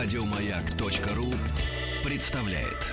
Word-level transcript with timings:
Радиомаяк.ру 0.00 1.26
представляет. 2.08 2.86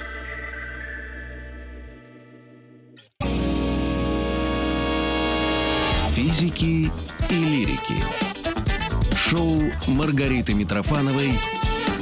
Физики 6.15 6.91
и 7.29 7.35
лирики. 7.35 7.93
Шоу 9.15 9.71
Маргариты 9.85 10.55
Митрофановой 10.55 11.29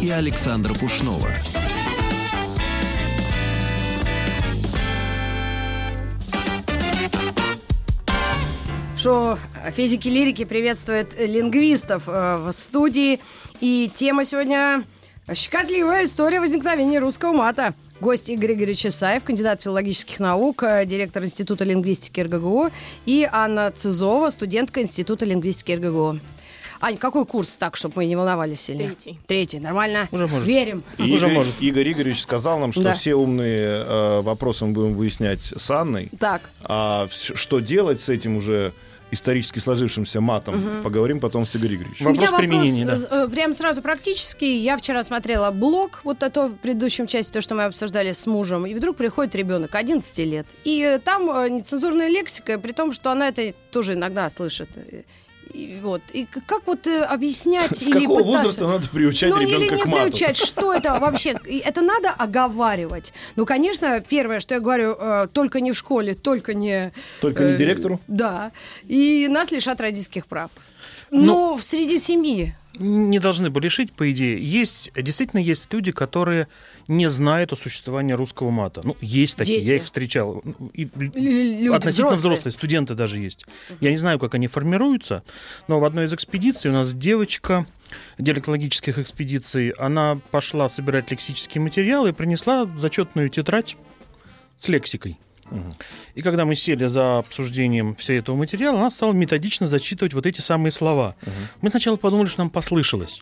и 0.01 0.09
Александра 0.09 0.73
Пушнова. 0.73 1.27
Шоу 8.95 9.37
физики 9.73 10.07
лирики 10.07 10.45
приветствует 10.45 11.19
лингвистов 11.19 12.03
э, 12.07 12.37
в 12.37 12.53
студии. 12.53 13.19
И 13.59 13.91
тема 13.93 14.23
сегодня 14.23 14.85
щекотливая 15.31 16.05
история 16.05 16.39
возникновения 16.39 16.99
русского 16.99 17.33
мата. 17.33 17.73
Гость 18.01 18.27
Игорь 18.29 18.53
Игоревич 18.53 18.85
Исаев, 18.85 19.23
кандидат 19.23 19.61
филологических 19.61 20.19
наук, 20.19 20.63
э, 20.63 20.85
директор 20.85 21.23
Института 21.23 21.63
лингвистики 21.63 22.19
РГГУ, 22.19 22.69
и 23.05 23.27
Анна 23.31 23.71
Цизова, 23.71 24.29
студентка 24.29 24.81
Института 24.81 25.23
лингвистики 25.25 25.71
РГГУ. 25.71 26.19
Ань, 26.81 26.97
какой 26.97 27.25
курс, 27.25 27.55
так, 27.55 27.77
чтобы 27.77 27.93
мы 27.97 28.05
не 28.07 28.17
волновались 28.17 28.59
сильно? 28.59 28.87
Третий. 28.87 29.19
Третий, 29.25 29.59
нормально? 29.59 30.09
Уже 30.11 30.27
может. 30.27 30.45
Верим. 30.45 30.83
И 30.97 31.03
Игорь, 31.03 31.13
Уже 31.13 31.27
может. 31.29 31.61
Игорь 31.61 31.89
Игоревич 31.93 32.21
сказал 32.21 32.59
нам, 32.59 32.73
что 32.73 32.83
Да. 32.83 32.93
все 32.93 33.15
умные 33.15 33.85
э, 33.87 34.21
вопросы 34.21 34.65
мы 34.65 34.73
будем 34.73 34.93
выяснять 34.95 35.43
с 35.55 35.71
Анной. 35.71 36.09
Так, 36.19 36.41
А 36.65 37.07
что 37.09 37.61
делать 37.61 38.01
с 38.01 38.09
этим 38.09 38.35
уже 38.35 38.73
исторически 39.13 39.59
сложившимся 39.59 40.21
матом, 40.21 40.81
поговорим 40.83 41.19
потом 41.19 41.45
с 41.45 41.55
Игорем 41.55 41.73
Игоревичем. 41.81 42.05
Вопрос 42.05 42.31
применения, 42.31 42.85
да. 42.85 43.23
э, 43.23 43.27
Прям 43.29 43.53
сразу 43.53 43.81
практический. 43.81 44.57
Я 44.57 44.77
вчера 44.77 45.03
смотрела 45.03 45.51
блог, 45.51 46.01
вот 46.03 46.23
это 46.23 46.47
в 46.47 46.55
предыдущем 46.55 47.07
части, 47.07 47.31
то, 47.31 47.41
что 47.41 47.55
мы 47.55 47.63
обсуждали 47.63 48.13
с 48.13 48.25
мужем, 48.25 48.65
и 48.65 48.73
вдруг 48.73 48.97
приходит 48.97 49.35
ребенок 49.35 49.75
11 49.75 50.17
лет. 50.19 50.47
И 50.63 50.81
э, 50.81 50.99
там 50.99 51.29
э, 51.29 51.49
нецензурная 51.49 52.09
лексика, 52.09 52.59
при 52.59 52.71
том, 52.71 52.91
что 52.91 53.11
она 53.11 53.29
это 53.29 53.53
тоже 53.71 53.93
иногда 53.93 54.29
слышит. 54.29 54.69
И 55.53 55.79
вот. 55.81 56.01
И 56.13 56.25
как 56.25 56.65
вот 56.65 56.87
э, 56.87 57.03
объяснять 57.03 57.75
С 57.75 57.83
или 57.87 58.01
какого 58.01 58.19
пытаться- 58.19 58.37
возраста 58.37 58.67
надо 58.67 58.89
приучать 58.89 59.29
ну, 59.31 59.41
или 59.41 59.51
ребенка 59.55 59.75
не 59.75 59.81
к 59.81 59.85
мату? 59.85 60.01
приучать, 60.03 60.37
что 60.37 60.73
это 60.73 60.99
вообще? 60.99 61.35
Это 61.63 61.81
надо 61.81 62.09
оговаривать. 62.09 63.13
Ну, 63.35 63.45
конечно, 63.45 64.01
первое, 64.07 64.39
что 64.39 64.55
я 64.55 64.59
говорю, 64.59 64.95
э, 64.99 65.27
только 65.31 65.61
не 65.61 65.71
в 65.71 65.77
школе, 65.77 66.15
только 66.15 66.53
не... 66.53 66.91
Только 67.21 67.43
не 67.43 67.51
э, 67.53 67.57
директору? 67.57 67.99
Да. 68.07 68.51
И 68.87 69.27
нас 69.29 69.51
лишат 69.51 69.79
родительских 69.81 70.25
прав. 70.27 70.49
Ну, 71.11 71.23
Но 71.23 71.55
в 71.55 71.63
среди 71.63 71.99
семьи. 71.99 72.55
Не 72.79 73.19
должны 73.19 73.49
бы 73.51 73.61
лишить, 73.61 73.93
по 73.93 74.11
идее. 74.11 74.43
Есть, 74.43 74.91
действительно 74.95 75.39
есть 75.39 75.71
люди, 75.71 75.91
которые 75.91 76.47
не 76.87 77.07
знают 77.09 77.53
о 77.53 77.55
существовании 77.55 78.13
русского 78.13 78.49
мата. 78.49 78.81
Ну, 78.83 78.97
есть 78.99 79.37
такие, 79.37 79.59
Дети. 79.61 79.69
я 79.69 79.75
их 79.77 79.83
встречал. 79.83 80.41
Ну, 80.43 80.69
И 80.73 80.85
люди 80.95 81.67
относительно 81.67 82.15
взрослые. 82.15 82.17
взрослые. 82.17 82.51
студенты 82.53 82.95
даже 82.95 83.19
есть. 83.19 83.45
Я 83.79 83.91
не 83.91 83.97
знаю, 83.97 84.17
как 84.17 84.33
они 84.33 84.47
формируются, 84.47 85.23
но 85.67 85.79
в 85.79 85.85
одной 85.85 86.05
из 86.05 86.13
экспедиций 86.13 86.71
у 86.71 86.73
нас 86.73 86.93
девочка 86.93 87.67
диалектологических 88.17 88.97
экспедиций, 88.97 89.69
она 89.71 90.19
пошла 90.31 90.67
собирать 90.67 91.11
лексические 91.11 91.61
материалы 91.61 92.09
и 92.09 92.13
принесла 92.13 92.67
зачетную 92.77 93.29
тетрадь 93.29 93.77
с 94.57 94.67
лексикой. 94.67 95.19
И 96.15 96.21
когда 96.21 96.45
мы 96.45 96.55
сели 96.55 96.85
за 96.87 97.19
обсуждением 97.19 97.95
всего 97.95 98.17
этого 98.17 98.35
материала, 98.35 98.79
она 98.79 98.91
стала 98.91 99.13
методично 99.13 99.67
зачитывать 99.67 100.13
вот 100.13 100.25
эти 100.25 100.41
самые 100.41 100.71
слова. 100.71 101.15
Мы 101.61 101.69
сначала 101.69 101.95
подумали, 101.95 102.27
что 102.27 102.39
нам 102.39 102.49
послышалось. 102.49 103.21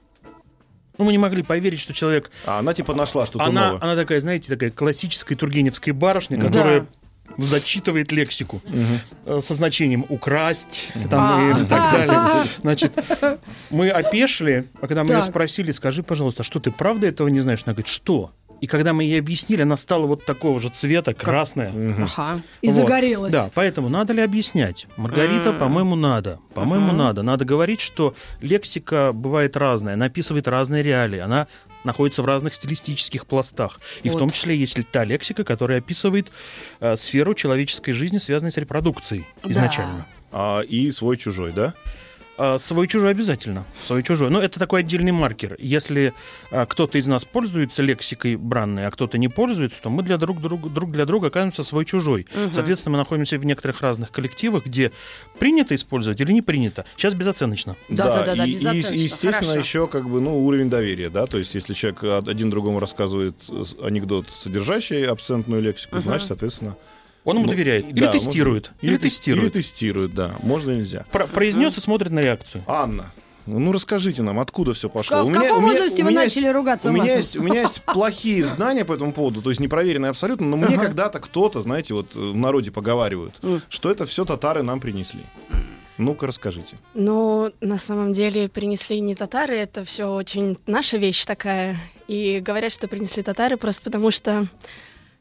Ну, 0.98 1.06
мы 1.06 1.12
не 1.14 1.18
могли 1.18 1.42
поверить, 1.42 1.80
что 1.80 1.94
человек... 1.94 2.30
А 2.46 2.60
она 2.60 2.74
типа 2.74 2.94
нашла 2.94 3.26
что-то 3.26 3.46
Она, 3.46 3.68
новое. 3.72 3.82
она 3.84 3.96
такая, 3.96 4.20
знаете, 4.20 4.50
такая 4.50 4.70
классическая 4.72 5.36
тургеневская 5.36 5.94
барышня, 5.94 6.38
Мгм. 6.38 6.48
которая 6.48 6.86
зачитывает 7.38 8.12
лексику 8.12 8.62
э, 9.26 9.40
со 9.42 9.54
значением 9.54 10.06
украсть 10.10 10.92
там, 11.10 11.56
А. 11.56 11.62
и 11.62 11.66
так 11.66 11.94
далее. 11.94 12.46
Значит, 12.62 12.92
мы 13.70 13.90
опешили, 13.90 14.68
а 14.82 14.88
когда 14.88 15.04
мы 15.06 15.14
ее 15.16 15.24
спросили, 15.24 15.72
скажи, 15.72 16.04
пожалуйста, 16.04 16.42
а 16.42 16.46
что 16.46 16.60
ты 16.60 16.72
правда 16.72 17.08
этого 17.08 17.30
не 17.30 17.40
знаешь? 17.40 17.62
Она 17.66 17.74
говорит, 17.74 17.88
что? 17.88 18.32
И 18.62 18.68
когда 18.68 18.94
мы 18.94 19.04
ей 19.04 19.20
объяснили, 19.20 19.64
она 19.64 19.76
стала 19.76 20.06
вот 20.06 20.24
такого 20.24 20.60
же 20.60 20.70
цвета, 20.70 21.14
красная. 21.16 21.74
Ага. 21.98 22.42
И 22.62 22.68
Вот. 22.68 22.76
загорелась. 22.76 23.34
Да, 23.34 23.50
поэтому 23.54 23.90
надо 23.90 24.14
ли 24.14 24.22
объяснять? 24.22 24.88
Маргарита, 24.98 25.54
по-моему, 25.54 25.96
надо. 25.96 26.40
По-моему, 26.54 26.90
Ага. 26.90 26.96
надо. 26.98 27.24
Надо 27.24 27.44
говорить, 27.44 27.82
что 27.82 28.14
лексика 28.40 29.12
бывает 29.14 29.58
разная, 29.58 29.96
она 29.96 30.06
описывает 30.06 30.48
разные 30.48 30.84
реалии, 30.84 31.20
она 31.20 31.48
находится 31.84 32.22
в 32.22 32.26
разных 32.28 32.54
стилистических 32.54 33.26
пластах. 33.26 33.80
И 34.04 34.10
в 34.10 34.14
Вот. 34.14 34.20
том 34.20 34.30
числе 34.30 34.56
есть 34.56 34.78
ли 34.78 34.84
та 34.84 35.04
лексика, 35.04 35.44
которая 35.44 35.80
описывает 35.80 36.32
э, 36.80 36.96
сферу 36.98 37.34
человеческой 37.34 37.94
жизни, 37.94 38.20
связанной 38.20 38.52
с 38.52 38.58
репродукцией 38.58 39.26
Да. 39.44 39.52
изначально. 39.52 40.06
А, 40.32 40.62
и 40.62 40.92
свой-чужой, 40.92 41.52
да? 41.52 41.74
А, 42.38 42.58
Свой-чужой 42.58 43.12
обязательно. 43.12 43.66
Свой-чужой. 43.76 44.30
Но 44.30 44.42
это 44.42 44.58
такой 44.60 44.80
отдельный 44.80 45.12
маркер. 45.12 45.56
Если 45.60 46.14
а, 46.50 46.66
кто-то 46.66 46.98
из 46.98 47.06
нас 47.08 47.26
пользуется 47.26 47.84
лексикой 47.84 48.36
бранной, 48.36 48.88
а 48.88 48.92
кто-то 48.92 49.18
не 49.18 49.28
пользуется, 49.28 49.78
то 49.82 49.90
мы 49.90 50.02
для 50.02 50.18
друг, 50.18 50.42
друга, 50.42 50.70
друг 50.70 50.92
для 50.92 51.06
друга 51.06 51.28
оказываемся 51.28 51.64
свой-чужой. 51.64 52.28
Мгм. 52.34 52.52
Соответственно, 52.54 52.94
мы 52.94 52.98
находимся 53.00 53.38
в 53.38 53.46
некоторых 53.46 53.82
разных 53.82 54.12
коллективах, 54.12 54.66
где 54.66 54.92
принято 55.40 55.76
использовать 55.76 56.20
или 56.22 56.32
не 56.32 56.42
принято. 56.42 56.86
Сейчас 56.96 57.14
безоценочно. 57.14 57.76
Да-да-да, 57.90 58.46
и, 58.46 58.50
и, 58.50 58.54
безоценочно, 58.54 58.94
и, 58.94 58.98
естественно, 59.00 59.34
хорошо. 59.52 59.60
еще 59.60 59.88
как 59.88 60.10
бы, 60.10 60.22
ну, 60.22 60.44
уровень 60.46 60.70
доверия, 60.70 61.10
да, 61.10 61.26
то 61.28 61.38
есть 61.38 61.54
если 61.54 61.74
человек 61.74 62.02
од- 62.04 62.28
один 62.28 62.50
другому 62.50 62.80
рассказывает 62.80 63.36
анекдот, 63.82 64.28
содержащий 64.40 65.06
абсентную 65.06 65.62
лексику, 65.62 65.96
Мгм. 65.98 66.04
значит, 66.06 66.28
соответственно... 66.28 66.76
Он 67.24 67.38
ему 67.38 67.46
ну, 67.46 67.52
доверяет. 67.52 67.86
Или 67.90 68.00
да, 68.02 68.12
тестирует. 68.12 68.72
можно- 68.72 68.78
Или, 68.82 68.92
Или, 68.92 68.98
тес- 68.98 69.02
тестирует. 69.02 69.44
Или 69.44 69.62
тестирует, 69.62 70.14
да. 70.16 70.36
Можно, 70.42 70.72
нельзя. 70.72 71.06
Про- 71.12 71.28
произнес 71.28 71.78
и 71.78 71.80
смотрит 71.82 72.12
на 72.12 72.20
реакцию. 72.20 72.64
Анна, 72.68 73.12
ну 73.46 73.72
расскажите 73.72 74.24
нам, 74.24 74.40
откуда 74.40 74.74
все 74.74 74.90
пошло? 74.90 75.24
В 75.24 75.28
У 75.28 75.28
каком 75.28 75.42
меня- 75.42 75.56
у 75.56 75.62
меня- 75.62 75.72
возрасте 75.74 76.02
у 76.02 76.06
вы 76.06 76.12
начали 76.12 76.44
есть- 76.46 76.54
ругаться 76.56 76.90
у 76.90 76.92
меня, 76.92 77.04
матом? 77.04 77.18
есть, 77.18 77.38
у 77.38 77.44
меня 77.44 77.62
есть 77.62 77.84
плохие 77.84 78.44
знания 78.44 78.86
по 78.86 78.94
этому 78.94 79.14
поводу, 79.14 79.42
то 79.42 79.50
есть 79.52 79.60
непроверенные 79.60 80.10
абсолютно, 80.10 80.48
но 80.48 80.58
мне 80.58 80.78
когда-то 80.78 81.20
кто-то, 81.20 81.62
знаете, 81.62 81.94
вот 81.94 82.16
э, 82.16 82.20
в 82.20 82.36
народе 82.36 82.72
поговаривают, 82.72 83.40
что 83.70 83.92
это 83.92 84.06
все 84.06 84.26
татары 84.26 84.64
нам 84.64 84.80
принесли. 84.80 85.22
Ну-ка 85.98 86.26
расскажите. 86.26 86.78
Но 86.96 87.52
на 87.62 87.78
самом 87.78 88.14
деле 88.14 88.50
принесли 88.50 89.00
не 89.00 89.14
татары, 89.14 89.58
это 89.58 89.84
все 89.86 90.06
очень 90.06 90.58
наша 90.66 90.98
вещь 90.98 91.24
такая. 91.26 91.80
И 92.08 92.40
говорят, 92.40 92.72
что 92.74 92.88
принесли 92.88 93.22
татары 93.22 93.58
просто 93.58 93.84
потому, 93.84 94.10
что 94.10 94.48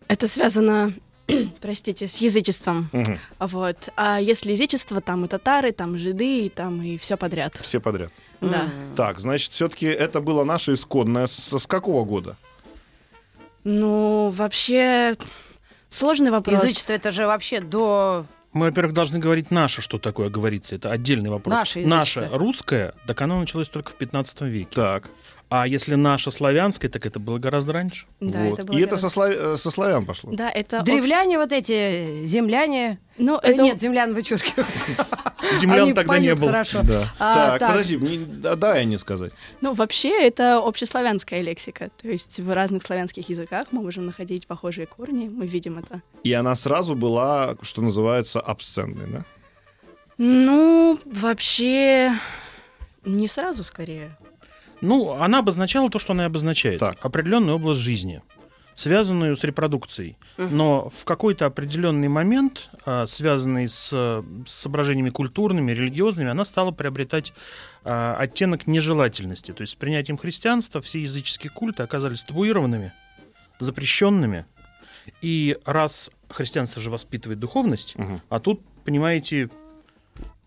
это 0.09 0.27
связано, 0.27 0.95
простите, 1.61 2.09
с 2.09 2.17
язычеством. 2.19 2.89
Мгм. 2.93 3.19
Вот. 3.39 3.89
А 3.97 4.21
если 4.21 4.53
язычество, 4.53 5.01
там 5.01 5.25
и 5.25 5.29
татары, 5.29 5.73
там 5.73 5.99
жиды, 5.99 6.47
и 6.47 6.49
там 6.49 6.83
и 6.83 6.97
все 6.97 7.17
подряд. 7.17 7.57
Все 7.63 7.81
подряд. 7.81 8.13
Да. 8.41 8.69
Так, 8.97 9.21
значит, 9.21 9.53
все-таки 9.53 9.87
это 9.87 10.21
было 10.21 10.45
наше 10.45 10.75
исходное. 10.75 11.27
С, 11.27 11.59
с 11.59 11.67
какого 11.67 12.05
года? 12.05 12.37
Ну, 13.65 14.31
вообще, 14.31 15.15
сложный 15.89 16.31
вопрос. 16.31 16.63
Язычество 16.63 16.93
это 16.93 17.13
же 17.13 17.27
вообще 17.27 17.61
до... 17.61 18.25
Мы, 18.53 18.67
во-первых, 18.67 18.95
должны 18.95 19.19
говорить 19.19 19.53
наше, 19.53 19.81
что 19.81 19.99
такое 19.99 20.29
говорится. 20.29 20.75
Это 20.75 20.91
отдельный 20.91 21.31
вопрос. 21.31 21.55
Наше 21.55 21.81
язычество. 21.81 22.21
Наше 22.23 22.37
русское, 22.37 22.95
так 23.07 23.21
оно 23.21 23.39
началось 23.39 23.69
только 23.69 23.91
в 23.91 23.95
15 23.95 24.41
веке. 24.43 24.71
Так. 24.75 25.11
А 25.53 25.67
если 25.67 25.97
наше 25.97 26.31
славянское, 26.31 26.89
так 26.89 27.05
это 27.07 27.19
было 27.19 27.39
гораздо 27.39 27.73
раньше. 27.73 28.07
Да, 28.21 28.39
вот. 28.45 28.55
это 28.61 28.65
было 28.65 28.77
И 28.79 28.81
это 28.83 28.91
гораздо- 28.95 29.09
со, 29.09 29.09
слав- 29.09 29.35
э, 29.37 29.57
со 29.57 29.71
славян 29.73 30.07
пошло. 30.07 30.31
Да, 30.33 30.49
это... 30.49 30.83
Древляне 30.83 31.39
вот 31.39 31.51
эти, 31.51 32.25
земляне... 32.25 33.01
Ну, 33.19 33.37
Э, 33.43 33.51
это... 33.51 33.63
Нет, 33.65 33.81
землян 33.81 34.15
вычеркиваю. 34.15 34.65
Землян 35.61 35.83
Они 35.87 35.93
тогда 35.93 36.19
не 36.21 36.37
было. 36.37 36.53
хорошо. 36.53 36.83
Да. 36.85 37.03
А, 37.19 37.35
так, 37.35 37.59
так. 37.61 37.71
подожди, 37.73 37.97
мне, 37.97 38.19
да, 38.27 38.55
дай 38.55 38.85
не 38.85 38.97
сказать. 38.97 39.33
Ну, 39.61 39.73
вообще, 39.75 40.11
это 40.25 40.59
общеславянская 40.59 41.41
лексика. 41.43 41.91
То 42.01 42.09
есть 42.09 42.39
в 42.39 42.53
разных 42.55 42.85
славянских 42.85 43.29
языках 43.29 43.67
мы 43.73 43.83
можем 43.83 44.07
находить 44.07 44.47
похожие 44.47 44.87
корни, 44.87 45.29
мы 45.29 45.47
видим 45.49 45.79
это. 45.79 46.01
И 46.23 46.33
она 46.33 46.55
сразу 46.55 46.95
была, 46.95 47.57
что 47.63 47.83
называется, 47.83 48.41
абсцентной, 48.41 49.07
да? 49.11 49.25
Ну, 50.17 51.01
вообще, 51.05 52.13
не 53.05 53.27
сразу 53.27 53.65
скорее. 53.65 54.17
Ну, 54.81 55.13
она 55.13 55.39
обозначала 55.41 55.91
то, 55.91 55.99
что 55.99 56.13
она 56.13 56.25
и 56.25 56.27
обозначает. 56.27 56.81
Так. 56.81 57.05
Определенную 57.05 57.57
область 57.57 57.81
жизни, 57.81 58.23
связанную 58.75 59.37
с 59.37 59.45
репродукцией. 59.45 60.17
Мгм. 60.39 60.57
Но 60.57 60.89
в 60.89 61.05
какой-то 61.05 61.47
определенный 61.47 62.09
момент, 62.09 62.71
а, 62.87 63.07
связанный 63.07 63.69
с, 63.69 63.91
э, 63.93 64.23
с 64.47 64.53
соображениями 64.53 65.11
культурными, 65.11 65.73
религиозными, 65.73 66.31
она 66.31 66.45
стала 66.45 66.71
приобретать 66.71 67.33
а, 67.85 68.15
оттенок 68.19 68.67
нежелательности. 68.67 69.53
То 69.53 69.63
есть 69.63 69.73
с 69.73 69.77
принятием 69.77 70.19
христианства 70.19 70.81
все 70.83 71.01
языческие 71.01 71.51
культы 71.51 71.83
оказались 71.83 72.23
табуированными, 72.25 72.93
запрещенными. 73.59 74.45
И 75.23 75.57
раз 75.65 76.11
христианство 76.29 76.81
же 76.83 76.91
воспитывает 76.91 77.39
духовность, 77.39 77.97
Мгм. 77.97 78.21
а 78.29 78.39
тут, 78.39 78.61
понимаете, 78.85 79.49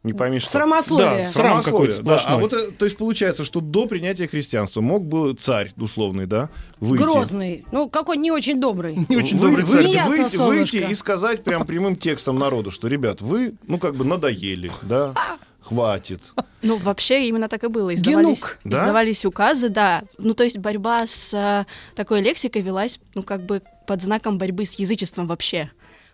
Не 0.04 0.12
пойми 0.12 0.40
что. 0.40 0.50
Срамословие. 0.52 1.24
Да, 1.24 1.28
срам 1.28 1.64
какой-то 1.64 2.02
да. 2.04 2.22
А 2.26 2.38
вот, 2.38 2.52
э, 2.52 2.72
то 2.72 2.84
есть 2.84 2.98
получается, 2.98 3.46
что 3.46 3.62
до 3.62 3.88
принятия 3.88 4.28
христианства 4.28 4.82
мог 4.82 5.06
был 5.06 5.34
царь 5.34 5.72
условный, 5.78 6.26
да, 6.26 6.50
выйти. 6.82 7.04
Грозный. 7.04 7.66
Ну, 7.72 7.90
какой 7.90 8.18
не 8.18 8.30
очень 8.30 8.60
добрый. 8.60 8.98
Не 9.08 9.16
очень 9.16 9.38
Вы- 9.38 9.48
добрый 9.50 9.66
царь. 9.66 9.86
Неясно, 9.86 10.10
выйти, 10.10 10.36
солнышко. 10.36 10.76
выйти 10.78 10.92
и 10.92 10.96
сказать 10.96 11.44
прям 11.46 11.66
прямым 11.66 11.96
текстом 11.96 12.38
народу, 12.38 12.70
что, 12.70 12.90
ребят, 12.90 13.22
вы, 13.22 13.54
ну, 13.66 13.78
как 13.78 13.96
бы 13.96 14.04
надоели, 14.04 14.72
да, 14.82 15.14
хватит. 15.62 16.34
Ну, 16.62 16.78
вообще 16.78 17.28
именно 17.28 17.48
так 17.48 17.64
и 17.64 17.68
было. 17.68 17.94
Издавались, 17.96 18.26
Генук. 18.26 18.58
Да? 18.66 18.78
издавались 18.78 19.26
указы, 19.26 19.70
да. 19.70 20.04
Ну, 20.18 20.34
то 20.34 20.44
есть 20.44 20.58
борьба 20.58 21.08
с 21.08 21.34
э, 21.34 21.66
такой 21.96 22.22
лексикой 22.22 22.62
велась, 22.62 23.00
ну, 23.16 23.24
как 23.24 23.46
бы 23.46 23.62
под 23.88 24.02
знаком 24.02 24.38
борьбы 24.38 24.66
с 24.66 24.74
язычеством 24.76 25.28
вообще. 25.28 25.72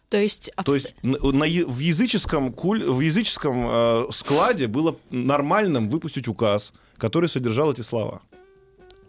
То 0.10 0.18
есть... 0.18 0.52
То 0.56 0.72
обс- 0.72 0.76
есть 0.76 0.96
н- 1.04 1.38
на 1.38 1.46
в 1.46 1.80
языческом, 1.80 2.52
куль, 2.52 2.84
в 2.84 3.00
языческом 3.00 3.66
э, 3.70 4.06
складе 4.12 4.68
было 4.68 4.96
нормальным 5.12 5.88
выпустить 5.88 6.28
указ, 6.28 6.74
который 6.98 7.30
содержал 7.30 7.72
эти 7.72 7.82
слова. 7.82 8.22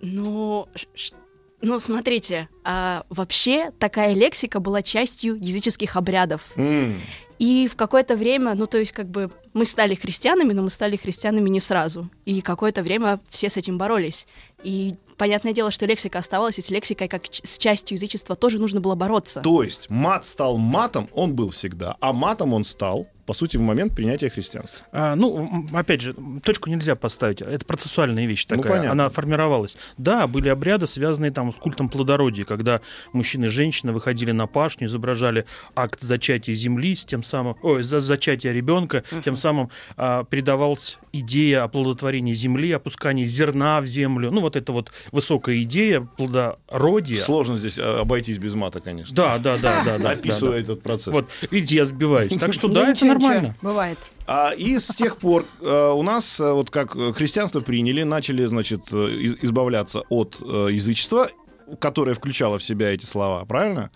Ну, 0.02 0.68
ш- 0.94 1.14
ну, 1.62 1.78
смотрите, 1.78 2.48
а, 2.64 3.04
вообще 3.10 3.70
такая 3.78 4.14
лексика 4.14 4.60
была 4.60 4.82
частью 4.82 5.36
языческих 5.36 5.96
обрядов. 5.96 6.52
М. 6.56 7.00
И 7.38 7.68
в 7.68 7.76
какое-то 7.76 8.16
время, 8.16 8.54
ну, 8.54 8.66
то 8.66 8.76
есть, 8.78 8.92
как 8.92 9.08
бы, 9.08 9.30
мы 9.54 9.64
стали 9.64 9.94
христианами, 9.94 10.52
но 10.52 10.62
мы 10.62 10.68
стали 10.70 10.96
христианами 10.96 11.48
не 11.48 11.60
сразу. 11.60 12.10
И 12.26 12.42
какое-то 12.42 12.82
время 12.82 13.18
все 13.30 13.48
с 13.48 13.56
этим 13.56 13.78
боролись. 13.78 14.26
И 14.64 14.94
понятное 15.16 15.52
дело, 15.52 15.70
что 15.70 15.86
лексика 15.86 16.18
оставалась, 16.18 16.58
и 16.58 16.62
с 16.62 16.70
лексикой, 16.70 17.08
как 17.08 17.22
с 17.26 17.58
частью 17.58 17.96
язычества, 17.96 18.36
тоже 18.36 18.58
нужно 18.58 18.80
было 18.80 18.94
бороться. 18.94 19.40
То 19.40 19.62
есть 19.62 19.90
мат 19.90 20.24
стал 20.24 20.56
матом, 20.56 21.08
он 21.12 21.34
был 21.34 21.50
всегда, 21.50 21.96
а 22.00 22.12
матом 22.12 22.54
он 22.54 22.64
стал, 22.64 23.06
по 23.26 23.34
сути, 23.34 23.56
в 23.56 23.60
момент 23.60 23.94
принятия 23.94 24.28
христианства. 24.28 24.84
А, 24.90 25.14
ну, 25.14 25.66
опять 25.72 26.00
же, 26.00 26.16
точку 26.42 26.68
нельзя 26.68 26.96
поставить. 26.96 27.42
Это 27.42 27.64
процессуальная 27.64 28.26
вещь 28.26 28.44
Ну, 28.50 28.56
такая. 28.56 28.72
понятно. 28.72 28.90
Она 28.90 29.08
формировалась. 29.08 29.76
Да, 29.98 30.26
были 30.26 30.48
обряды, 30.48 30.88
связанные 30.88 31.30
там 31.30 31.52
с 31.52 31.56
культом 31.56 31.88
плодородия, 31.88 32.44
когда 32.44 32.80
мужчины 33.12 33.44
и 33.44 33.48
женщины 33.48 33.92
выходили 33.92 34.32
на 34.32 34.48
пашню, 34.48 34.88
изображали 34.88 35.44
акт 35.76 36.00
зачатия 36.00 36.54
земли, 36.54 36.96
с 36.96 37.04
тем 37.04 37.22
самым, 37.22 37.56
ой, 37.62 37.84
за 37.84 38.00
зачатия 38.00 38.50
ребенка, 38.52 39.04
тем 39.24 39.36
самым 39.36 39.70
а, 39.96 40.24
передавалась 40.24 40.98
идея 41.12 41.62
оплодотворения 41.62 42.34
земли, 42.34 42.72
опускания 42.72 43.26
зерна 43.26 43.80
в 43.80 43.86
землю. 43.86 44.32
Ну, 44.32 44.40
вот 44.40 44.49
это 44.56 44.72
вот 44.72 44.92
высокая 45.12 45.62
идея 45.62 46.00
плодородия. 46.00 47.20
Сложно 47.20 47.56
здесь 47.56 47.78
э, 47.78 47.82
обойтись 47.82 48.38
без 48.38 48.54
мата, 48.54 48.80
конечно. 48.80 49.14
Да, 49.14 49.38
да, 49.38 49.56
да, 49.58 49.82
да, 49.84 49.98
да. 49.98 50.10
Описывая 50.10 50.58
да, 50.58 50.60
этот 50.60 50.82
процесс. 50.82 51.12
Вот, 51.12 51.28
видите, 51.50 51.76
я 51.76 51.84
сбиваюсь. 51.84 52.32
Так 52.38 52.52
что 52.52 52.68
да, 52.68 52.90
это 52.90 53.04
нормально. 53.06 53.54
Бывает. 53.62 53.98
А, 54.26 54.50
и 54.50 54.78
с 54.78 54.88
тех 54.94 55.16
пор 55.16 55.44
э, 55.60 55.90
у 55.94 56.02
нас, 56.02 56.38
вот 56.38 56.70
как 56.70 56.92
христианство 57.16 57.60
приняли, 57.60 58.02
начали, 58.04 58.44
значит, 58.46 58.82
э, 58.92 59.10
из- 59.10 59.36
избавляться 59.42 60.02
от 60.08 60.38
э, 60.40 60.68
язычества, 60.70 61.28
которое 61.78 62.14
включало 62.14 62.58
в 62.58 62.62
себя 62.62 62.92
эти 62.92 63.04
слова, 63.04 63.44
правильно? 63.44 63.90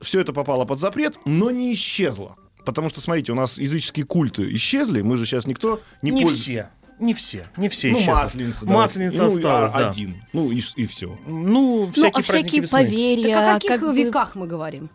Все 0.00 0.20
это 0.20 0.32
попало 0.32 0.64
под 0.64 0.78
запрет, 0.80 1.16
но 1.24 1.50
не 1.50 1.72
исчезло. 1.74 2.36
Потому 2.64 2.88
что, 2.88 3.00
смотрите, 3.00 3.30
у 3.32 3.34
нас 3.34 3.58
языческие 3.58 4.06
культы 4.06 4.50
исчезли, 4.54 5.02
мы 5.02 5.16
же 5.16 5.26
сейчас 5.26 5.46
никто 5.46 5.80
не, 6.02 6.10
Не 6.10 6.22
пользуется. 6.22 6.42
все. 6.42 6.70
Не 6.98 7.12
все. 7.14 7.44
Не 7.56 7.68
все 7.68 7.90
Ну, 7.90 7.96
исчезли. 7.98 8.10
масленица. 8.12 8.66
Масленица 8.66 9.18
давайте. 9.18 9.40
Ну, 9.40 9.48
осталась, 9.48 9.72
а- 9.74 9.78
да. 9.80 9.88
один. 9.88 10.22
Ну, 10.32 10.50
и, 10.50 10.60
и 10.76 10.86
все. 10.86 11.18
Ну, 11.26 11.86
ну, 11.86 11.90
всякие 11.90 12.08
а 12.08 12.12
праздники 12.12 12.30
всякие 12.30 12.60
весны. 12.62 12.78
поверья... 12.84 13.34
Так 13.34 13.50
о 13.50 13.54
каких 13.54 13.70
как 13.70 13.80
бы- 13.80 13.96
веках 13.96 14.34
мы 14.36 14.46
говорим? 14.46 14.90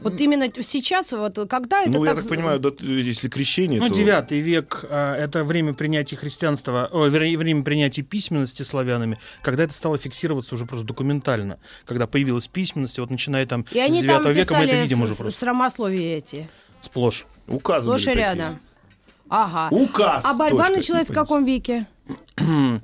Вот 0.00 0.20
именно 0.20 0.50
сейчас, 0.62 1.12
вот 1.12 1.38
когда 1.48 1.82
это 1.82 1.90
Ну, 1.92 2.04
я 2.04 2.14
так... 2.14 2.22
так 2.22 2.28
понимаю, 2.30 2.58
да, 2.58 2.70
если 2.80 3.28
крещение, 3.28 3.80
Ну, 3.80 3.88
то... 3.88 3.94
девятый 3.94 4.40
век 4.40 4.84
а, 4.90 5.14
это 5.14 5.44
время 5.44 5.74
принятия 5.74 6.16
христианства, 6.16 6.90
вре- 6.92 7.36
время 7.38 7.62
принятия 7.62 8.02
письменности 8.02 8.64
славянами, 8.64 9.16
когда 9.42 9.62
это 9.62 9.72
стало 9.74 9.98
фиксироваться 9.98 10.56
уже 10.56 10.66
просто 10.66 10.84
документально. 10.86 11.58
Когда 11.84 12.08
появилась 12.08 12.48
письменность, 12.48 12.98
вот 12.98 13.10
начиная 13.10 13.46
там 13.46 13.64
И 13.70 13.78
они 13.78 14.02
с 14.02 14.06
там 14.06 14.24
9 14.24 14.34
века 14.36 14.54
мы 14.56 14.64
это 14.64 14.82
видим 14.82 14.98
с- 14.98 15.02
уже 15.02 15.14
с- 15.14 15.16
просто 15.18 15.38
срамословия 15.38 16.16
эти. 16.18 16.48
сплошь. 16.80 17.26
Указы 17.46 17.86
были 17.86 17.98
Сплошь 17.98 18.02
и 18.02 18.04
такие. 18.06 18.18
рядом. 18.18 18.60
Ага. 19.34 19.74
Указ. 19.74 20.24
А 20.26 20.34
борьба 20.34 20.66
точка, 20.66 20.76
началась 20.76 21.08
в 21.08 21.14
каком 21.14 21.44
веке? 21.46 21.86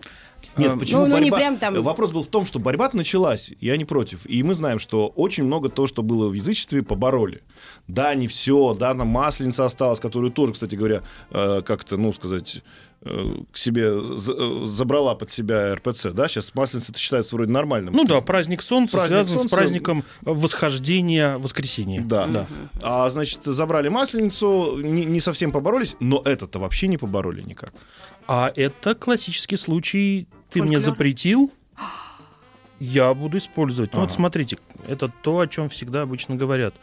Нет, 0.56 0.72
А, 0.74 0.76
почему 0.76 1.02
ну, 1.02 1.06
ну, 1.08 1.14
не 1.18 1.30
борьба? 1.30 1.36
прям 1.36 1.56
там- 1.58 1.82
Вопрос 1.82 2.10
был 2.10 2.22
в 2.22 2.28
том, 2.28 2.44
что 2.44 2.58
борьба 2.58 2.90
началась, 2.92 3.52
я 3.60 3.76
не 3.76 3.84
против. 3.84 4.20
И 4.26 4.42
мы 4.42 4.54
знаем, 4.54 4.78
что 4.78 5.06
очень 5.08 5.44
много 5.44 5.68
того, 5.68 5.86
что 5.86 6.02
было 6.02 6.28
в 6.28 6.32
язычестве, 6.32 6.82
побороли. 6.82 7.42
Да, 7.86 8.14
не 8.14 8.26
все, 8.26 8.74
да, 8.74 8.94
там 8.94 9.06
масленица 9.08 9.64
осталась, 9.64 10.00
которую 10.00 10.32
тоже, 10.32 10.54
кстати 10.54 10.74
говоря, 10.74 11.02
э, 11.30 11.62
как-то, 11.64 11.96
ну, 11.96 12.12
сказать, 12.12 12.62
э, 13.02 13.34
к 13.52 13.56
себе 13.56 13.90
э, 13.92 14.62
забрала 14.64 15.14
под 15.14 15.30
себя 15.30 15.74
РПЦ, 15.76 16.06
да, 16.12 16.26
сейчас 16.28 16.54
масленица 16.54 16.90
это 16.92 17.00
считается 17.00 17.36
вроде 17.36 17.52
нормальным. 17.52 17.94
Ну 17.94 18.04
да, 18.04 18.20
праздник 18.20 18.60
солнца 18.62 18.96
Праздник 18.96 19.12
связан 19.14 19.38
солнца. 19.38 19.48
с 19.48 19.56
праздником 19.58 20.04
восхождения 20.22 21.38
воскресенья. 21.38 22.00
Да. 22.00 22.46
А, 22.82 23.08
значит, 23.10 23.40
забрали 23.44 23.88
масленицу, 23.88 24.78
не, 24.78 25.04
не 25.04 25.20
совсем 25.20 25.52
поборолись, 25.52 25.94
но 26.00 26.22
это-то 26.24 26.58
вообще 26.58 26.88
не 26.88 26.96
побороли 26.96 27.42
никак. 27.42 27.72
А 28.28 28.52
это 28.54 28.94
классический 28.94 29.56
случай. 29.56 30.28
Ты 30.50 30.60
мне 30.62 30.76
Фольклор? 30.76 30.94
запретил, 30.94 31.52
я 32.78 33.12
буду 33.14 33.38
использовать. 33.38 33.92
Ну, 33.94 34.00
Вот 34.00 34.10
Ага. 34.10 34.14
смотрите, 34.16 34.58
это 34.86 35.08
то, 35.08 35.40
о 35.40 35.46
чем 35.48 35.68
всегда 35.68 36.02
обычно 36.02 36.36
говорят. 36.36 36.74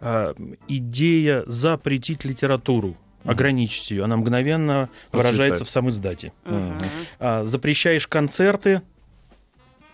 А, 0.00 0.34
идея 0.66 1.44
запретить 1.46 2.24
литературу, 2.24 2.96
ограничить 3.24 3.90
ее, 3.90 4.04
она 4.04 4.16
мгновенно 4.16 4.88
выражается 5.12 5.64
Процветает. 5.64 5.66
в 5.66 5.70
самой 5.70 5.90
издате. 5.90 6.32
А, 7.20 7.44
запрещаешь 7.44 8.06
концерты, 8.08 8.82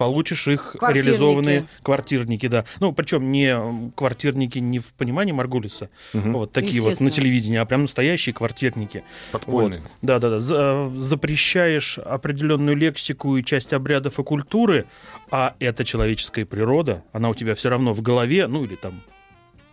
получишь 0.00 0.49
их 0.49 0.76
Квартирники. 0.79 1.06
реализованные 1.08 1.67
квартирники, 1.82 2.49
да. 2.49 2.64
Ну, 2.81 2.94
причем 2.94 3.31
не 3.31 3.93
квартирники 3.94 4.58
не 4.58 4.79
в 4.79 4.94
понимании 4.94 5.32
Маргулиса, 5.32 5.91
Мгм. 6.14 6.32
вот 6.32 6.52
такие 6.52 6.81
вот 6.81 7.00
на 7.00 7.11
телевидении, 7.11 7.58
а 7.58 7.67
прям 7.67 7.82
настоящие 7.82 8.32
квартирники. 8.32 9.05
Подпольные. 9.31 9.81
Вот. 9.82 9.91
Да, 10.00 10.19
да, 10.19 10.31
да. 10.31 10.41
За- 10.41 10.88
запрещаешь 10.88 11.99
определенную 11.99 12.76
лексику 12.79 13.37
и 13.37 13.44
часть 13.44 13.75
обрядов 13.75 14.19
и 14.19 14.23
культуры, 14.25 14.87
а 15.31 15.55
это 15.61 15.85
человеческая 15.85 16.47
природа, 16.47 17.05
она 17.12 17.29
у 17.29 17.35
тебя 17.35 17.55
все 17.55 17.69
равно 17.69 17.93
в 17.93 18.00
голове, 18.00 18.47
ну 18.47 18.64
или 18.64 18.76
там 18.76 19.02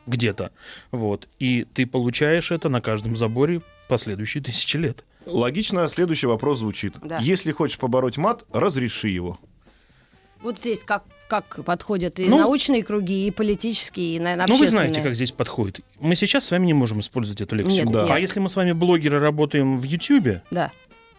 где-то. 0.08 0.52
Вот. 0.92 1.30
И 1.40 1.66
ты 1.74 1.86
получаешь 1.88 2.52
это 2.52 2.68
на 2.68 2.82
каждом 2.82 3.16
заборе 3.16 3.62
последующие 3.88 4.44
тысячи 4.44 4.76
лет. 4.76 5.06
Логично, 5.26 5.88
следующий 5.88 6.28
вопрос 6.28 6.60
звучит. 6.60 6.96
Да. 7.02 7.18
Если 7.20 7.54
хочешь 7.54 7.78
побороть 7.80 8.18
мат, 8.18 8.44
разреши 8.52 9.08
его. 9.08 9.40
Вот 10.42 10.60
здесь 10.60 10.80
как, 10.84 11.04
как 11.28 11.64
подходят 11.66 12.20
и 12.20 12.28
Ну, 12.30 12.38
научные 12.40 12.84
круги, 12.84 13.28
и 13.28 13.32
политические, 13.32 14.16
и, 14.16 14.20
наверное, 14.20 14.48
Ну, 14.48 14.58
вы 14.58 14.68
знаете, 14.68 15.02
как 15.02 15.16
здесь 15.16 15.32
подходит. 15.32 15.80
Мы 16.00 16.16
сейчас 16.16 16.46
с 16.46 16.52
вами 16.52 16.66
не 16.68 16.74
можем 16.74 17.00
использовать 17.00 17.42
эту 17.42 17.56
лексику. 17.56 17.86
Нет, 17.86 17.92
Да. 17.92 18.04
нет. 18.04 18.12
А 18.12 18.20
если 18.20 18.40
мы 18.40 18.50
с 18.50 18.56
вами 18.56 18.72
блогеры 18.74 19.20
работаем 19.20 19.78
в 19.78 19.84
Ютьюбе, 19.84 20.44
Да. 20.52 20.72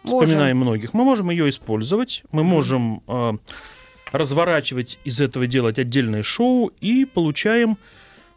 вспоминаем 0.03 0.57
Можем. 0.57 0.69
многих, 0.71 0.93
мы 0.93 1.03
можем 1.03 1.29
ее 1.29 1.49
использовать, 1.49 2.23
мы 2.31 2.43
можем 2.43 3.03
э, 3.07 3.33
разворачивать 4.11 4.99
из 5.03 5.21
этого 5.21 5.47
делать 5.47 5.77
отдельное 5.79 6.23
шоу 6.23 6.71
и 6.81 7.05
получаем 7.05 7.77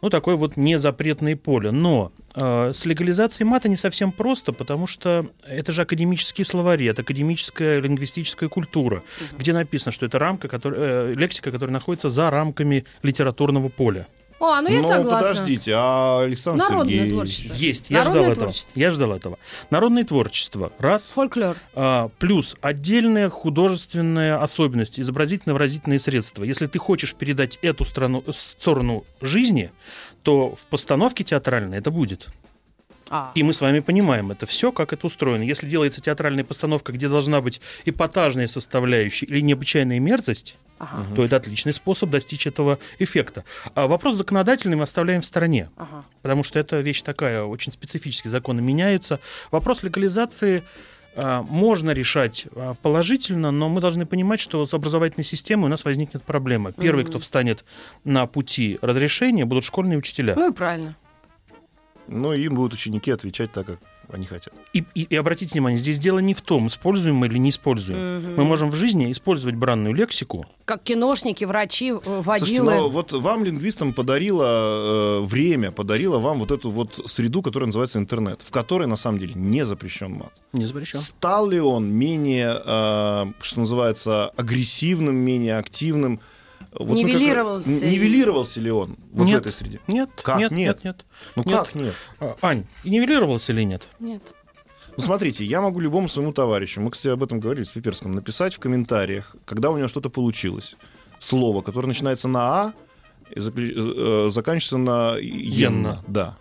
ну, 0.03 0.09
такое 0.09 0.35
вот 0.35 0.57
незапретное 0.57 1.37
поле. 1.37 1.71
Но 1.71 2.11
э, 2.35 2.73
с 2.73 2.85
легализацией 2.85 3.47
мата 3.47 3.69
не 3.69 3.77
совсем 3.77 4.11
просто, 4.11 4.51
потому 4.51 4.85
что 4.85 5.27
это 5.47 5.71
же 5.71 5.83
академические 5.83 6.43
словари, 6.43 6.87
это 6.87 7.03
академическая 7.03 7.79
лингвистическая 7.79 8.49
культура, 8.49 9.01
где 9.37 9.53
написано, 9.53 9.93
что 9.93 10.05
это 10.05 10.19
рамка, 10.19 10.49
которая, 10.49 10.81
э, 10.81 11.13
лексика, 11.13 11.53
которая 11.53 11.71
находится 11.71 12.09
за 12.09 12.29
рамками 12.29 12.83
литературного 13.01 13.69
поля. 13.69 14.05
О, 14.43 14.61
ну 14.61 14.69
я 14.69 14.81
Но 14.81 14.87
согласна. 14.87 15.29
подождите, 15.29 15.73
а 15.73 16.21
Александр 16.23 16.63
Народное 16.63 16.85
Сергеевич... 16.85 17.13
творчество. 17.13 17.53
Есть, 17.53 17.89
я 17.89 17.97
Народное 17.99 18.21
ждал 18.21 18.31
этого. 18.33 18.45
творчество. 18.47 18.79
Я 18.79 18.91
ждал 18.91 19.13
этого. 19.13 19.39
Народное 19.69 20.03
творчество. 20.03 20.73
Раз. 20.79 21.11
Фольклор. 21.13 21.57
А, 21.75 22.09
плюс 22.19 22.57
отдельная 22.59 23.29
художественная 23.29 24.41
особенность, 24.41 24.99
изобразительно-выразительные 24.99 25.99
средства. 25.99 26.43
Если 26.43 26.67
ты 26.67 26.77
хочешь 26.77 27.15
передать 27.15 27.57
эту 27.61 27.85
страну, 27.85 28.21
сторону 28.33 29.05
жизни, 29.21 29.71
то 30.23 30.55
в 30.55 30.65
постановке 30.65 31.23
театральной 31.23 31.77
это 31.77 31.89
будет. 31.89 32.27
А. 33.09 33.31
И 33.35 33.43
мы 33.43 33.53
с 33.53 33.61
вами 33.61 33.79
понимаем 33.79 34.31
это 34.31 34.45
все, 34.45 34.71
как 34.71 34.91
это 34.91 35.07
устроено. 35.07 35.43
Если 35.43 35.69
делается 35.69 36.01
театральная 36.01 36.43
постановка, 36.43 36.91
где 36.91 37.07
должна 37.07 37.39
быть 37.39 37.61
эпатажная 37.85 38.47
составляющая 38.47 39.25
или 39.25 39.39
необычайная 39.39 39.99
мерзость, 39.99 40.57
Ага. 40.91 41.15
то 41.15 41.25
это 41.25 41.35
отличный 41.37 41.73
способ 41.73 42.09
достичь 42.09 42.47
этого 42.47 42.79
эффекта. 42.99 43.43
А 43.75 43.87
вопрос 43.87 44.15
законодательный 44.15 44.75
мы 44.75 44.83
оставляем 44.83 45.21
в 45.21 45.25
стороне. 45.25 45.69
Ага. 45.77 46.05
Потому 46.21 46.43
что 46.43 46.59
это 46.59 46.79
вещь 46.79 47.01
такая, 47.01 47.43
очень 47.43 47.71
специфические 47.71 48.31
законы 48.31 48.61
меняются. 48.61 49.19
Вопрос 49.51 49.83
легализации 49.83 50.63
а, 51.15 51.43
можно 51.43 51.91
решать 51.91 52.47
а, 52.55 52.73
положительно, 52.81 53.51
но 53.51 53.69
мы 53.69 53.81
должны 53.81 54.05
понимать, 54.05 54.39
что 54.39 54.65
с 54.65 54.73
образовательной 54.73 55.23
системой 55.23 55.65
у 55.65 55.69
нас 55.69 55.85
возникнет 55.85 56.23
проблема. 56.23 56.71
Первый, 56.71 57.05
кто 57.05 57.19
встанет 57.19 57.63
на 58.03 58.25
пути 58.25 58.79
разрешения, 58.81 59.45
будут 59.45 59.63
школьные 59.63 59.97
учителя. 59.97 60.33
Ну 60.35 60.51
и 60.51 60.53
правильно. 60.53 60.95
Ну, 62.07 62.33
им 62.33 62.55
будут 62.55 62.73
ученики 62.73 63.11
отвечать 63.11 63.51
так, 63.51 63.65
как 63.65 63.79
они 64.11 64.25
хотят. 64.25 64.53
И, 64.73 64.83
и, 64.95 65.03
и 65.03 65.15
обратите 65.15 65.53
внимание, 65.53 65.77
здесь 65.77 65.99
дело 65.99 66.19
не 66.19 66.33
в 66.33 66.41
том, 66.41 66.67
используем 66.67 67.15
мы 67.15 67.27
или 67.27 67.37
не 67.37 67.49
используем. 67.49 68.35
Мы 68.35 68.43
можем 68.43 68.69
в 68.69 68.75
жизни 68.75 69.11
использовать 69.11 69.55
бранную 69.55 69.93
лексику. 69.93 70.45
Как 70.65 70.83
киношники, 70.83 71.45
врачи, 71.45 71.91
э, 71.91 71.99
Слушайте, 72.03 72.21
водилы. 72.23 72.75
но 72.75 72.89
вот 72.89 73.11
вам, 73.11 73.43
лингвистам, 73.43 73.93
подарило 73.93 74.43
э, 74.45 75.21
время, 75.21 75.71
подарило 75.71 76.19
вам 76.19 76.39
вот 76.39 76.51
эту 76.51 76.69
вот 76.69 77.01
среду, 77.05 77.41
которая 77.41 77.67
называется 77.67 77.99
интернет, 77.99 78.41
в 78.41 78.51
которой, 78.51 78.87
на 78.87 78.95
самом 78.95 79.19
деле, 79.19 79.33
не 79.35 79.65
запрещен 79.65 80.13
мат. 80.13 80.33
Не 80.53 80.65
запрещен. 80.65 80.99
Стал 80.99 81.49
ли 81.49 81.59
он 81.59 81.91
менее, 81.91 82.61
э, 82.65 83.25
что 83.41 83.59
называется, 83.59 84.29
агрессивным, 84.29 85.15
менее 85.15 85.57
активным? 85.57 86.19
Вот 86.79 86.89
мы 86.89 86.95
как- 86.95 87.11
Нивелировался 87.11 87.69
ли? 87.69 87.91
Нивелировался 87.91 88.59
ли 88.61 88.71
он 88.71 88.97
вот 89.11 89.23
в 89.23 89.27
Нет. 89.27 89.41
этой 89.41 89.51
среде? 89.51 89.79
Нет, 89.87 90.09
Как 90.21 90.39
нет, 90.39 90.51
нет? 90.51 90.77
нет, 90.77 90.83
нет. 90.83 91.05
Ну 91.35 91.43
Нет. 91.45 91.55
как 91.57 91.75
нет? 91.75 91.93
А, 92.19 92.35
Ань, 92.41 92.65
нивелировался 92.83 93.51
или 93.53 93.63
нет? 93.63 93.87
Нет. 93.99 94.33
Ну, 94.95 95.01
смотрите, 95.03 95.43
я 95.45 95.61
могу 95.61 95.79
любому 95.79 96.07
своему 96.07 96.33
товарищу, 96.33 96.79
мы, 96.81 96.91
кстати, 96.91 97.11
об 97.11 97.23
этом 97.23 97.39
говорили 97.39 97.63
с 97.63 97.69
Пиперском, 97.69 98.11
написать 98.11 98.53
в 98.53 98.59
комментариях, 98.59 99.35
когда 99.45 99.71
у 99.71 99.77
него 99.77 99.87
что-то 99.87 100.09
получилось. 100.09 100.75
Слово, 101.19 101.61
которое 101.61 101.87
начинается 101.87 102.27
на 102.27 102.39
«а» 102.41 102.73
э, 103.35 104.27
заканчивается 104.29 104.77
на 104.77 105.15
«енно». 105.17 105.19
«Енно». 105.19 106.03
Да. 106.07 106.37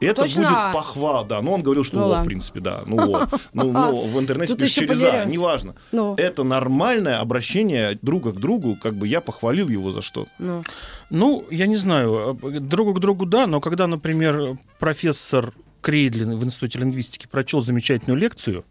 Это 0.00 0.22
Точно 0.22 0.42
будет 0.42 0.52
«а». 0.56 0.72
похвал, 0.72 1.24
да. 1.24 1.42
Но 1.42 1.52
он 1.52 1.62
говорил, 1.62 1.84
что 1.84 1.96
Ну 1.96 2.12
«о», 2.12 2.22
в 2.22 2.24
принципе, 2.24 2.60
да. 2.60 2.82
Ну, 2.86 2.96
«о». 2.98 3.28
Ну, 3.52 3.72
ну, 3.72 4.02
в 4.06 4.18
интернете 4.18 4.52
Тут 4.54 4.60
пишешь 4.60 4.74
через 4.74 5.02
«а», 5.04 5.24
неважно. 5.24 5.74
Ну, 5.92 6.14
Это 6.16 6.42
нормальное 6.42 7.18
обращение 7.20 7.98
друга 8.00 8.32
к 8.32 8.40
другу, 8.40 8.76
как 8.80 8.94
бы 8.94 9.06
я 9.06 9.20
похвалил 9.20 9.68
его 9.68 9.92
за 9.92 10.00
что-то. 10.00 10.30
ну. 10.38 10.64
Ну, 11.10 11.44
я 11.50 11.66
не 11.66 11.76
знаю, 11.76 12.38
э, 12.42 12.60
другу 12.60 12.94
к 12.94 13.00
другу 13.00 13.26
да, 13.26 13.46
но 13.46 13.60
когда, 13.60 13.86
например, 13.86 14.56
профессор 14.78 15.52
Крейдлин 15.80 16.36
в 16.36 16.44
Институте 16.44 16.78
лингвистики 16.78 17.26
прочел 17.30 17.62
замечательную 17.62 18.18
лекцию, 18.18 18.64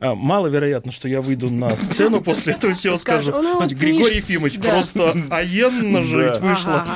а, 0.00 0.14
маловероятно, 0.14 0.92
что 0.92 1.08
я 1.08 1.20
выйду 1.20 1.50
на 1.50 1.74
сцену 1.76 2.20
после 2.22 2.54
этого 2.54 2.74
всего 2.74 2.96
скажу. 2.96 3.32
ну, 3.32 3.56
«Знаете, 3.56 3.74
книж- 3.74 3.78
Григорий 3.78 4.16
Ефимович, 4.18 4.58
просто 4.60 5.12
ведь 6.30 6.40
Да. 6.40 6.48
вышло. 6.48 6.86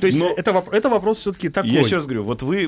То 0.00 0.06
есть 0.06 0.18
это, 0.36 0.50
воп- 0.52 0.72
это 0.72 0.88
вопрос 0.88 1.18
все-таки 1.18 1.48
такой. 1.48 1.70
Я 1.70 1.82
раз 1.96 2.04
говорю, 2.06 2.24
вот 2.24 2.42
вы 2.42 2.64
э, 2.64 2.66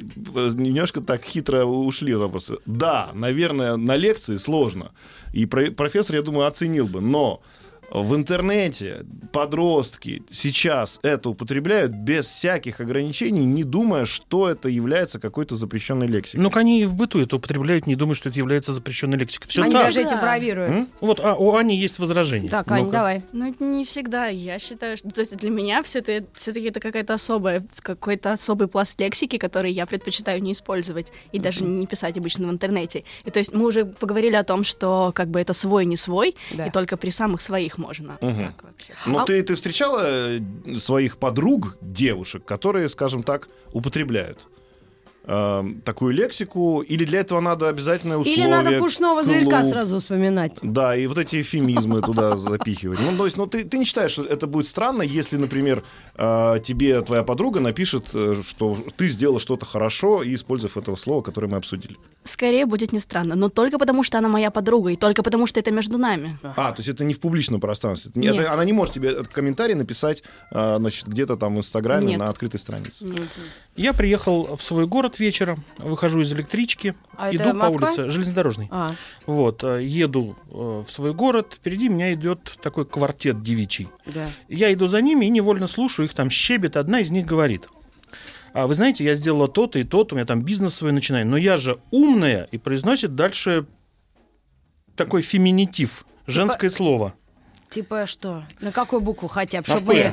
немножко 0.54 1.00
так 1.00 1.24
хитро 1.24 1.64
ушли 1.64 2.12
от 2.14 2.20
вопроса. 2.20 2.58
Да, 2.66 3.10
наверное, 3.14 3.76
на 3.76 3.96
лекции 3.96 4.36
сложно. 4.36 4.92
И 5.32 5.46
про- 5.46 5.70
профессор, 5.70 6.16
я 6.16 6.22
думаю, 6.22 6.46
оценил 6.46 6.88
бы. 6.88 7.00
Но 7.00 7.42
в 7.90 8.14
интернете 8.14 9.04
подростки 9.32 10.22
сейчас 10.30 10.98
это 11.02 11.30
употребляют 11.30 11.92
без 11.92 12.26
всяких 12.26 12.80
ограничений, 12.80 13.44
не 13.44 13.64
думая, 13.64 14.04
что 14.04 14.48
это 14.48 14.68
является 14.68 15.20
какой-то 15.20 15.56
запрещенной 15.56 16.06
лексикой. 16.06 16.40
Ну, 16.42 16.50
они 16.54 16.80
и 16.82 16.84
в 16.84 16.94
быту 16.94 17.20
это 17.20 17.36
употребляют, 17.36 17.86
не 17.86 17.94
думают, 17.96 18.18
что 18.18 18.28
это 18.28 18.38
является 18.38 18.72
запрещенной 18.72 19.18
лексикой. 19.18 19.48
Все 19.48 19.62
Они 19.62 19.72
так. 19.72 19.84
даже 19.86 20.00
эти 20.00 20.10
Да. 20.10 20.20
бровируют. 20.20 20.70
М? 20.70 20.88
Вот, 21.00 21.20
а 21.20 21.34
у 21.36 21.54
Ани 21.54 21.76
есть 21.76 21.98
возражение. 21.98 22.50
Так, 22.50 22.70
Ань, 22.70 22.82
Ну-ка. 22.84 22.92
давай. 22.92 23.22
Ну, 23.32 23.48
это 23.50 23.62
не 23.64 23.84
всегда. 23.84 24.26
Я 24.26 24.58
считаю, 24.58 24.96
что... 24.96 25.08
То 25.10 25.20
есть 25.20 25.36
для 25.36 25.50
меня 25.50 25.82
все 25.82 26.00
это 26.00 26.24
все-таки 26.34 26.66
это 26.68 26.80
какая-то 26.80 27.14
особая, 27.14 27.64
какой-то 27.80 28.32
особый 28.32 28.68
пласт 28.68 28.98
лексики, 29.00 29.38
который 29.38 29.70
я 29.72 29.86
предпочитаю 29.86 30.42
не 30.42 30.52
использовать 30.52 31.12
и 31.32 31.38
даже 31.38 31.62
не 31.62 31.86
писать 31.86 32.16
обычно 32.18 32.48
в 32.48 32.50
интернете. 32.50 33.04
И 33.24 33.30
то 33.30 33.38
есть 33.38 33.52
мы 33.52 33.66
уже 33.66 33.84
поговорили 33.84 34.34
о 34.34 34.44
том, 34.44 34.64
что 34.64 35.12
как 35.14 35.28
бы 35.28 35.40
это 35.40 35.52
свой, 35.52 35.84
не 35.84 35.96
свой, 35.96 36.34
Да. 36.52 36.66
и 36.66 36.70
только 36.70 36.96
при 36.96 37.10
самых 37.10 37.40
своих 37.40 37.75
можно. 37.78 38.18
Мгм. 38.20 38.46
Так 38.46 38.62
вообще. 38.64 38.92
Но 39.06 39.20
А- 39.20 39.24
ты, 39.24 39.42
ты 39.42 39.54
встречала 39.54 40.02
э, 40.04 40.40
своих 40.78 41.18
подруг, 41.18 41.76
девушек, 41.80 42.44
которые, 42.44 42.88
скажем 42.88 43.22
так, 43.22 43.48
употребляют 43.72 44.46
э, 45.26 45.64
такую 45.84 46.14
лексику? 46.14 46.82
Или 46.82 47.04
для 47.04 47.20
этого 47.20 47.40
надо 47.40 47.68
обязательное 47.68 48.16
условие? 48.18 48.44
Или 48.44 48.50
надо 48.50 48.78
пушного 48.78 49.22
зверька 49.22 49.60
клуб? 49.60 49.72
сразу 49.72 50.00
вспоминать. 50.00 50.52
Да, 50.62 50.96
и 50.96 51.06
вот 51.06 51.18
эти 51.18 51.40
эфемизмы 51.40 52.02
туда 52.02 52.36
запихивать. 52.36 52.98
Ну, 53.00 53.16
то 53.16 53.24
есть, 53.24 53.36
ну, 53.36 53.46
ты, 53.46 53.64
ты 53.64 53.78
не 53.78 53.84
считаешь, 53.84 54.12
что 54.12 54.24
это 54.24 54.46
будет 54.46 54.66
странно, 54.66 55.02
если, 55.02 55.36
например, 55.36 55.82
э, 56.14 56.60
тебе 56.62 57.00
твоя 57.02 57.22
подруга 57.22 57.60
напишет, 57.60 58.06
э, 58.14 58.42
что 58.46 58.78
ты 58.96 59.08
сделала 59.08 59.40
что-то 59.40 59.66
хорошо, 59.66 60.22
и 60.22 60.34
используев 60.34 60.76
этого 60.76 60.96
слова, 60.96 61.22
которое 61.22 61.48
мы 61.48 61.56
обсудили. 61.56 61.96
Скорее 62.24 62.66
будет 62.66 62.92
не 62.92 63.00
странно, 63.00 63.34
но 63.34 63.48
только 63.48 63.78
потому, 63.78 64.02
что 64.02 64.18
она 64.18 64.28
моя 64.28 64.50
подруга, 64.50 64.90
и 64.90 64.96
только 64.96 65.22
потому, 65.22 65.46
что 65.46 65.60
это 65.60 65.70
между 65.70 65.98
нами. 65.98 66.38
А, 66.42 66.72
то 66.72 66.80
есть 66.80 66.88
это 66.88 67.04
не 67.04 67.14
в 67.14 67.20
публичном 67.20 67.60
пространстве. 67.60 68.12
Нет. 68.14 68.34
это- 68.38 68.52
она 68.52 68.64
не 68.64 68.72
может 68.72 68.94
тебе 68.94 69.10
этот 69.10 69.28
комментарий 69.28 69.74
написать, 69.74 70.22
э, 70.50 70.76
значит, 70.78 71.06
где-то 71.06 71.36
там 71.36 71.54
в 71.54 71.58
Инстаграме 71.58 72.06
Нет. 72.06 72.18
на 72.18 72.26
открытой 72.26 72.60
странице. 72.60 73.04
Нет. 73.06 73.28
Я 73.76 73.92
приехал 73.92 74.56
в 74.56 74.62
свой 74.62 74.86
город 74.86 75.15
вечером, 75.18 75.64
выхожу 75.78 76.20
из 76.20 76.32
электрички, 76.32 76.94
А 77.16 77.34
иду 77.34 77.44
по 77.50 77.54
Москва? 77.54 77.88
улице 77.88 78.10
железнодорожной. 78.10 78.68
А, 78.70 78.90
Вот, 79.26 79.62
э, 79.64 79.84
еду 79.84 80.36
э, 80.50 80.82
в 80.86 80.90
свой 80.90 81.14
город, 81.14 81.54
впереди 81.56 81.88
меня 81.88 82.12
идет 82.14 82.58
такой 82.62 82.86
квартет 82.86 83.42
девичий. 83.42 83.88
да. 84.06 84.28
Я 84.48 84.72
иду 84.72 84.86
за 84.86 85.00
ними 85.00 85.26
и 85.26 85.30
невольно 85.30 85.66
слушаю, 85.66 86.06
их 86.06 86.14
там 86.14 86.30
щебет, 86.30 86.76
одна 86.76 87.00
из 87.00 87.10
них 87.10 87.26
говорит. 87.26 87.68
А 88.52 88.66
вы 88.66 88.74
знаете, 88.74 89.04
я 89.04 89.12
сделала 89.14 89.48
то-то 89.48 89.78
и 89.78 89.84
то-то, 89.84 90.14
у 90.14 90.16
меня 90.16 90.24
там 90.24 90.42
бизнес 90.42 90.74
свой 90.74 90.92
начинаю, 90.92 91.26
но 91.26 91.36
я 91.36 91.56
же 91.58 91.78
умная, 91.90 92.48
и 92.52 92.58
произносит 92.58 93.14
дальше 93.14 93.66
такой 94.94 95.22
феминитив, 95.22 96.06
женское 96.26 96.70
слово. 96.70 97.12
Типа 97.70 98.06
что? 98.06 98.44
На 98.60 98.72
какую 98.72 99.00
букву 99.00 99.28
хотя 99.28 99.60
бы? 99.60 99.64
На 99.68 99.74
Чтобы. 99.76 100.12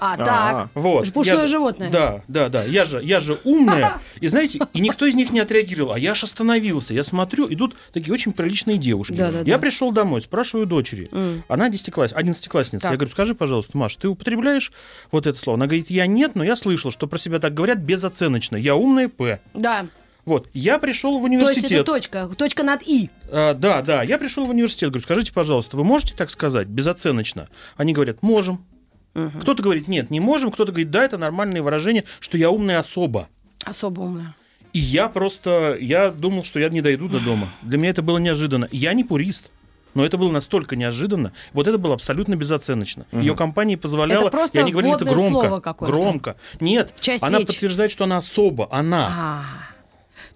А, 0.00 0.14
А, 0.14 0.16
так. 0.16 0.70
Вот. 0.74 1.12
Пушное 1.12 1.42
же- 1.42 1.48
животное. 1.48 1.90
Да, 1.90 2.22
да, 2.26 2.48
да. 2.48 2.64
Я 2.64 2.84
же, 2.84 3.02
я 3.02 3.20
же 3.20 3.38
умная. 3.44 3.98
И 4.20 4.26
знаете, 4.26 4.60
и 4.72 4.80
никто 4.80 5.06
из 5.06 5.14
них 5.14 5.30
не 5.30 5.40
отреагировал. 5.40 5.92
А 5.92 5.98
я 5.98 6.12
аж 6.12 6.24
остановился. 6.24 6.94
Я 6.94 7.04
смотрю, 7.04 7.46
идут 7.52 7.76
такие 7.92 8.12
очень 8.12 8.32
приличные 8.32 8.78
девушки. 8.78 9.12
Да, 9.12 9.30
да, 9.30 9.38
я 9.40 9.44
да. 9.44 9.58
пришел 9.58 9.92
домой, 9.92 10.22
спрашиваю 10.22 10.66
дочери. 10.66 11.08
М. 11.12 11.44
Она 11.48 11.68
десятиклассница, 11.68 12.18
одиннадцатиклассница. 12.18 12.82
Так. 12.82 12.92
Я 12.92 12.96
говорю, 12.96 13.10
скажи, 13.12 13.34
пожалуйста, 13.34 13.76
Маш, 13.76 13.96
ты 13.96 14.08
употребляешь 14.08 14.72
вот 15.12 15.26
это 15.26 15.38
слово? 15.38 15.56
Она 15.56 15.66
говорит, 15.66 15.90
я 15.90 16.06
нет, 16.06 16.34
но 16.34 16.44
я 16.44 16.56
слышал, 16.56 16.90
что 16.90 17.06
про 17.06 17.18
себя 17.18 17.38
так 17.38 17.54
говорят 17.54 17.78
безоценочно. 17.78 18.56
Я 18.56 18.76
умная 18.76 19.08
П. 19.08 19.40
Да. 19.54 19.86
Вот, 20.26 20.48
я 20.52 20.78
пришел 20.78 21.18
в 21.18 21.22
То 21.22 21.28
есть 21.28 21.40
это 21.42 21.46
университет. 21.46 21.86
точка. 21.86 22.30
Точка 22.36 22.62
над 22.62 22.82
«и». 22.86 23.08
А, 23.32 23.54
да, 23.54 23.80
да, 23.82 24.02
я 24.02 24.18
пришел 24.18 24.44
в 24.44 24.50
университет. 24.50 24.90
Говорю, 24.90 25.02
скажите, 25.02 25.32
пожалуйста, 25.32 25.76
вы 25.76 25.84
можете 25.84 26.14
так 26.14 26.30
сказать 26.30 26.68
безоценочно? 26.68 27.48
Они 27.76 27.92
говорят, 27.92 28.22
можем. 28.22 28.64
Кто-то 29.12 29.62
говорит, 29.62 29.88
нет, 29.88 30.10
не 30.10 30.20
можем. 30.20 30.50
Кто-то 30.50 30.72
говорит, 30.72 30.90
да, 30.90 31.04
это 31.04 31.18
нормальное 31.18 31.62
выражение, 31.62 32.04
что 32.20 32.38
я 32.38 32.50
умная 32.50 32.78
особа. 32.78 33.28
Особо 33.64 34.02
умная. 34.02 34.34
И 34.72 34.78
я 34.78 35.08
просто, 35.08 35.76
я 35.80 36.10
думал, 36.10 36.44
что 36.44 36.60
я 36.60 36.68
не 36.68 36.80
дойду 36.80 37.08
до 37.08 37.20
дома. 37.20 37.48
Для 37.62 37.78
меня 37.78 37.90
это 37.90 38.02
было 38.02 38.18
неожиданно. 38.18 38.68
Я 38.70 38.92
не 38.92 39.04
пурист. 39.04 39.50
Но 39.94 40.04
это 40.06 40.18
было 40.18 40.30
настолько 40.30 40.76
неожиданно. 40.76 41.32
Вот 41.52 41.66
это 41.66 41.76
было 41.76 41.94
абсолютно 41.94 42.36
безоценочно. 42.36 43.06
Ее 43.10 43.34
компания 43.34 43.76
позволяла... 43.76 44.22
Это 44.22 44.30
просто 44.30 44.58
и 44.58 44.60
они 44.60 44.70
говорили 44.70 44.94
это 44.94 45.04
громко. 45.04 45.40
слово 45.40 45.60
какое-то. 45.60 45.92
Громко. 45.92 46.36
Нет, 46.60 46.94
Часть 47.00 47.24
она 47.24 47.38
речи. 47.38 47.48
подтверждает, 47.48 47.90
что 47.90 48.04
она 48.04 48.18
особа. 48.18 48.68
Она. 48.70 49.08
А. 49.10 49.44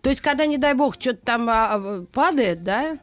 То 0.03 0.11
есть, 0.11 0.23
когда, 0.23 0.47
не 0.47 0.59
дай 0.59 0.75
бог, 0.75 0.97
что-то 0.99 1.21
там 1.25 1.49
а, 1.49 1.75
а, 1.75 2.05
падает, 2.13 2.65
да, 2.65 2.99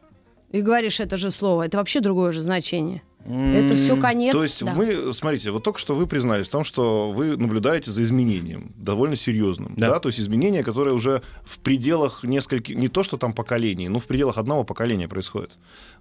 и 0.50 0.60
говоришь 0.60 1.00
это 1.00 1.16
же 1.16 1.30
слово, 1.30 1.62
это 1.62 1.78
вообще 1.78 2.00
другое 2.00 2.32
же 2.32 2.42
значение. 2.42 3.02
Это 3.24 3.76
все 3.76 3.96
конец. 3.96 4.32
То 4.32 4.42
есть 4.42 4.64
да. 4.64 4.74
мы, 4.74 5.12
смотрите, 5.14 5.50
вот 5.50 5.62
только 5.62 5.78
что 5.78 5.94
вы 5.94 6.06
признались 6.06 6.48
в 6.48 6.50
том, 6.50 6.64
что 6.64 7.12
вы 7.12 7.36
наблюдаете 7.36 7.90
за 7.90 8.02
изменением, 8.02 8.72
довольно 8.76 9.16
серьезным. 9.16 9.74
Да. 9.76 9.90
Да. 9.90 10.00
То 10.00 10.08
есть 10.08 10.20
изменение, 10.20 10.64
которое 10.64 10.92
уже 10.92 11.22
в 11.44 11.58
пределах 11.60 12.24
нескольких, 12.24 12.76
не 12.76 12.88
то 12.88 13.02
что 13.02 13.16
там 13.16 13.32
поколений, 13.32 13.88
но 13.88 14.00
в 14.00 14.06
пределах 14.06 14.38
одного 14.38 14.64
поколения 14.64 15.08
происходит. 15.08 15.52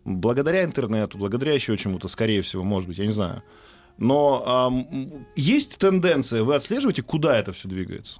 Благодаря 0.03 0.63
интернету, 0.63 1.17
благодаря 1.17 1.53
еще 1.53 1.77
чему-то, 1.77 2.07
скорее 2.07 2.41
всего, 2.41 2.63
может 2.63 2.87
быть, 2.87 2.97
я 2.97 3.05
не 3.05 3.11
знаю. 3.11 3.43
Но 3.97 4.43
ам, 4.45 5.27
есть 5.35 5.77
тенденция, 5.77 6.43
вы 6.43 6.55
отслеживаете, 6.55 7.03
куда 7.03 7.37
это 7.37 7.51
все 7.51 7.67
двигается? 7.67 8.19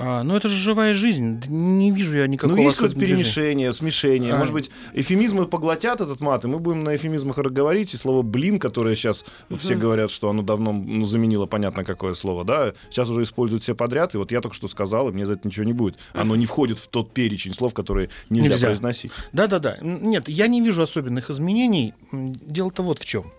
А, 0.00 0.22
ну, 0.22 0.36
это 0.36 0.46
же 0.46 0.56
живая 0.56 0.94
жизнь. 0.94 1.42
Не 1.48 1.90
вижу 1.90 2.18
я 2.18 2.28
никакого 2.28 2.56
ну, 2.56 2.62
есть 2.62 2.76
какое-то 2.76 2.98
перемешение, 2.98 3.72
смешение. 3.72 4.34
А. 4.34 4.38
Может 4.38 4.54
быть, 4.54 4.70
эфемизмы 4.94 5.46
поглотят 5.46 6.00
этот 6.00 6.20
мат, 6.20 6.44
и 6.44 6.48
мы 6.48 6.60
будем 6.60 6.84
на 6.84 6.94
эфемизмах 6.94 7.38
говорить. 7.38 7.94
И 7.94 7.96
слово 7.96 8.22
«блин», 8.22 8.60
которое 8.60 8.94
сейчас 8.94 9.24
все 9.56 9.74
говорят, 9.74 10.12
что 10.12 10.30
оно 10.30 10.42
давно 10.42 10.72
ну, 10.72 11.04
заменило 11.04 11.46
понятно 11.46 11.82
какое 11.82 12.14
слово, 12.14 12.44
да, 12.44 12.74
сейчас 12.90 13.08
уже 13.08 13.22
используют 13.22 13.64
все 13.64 13.74
подряд. 13.74 14.14
И 14.14 14.18
вот 14.18 14.30
я 14.30 14.40
только 14.40 14.54
что 14.54 14.68
сказал, 14.68 15.08
и 15.08 15.12
мне 15.12 15.26
за 15.26 15.32
это 15.32 15.48
ничего 15.48 15.64
не 15.64 15.72
будет. 15.72 15.96
Оно 16.12 16.36
не 16.36 16.46
входит 16.46 16.78
в 16.78 16.86
тот 16.86 17.12
перечень 17.12 17.52
слов, 17.52 17.74
которые 17.74 18.10
нельзя, 18.30 18.50
Нельзя. 18.50 18.66
произносить. 18.66 19.10
Да-да-да. 19.32 19.78
Нет, 19.80 20.28
я 20.28 20.46
не 20.46 20.60
вижу 20.60 20.82
особенных 20.82 21.28
изменений. 21.30 21.94
Дело-то 22.12 22.82
вот 22.82 23.00
в 23.00 23.04
чем. 23.04 23.32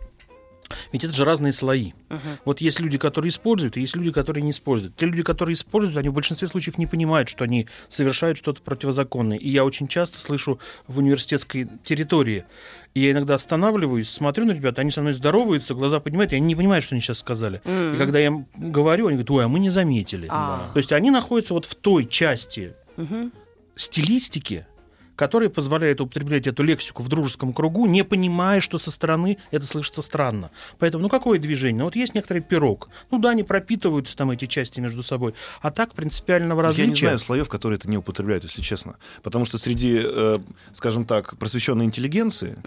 Ведь 0.92 1.04
это 1.04 1.14
же 1.14 1.26
разные 1.26 1.54
слои. 1.54 1.94
Вот 2.46 2.62
есть 2.62 2.80
люди, 2.80 2.98
которые 2.98 3.30
используют, 3.30 3.78
и 3.78 3.82
есть 3.82 3.96
люди, 3.96 4.12
которые 4.12 4.44
не 4.44 4.52
используют. 4.52 4.96
Те 4.96 5.06
люди, 5.06 5.24
которые 5.24 5.54
используют, 5.54 5.98
они 5.98 6.10
в 6.10 6.14
большинстве 6.14 6.48
случаев 6.48 6.78
не 6.78 6.88
понимают, 6.88 7.30
что 7.30 7.44
они 7.44 7.68
совершают 7.90 8.38
что-то 8.38 8.62
противозаконное. 8.62 9.38
И 9.38 9.50
я 9.50 9.66
очень 9.66 9.88
часто 9.88 10.20
слышу 10.20 10.60
в 10.88 10.98
университетской 10.98 11.68
территории. 11.84 12.46
И 12.94 13.02
я 13.02 13.12
иногда 13.12 13.36
останавливаюсь, 13.36 14.10
смотрю 14.10 14.46
на 14.46 14.52
ребят, 14.52 14.80
они 14.80 14.92
со 14.92 15.02
мной 15.02 15.14
здороваются, 15.14 15.74
глаза 15.74 16.00
поднимают, 16.00 16.34
и 16.34 16.38
они 16.38 16.48
не 16.48 16.56
понимают, 16.56 16.84
что 16.84 16.96
они 16.96 17.02
сейчас 17.02 17.20
сказали. 17.20 17.62
И 17.66 17.98
когда 17.98 18.20
я 18.20 18.28
им 18.28 18.48
говорю, 18.56 19.08
они 19.08 19.18
говорят, 19.18 19.32
ой, 19.32 19.46
а 19.46 19.48
мы 19.48 19.60
не 19.60 19.70
заметили. 19.70 20.28
А. 20.30 20.70
То 20.74 20.78
есть 20.78 20.92
они 20.92 21.12
находятся 21.12 21.54
вот 21.54 21.66
в 21.66 21.76
той 21.76 22.08
части 22.08 22.74
стилистики, 23.76 24.66
которые 25.20 25.50
позволяют 25.50 26.00
употреблять 26.00 26.48
эту 26.48 26.64
лексику 26.64 27.04
в 27.04 27.10
дружеском 27.10 27.52
кругу, 27.52 27.86
не 27.88 28.06
понимая, 28.06 28.62
что 28.62 28.78
со 28.78 28.90
стороны 28.90 29.38
это 29.52 29.66
слышится 29.66 30.02
странно. 30.02 30.50
Поэтому, 30.78 31.02
ну 31.02 31.10
какое 31.10 31.40
движение? 31.40 31.80
Ну 31.80 31.86
вот 31.86 31.98
есть 31.98 32.16
некоторый 32.16 32.40
пирог. 32.40 32.88
Ну 33.12 33.20
да, 33.20 33.32
они 33.32 33.44
пропитываются 33.44 34.16
там 34.16 34.32
эти 34.32 34.46
части 34.46 34.80
между 34.80 35.04
собой. 35.04 35.34
А 35.62 35.72
так 35.72 35.94
принципиального 35.94 36.62
различия... 36.62 36.84
Я 36.84 36.90
не 36.90 36.96
знаю 36.96 37.20
слоев, 37.20 37.50
которые 37.50 37.80
это 37.80 37.90
не 37.90 37.98
употребляют, 37.98 38.46
если 38.46 38.62
честно. 38.62 38.96
Потому 39.22 39.44
что 39.44 39.58
среди, 39.58 40.00
э, 40.02 40.40
скажем 40.74 41.04
так, 41.04 41.38
просвещенной 41.38 41.84
интеллигенции 41.84 42.58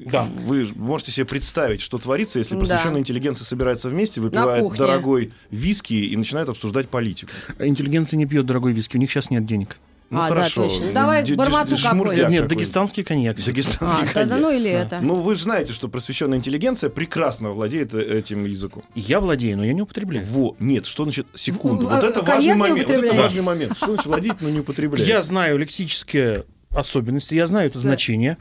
Да. 0.00 0.24
Вы 0.24 0.68
можете 0.74 1.12
себе 1.12 1.26
представить, 1.26 1.80
что 1.80 1.98
творится, 1.98 2.40
если 2.40 2.54
Да. 2.54 2.60
просвещенная 2.60 3.00
интеллигенция 3.00 3.44
собирается 3.44 3.88
вместе, 3.88 4.20
выпивает 4.20 4.76
дорогой 4.76 5.32
виски 5.52 5.94
и 5.94 6.16
начинает 6.16 6.48
обсуждать 6.48 6.88
политику. 6.88 7.30
Интеллигенция 7.60 8.16
не 8.16 8.26
пьет 8.26 8.46
дорогой 8.46 8.72
виски, 8.72 8.96
у 8.96 9.00
них 9.00 9.12
сейчас 9.12 9.30
нет 9.30 9.46
денег. 9.46 9.76
Ну 10.10 10.18
А, 10.20 10.22
да, 10.22 10.28
хорошо. 10.28 10.64
точно. 10.64 10.92
Давай 10.92 11.22
Д- 11.22 11.34
бармату 11.34 11.76
какой-нибудь. 11.76 12.30
Нет, 12.30 12.48
дагестанский 12.48 13.04
коньяк. 13.04 13.36
Дагестанский 13.44 14.02
А, 14.02 14.06
да, 14.06 14.12
коньяк. 14.12 14.28
да, 14.28 14.36
ну 14.38 14.50
или 14.50 14.70
это. 14.70 15.00
Ну, 15.02 15.16
вы 15.16 15.34
же 15.36 15.42
знаете, 15.42 15.72
что 15.74 15.88
просвещенная 15.88 16.38
интеллигенция 16.38 16.88
прекрасно 16.88 17.50
владеет 17.50 17.92
э, 17.94 18.00
этим 18.18 18.46
языком. 18.46 18.84
Я 18.94 19.20
владею, 19.20 19.58
но 19.58 19.64
я 19.64 19.74
не 19.74 19.82
употребляю. 19.82 20.24
Во, 20.26 20.56
нет, 20.60 20.86
что 20.86 21.02
значит 21.04 21.26
секунду? 21.34 21.82
Ну, 21.84 21.90
Вот 21.90 22.02
а 22.02 22.06
это 22.08 22.22
важный 22.22 22.54
момент. 22.54 22.88
Вот 22.88 22.96
это 23.04 23.14
важный 23.14 23.42
момент. 23.42 23.76
Что 23.76 23.86
значит 23.86 24.06
владеть, 24.06 24.40
но 24.40 24.48
не 24.48 24.60
употреблять? 24.60 25.06
Я 25.06 25.22
знаю 25.22 25.58
лексические 25.58 26.44
особенности, 26.70 27.34
я 27.34 27.46
знаю 27.46 27.68
это 27.68 27.78
значение, 27.78 28.36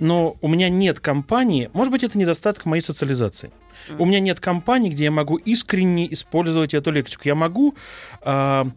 но 0.00 0.36
у 0.40 0.48
меня 0.48 0.68
нет 0.68 0.98
компании, 1.00 1.70
может 1.72 1.92
быть, 1.92 2.02
это 2.02 2.18
недостаток 2.18 2.64
моей 2.66 2.82
социализации. 2.82 3.50
У 3.98 4.04
меня 4.04 4.18
нет 4.20 4.40
компании, 4.40 4.90
где 4.90 5.04
я 5.04 5.10
могу 5.12 5.36
искренне 5.36 6.12
использовать 6.12 6.74
эту 6.74 6.90
лексику. 6.90 7.22
Я 7.26 7.34
могу 7.36 7.76
а, 8.22 8.68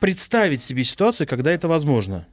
представить 0.00 0.62
себе 0.62 0.84
ситуацию, 0.84 1.26
когда 1.26 1.52
это 1.52 1.68
возможно. 1.68 2.26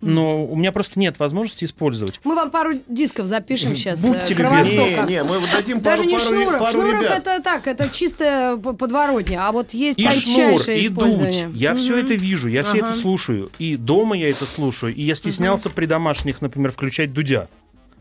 Но 0.00 0.44
у 0.44 0.56
меня 0.56 0.72
просто 0.72 0.98
нет 0.98 1.20
возможности 1.20 1.64
использовать. 1.64 2.20
Мы 2.24 2.34
вам 2.34 2.50
пару 2.50 2.72
дисков 2.88 3.26
запишем 3.26 3.76
сейчас. 3.76 4.00
Будьте 4.00 4.34
Кровостока. 4.34 5.02
Не, 5.06 5.14
не, 5.14 5.22
мы 5.22 5.36
дадим 5.52 5.80
Даже 5.80 5.98
пару, 6.02 6.08
не 6.08 6.16
пару, 6.18 6.26
Шнуров. 6.26 6.58
пару 6.58 6.72
Шнуров 6.72 7.02
ребят. 7.02 7.18
это 7.18 7.40
так, 7.40 7.66
это 7.68 7.88
чисто 7.88 8.60
п- 8.62 8.72
подворотня. 8.72 9.46
А 9.46 9.52
вот 9.52 9.72
есть 9.74 10.00
И 10.00 10.02
шнур, 10.08 10.14
тончайшее 10.14 10.80
и 10.80 10.86
использование. 10.88 11.46
дуть. 11.46 11.56
Я 11.56 11.74
все 11.76 11.92
Мгм. 11.92 12.04
это 12.04 12.14
вижу, 12.14 12.48
я 12.48 12.64
все 12.64 12.78
Ага. 12.78 12.88
это 12.88 12.96
слушаю. 12.98 13.50
И 13.60 13.76
дома 13.76 14.16
я 14.16 14.28
это 14.28 14.44
слушаю. 14.44 14.92
И 14.92 15.02
я 15.02 15.14
стеснялся 15.14 15.70
при 15.70 15.86
домашних, 15.86 16.40
например, 16.40 16.72
включать 16.72 17.12
дудя 17.12 17.46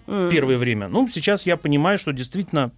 М. 0.08 0.32
первое 0.32 0.58
время. 0.58 0.88
Ну, 0.88 1.08
сейчас 1.08 1.46
я 1.46 1.56
понимаю, 1.56 2.00
что 2.00 2.12
действительно 2.14 2.72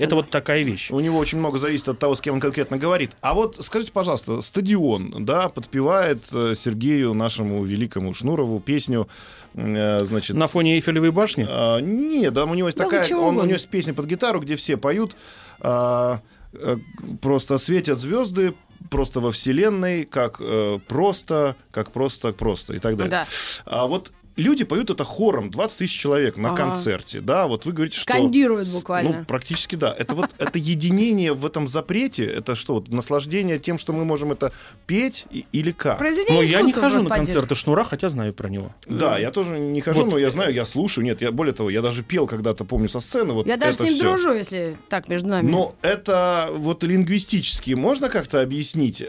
это 0.00 0.14
вот 0.14 0.30
такая 0.30 0.62
вещь. 0.62 0.90
У 0.90 1.00
него 1.00 1.18
очень 1.18 1.38
много 1.38 1.58
зависит 1.58 1.88
от 1.88 1.98
того, 1.98 2.14
с 2.14 2.20
кем 2.20 2.34
он 2.34 2.40
конкретно 2.40 2.78
говорит. 2.78 3.12
А 3.20 3.34
вот 3.34 3.56
скажите, 3.60 3.92
пожалуйста, 3.92 4.40
стадион, 4.40 5.24
да, 5.24 5.48
подпевает 5.48 6.24
э, 6.32 6.54
Сергею, 6.56 7.14
нашему 7.14 7.62
великому 7.64 8.14
Шнурову, 8.14 8.60
песню, 8.60 9.08
э, 9.54 10.04
значит... 10.04 10.36
На 10.36 10.46
фоне 10.46 10.76
Эйфелевой 10.76 11.10
башни? 11.10 11.46
А, 11.48 11.78
нет, 11.80 12.32
да, 12.32 12.44
у 12.44 12.54
него 12.54 12.68
есть 12.68 12.78
Да 12.78 12.84
такая, 12.84 13.06
он, 13.16 13.38
у 13.38 13.42
него 13.42 13.52
есть 13.52 13.68
песня 13.68 13.94
под 13.94 14.06
гитару, 14.06 14.40
где 14.40 14.56
все 14.56 14.76
поют, 14.76 15.16
а, 15.60 16.20
э, 16.52 16.76
просто 17.20 17.58
светят 17.58 18.00
звезды 18.00 18.54
просто 18.88 19.20
во 19.20 19.30
вселенной, 19.30 20.04
как 20.04 20.36
э, 20.40 20.78
просто, 20.88 21.56
как 21.70 21.92
просто, 21.92 22.32
просто 22.32 22.74
и 22.74 22.78
так 22.78 22.96
далее. 22.96 23.10
Да. 23.10 23.26
А 23.66 23.86
вот 23.86 24.12
люди 24.36 24.64
поют 24.64 24.90
это 24.90 25.04
хором, 25.04 25.50
20 25.50 25.78
тысяч 25.78 25.98
человек 25.98 26.36
на 26.36 26.50
Ага. 26.52 26.56
концерте, 26.64 27.20
да, 27.20 27.46
вот 27.46 27.66
вы 27.66 27.72
говорите, 27.72 27.96
что... 27.96 28.02
Скандируют 28.14 28.68
буквально. 28.68 29.18
Ну, 29.20 29.24
практически 29.24 29.74
да. 29.76 29.94
Это 29.98 30.14
вот 30.14 30.30
это 30.38 30.58
единение 30.58 31.32
в 31.32 31.44
этом 31.46 31.68
запрете, 31.68 32.24
это 32.24 32.54
что, 32.54 32.74
вот 32.74 32.88
наслаждение 32.88 33.58
тем, 33.58 33.78
что 33.78 33.92
мы 33.92 34.04
можем 34.04 34.32
это 34.32 34.52
петь 34.86 35.26
и- 35.30 35.44
или 35.52 35.72
как? 35.72 35.98
Произведение 35.98 36.42
Но 36.42 36.42
я 36.42 36.62
не 36.62 36.72
хожу 36.72 37.02
на 37.02 37.10
концерты 37.10 37.54
Шнура, 37.54 37.84
хотя 37.84 38.08
знаю 38.08 38.32
про 38.32 38.48
него. 38.48 38.74
Да, 38.86 39.18
я 39.18 39.30
тоже 39.30 39.58
не 39.58 39.80
хожу, 39.80 40.04
Вот. 40.04 40.10
но 40.12 40.18
я 40.18 40.30
знаю, 40.30 40.52
я 40.54 40.64
слушаю. 40.64 41.04
Нет, 41.04 41.20
я 41.22 41.32
более 41.32 41.52
того, 41.54 41.70
я 41.70 41.82
даже 41.82 42.02
пел 42.02 42.26
когда-то, 42.26 42.64
помню, 42.64 42.88
со 42.88 43.00
сцены. 43.00 43.32
Вот 43.32 43.46
Я 43.46 43.56
даже 43.56 43.76
с 43.78 43.80
ним 43.80 43.98
дружу, 43.98 44.32
если 44.32 44.76
так 44.88 45.08
между 45.08 45.28
нами. 45.28 45.50
Но 45.50 45.74
это 45.82 46.48
вот 46.54 46.82
лингвистически 46.82 47.72
можно 47.72 48.08
как-то 48.08 48.40
объяснить? 48.40 49.02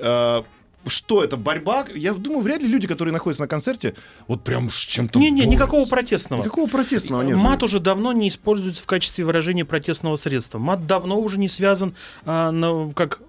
Что 0.88 1.24
это 1.24 1.38
борьба? 1.38 1.86
Я 1.96 2.14
думаю, 2.14 2.42
вряд 2.42 2.62
ли 2.62 2.68
люди, 2.68 2.88
которые 2.88 3.14
находятся 3.14 3.44
на 3.44 3.48
концерте, 3.48 3.94
вот 4.28 4.44
прям 4.44 4.70
с 4.72 4.76
чем-то. 4.78 5.20
Не-не, 5.20 5.42
борются. 5.42 5.50
никакого 5.56 5.86
протестного. 5.88 6.42
Никакого 6.44 6.68
протестного 6.68 7.22
нет. 7.22 7.38
Мат 7.38 7.64
уже 7.64 7.80
давно 7.80 8.12
не 8.14 8.30
используется 8.30 8.82
в 8.84 8.86
качестве 8.86 9.26
выражения 9.26 9.66
протестного 9.66 10.16
средства. 10.16 10.58
Мат 10.60 10.88
давно 10.88 11.20
уже 11.20 11.38
не 11.40 11.48
связан, 11.48 11.96
а, 12.26 12.52
на- 12.52 12.92
как 12.94 13.20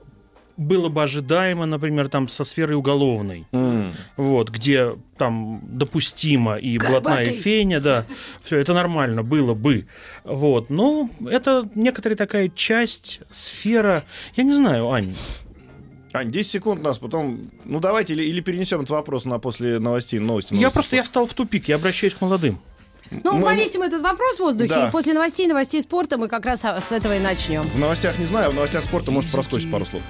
было 0.59 0.91
бы 0.91 1.03
ожидаемо, 1.03 1.65
например, 1.65 2.09
там 2.09 2.29
со 2.29 2.45
сферой 2.45 2.77
уголовной. 2.77 3.47
М. 3.53 3.95
Вот, 4.19 4.51
где 4.51 4.97
там 5.17 5.61
допустимо 5.65 6.57
и 6.57 6.77
блатная 6.79 7.01
Горбатый. 7.25 7.33
феня, 7.35 7.81
да, 7.81 8.05
все 8.43 8.59
это 8.59 8.75
нормально 8.75 9.23
было 9.23 9.55
бы. 9.55 9.87
Вот, 10.25 10.69
но 10.69 11.09
это 11.27 11.69
некоторая 11.75 12.17
такая 12.19 12.51
часть, 12.55 13.21
сфера, 13.31 14.05
я 14.37 14.45
не 14.45 14.53
знаю, 14.55 14.91
Ань, 14.91 15.15
Ань, 16.15 16.31
10 16.31 16.51
секунд 16.51 16.81
у 16.81 16.85
нас, 16.85 16.99
потом... 16.99 17.51
Ну, 17.65 17.81
давайте, 17.81 18.13
или, 18.13 18.23
или 18.25 18.41
перенесем 18.41 18.79
этот 18.81 18.91
вопрос 18.91 19.25
на 19.25 19.39
после 19.39 19.79
новостей, 19.79 20.19
новости. 20.19 20.53
я 20.55 20.61
новости 20.61 20.75
просто 20.75 20.97
я 20.97 21.03
встал 21.03 21.25
в 21.27 21.33
тупик, 21.33 21.69
я 21.69 21.77
обращаюсь 21.77 22.13
к 22.15 22.21
молодым. 22.21 22.59
ну, 23.11 23.33
мы- 23.39 23.45
повесим 23.47 23.83
этот 23.83 24.03
вопрос 24.03 24.37
в 24.37 24.41
воздухе, 24.41 24.69
Да. 24.69 24.89
и 24.89 24.91
после 24.91 25.15
новостей, 25.15 25.47
новостей 25.47 25.81
спорта 25.81 26.19
мы 26.19 26.29
как 26.29 26.45
раз 26.45 26.65
а, 26.65 26.79
с 26.81 26.93
этого 26.93 27.17
и 27.17 27.19
начнем. 27.21 27.63
В 27.63 27.79
новостях 27.79 28.19
не 28.19 28.27
знаю, 28.27 28.51
в 28.51 28.55
новостях 28.55 28.85
спорта 28.85 29.11
может 29.11 29.31
проскочить 29.31 29.71
пару 29.71 29.87
слов. 29.87 30.03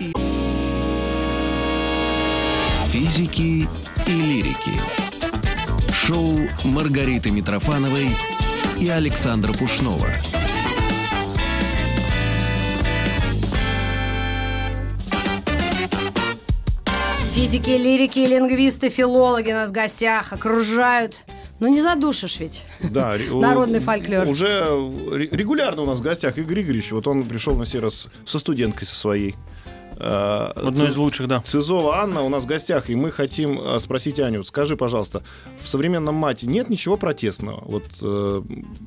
Физики 2.88 3.68
и 4.06 4.10
лирики. 4.10 4.72
Шоу 5.92 6.36
Маргариты 6.64 7.30
Митрофановой 7.30 8.08
и 8.80 8.88
Александра 8.88 9.52
Пушнова. 9.52 10.08
Физики, 17.34 17.70
лирики, 17.70 18.18
лингвисты, 18.18 18.90
филологи 18.90 19.50
у 19.50 19.54
нас 19.54 19.70
в 19.70 19.72
гостях 19.72 20.32
окружают. 20.34 21.24
Ну, 21.60 21.68
не 21.68 21.80
задушишь 21.80 22.38
ведь. 22.40 22.62
Да, 22.80 23.16
Народный 23.32 23.80
фольклор. 23.80 24.26
Уже 24.28 24.60
ре- 25.10 25.28
регулярно 25.30 25.82
у 25.82 25.86
нас 25.86 26.00
в 26.00 26.02
гостях 26.02 26.36
Игорь 26.36 26.60
Игоревич. 26.60 26.92
Вот 26.92 27.06
он 27.06 27.22
пришел 27.22 27.56
на 27.56 27.64
сей 27.64 27.80
раз 27.80 28.08
со 28.26 28.38
студенткой 28.38 28.86
со 28.86 28.94
своей. 28.94 29.34
Э, 29.96 30.50
Одно 30.54 30.86
из 30.86 30.94
лучших, 30.96 31.26
да. 31.26 31.40
Цизова 31.40 32.02
Анна 32.02 32.22
у 32.22 32.28
нас 32.28 32.44
в 32.44 32.46
гостях, 32.46 32.90
и 32.90 32.94
мы 32.94 33.10
хотим 33.10 33.58
э, 33.58 33.78
спросить 33.80 34.20
Аню, 34.20 34.38
вот 34.40 34.48
скажи, 34.48 34.76
пожалуйста, 34.76 35.22
в 35.58 35.66
современном 35.68 36.14
мате 36.16 36.46
нет 36.46 36.68
ничего 36.68 36.98
протестного? 36.98 37.62
Вот, 37.64 37.84
э, 38.02 38.42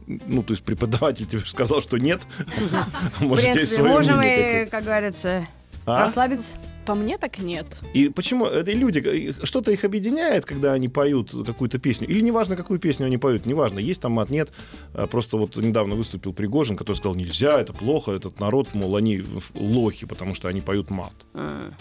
ну, 0.06 0.44
то 0.44 0.54
есть 0.54 0.64
преподаватель 0.64 1.26
тебе 1.26 1.42
сказал, 1.46 1.82
что 1.82 1.98
нет. 1.98 2.22
В 3.20 3.36
принципе, 3.36 3.82
можем 3.84 4.22
и, 4.24 4.66
как 4.70 4.84
говорится, 4.84 5.48
А? 5.88 6.02
расслабиться. 6.02 6.52
По 6.86 6.94
мне 6.94 7.18
так 7.18 7.40
нет. 7.40 7.66
И 7.94 8.10
почему 8.10 8.46
это 8.46 8.72
люди, 8.72 9.34
что-то 9.44 9.72
их 9.72 9.84
объединяет, 9.84 10.46
когда 10.46 10.74
они 10.74 10.88
поют 10.88 11.32
какую-то 11.46 11.80
песню? 11.80 12.08
Или 12.08 12.22
неважно, 12.22 12.56
какую 12.56 12.80
песню 12.80 13.08
они 13.08 13.18
поют, 13.18 13.46
неважно, 13.46 13.80
есть 13.80 14.02
там 14.02 14.12
мат, 14.14 14.30
нет. 14.30 14.52
А 14.94 15.08
Просто 15.08 15.38
вот 15.38 15.56
недавно 15.56 15.96
выступил 15.96 16.34
Пригожин, 16.34 16.78
который 16.78 16.98
сказал, 16.98 17.16
нельзя, 17.16 17.60
это 17.60 17.74
плохо, 17.74 18.12
этот 18.12 18.40
народ, 18.40 18.74
мол, 18.74 18.96
они 18.96 19.24
лохи, 19.54 20.06
потому 20.06 20.34
что 20.34 20.48
они 20.48 20.62
поют 20.62 20.92
мат. 20.92 21.14
М. 21.34 21.74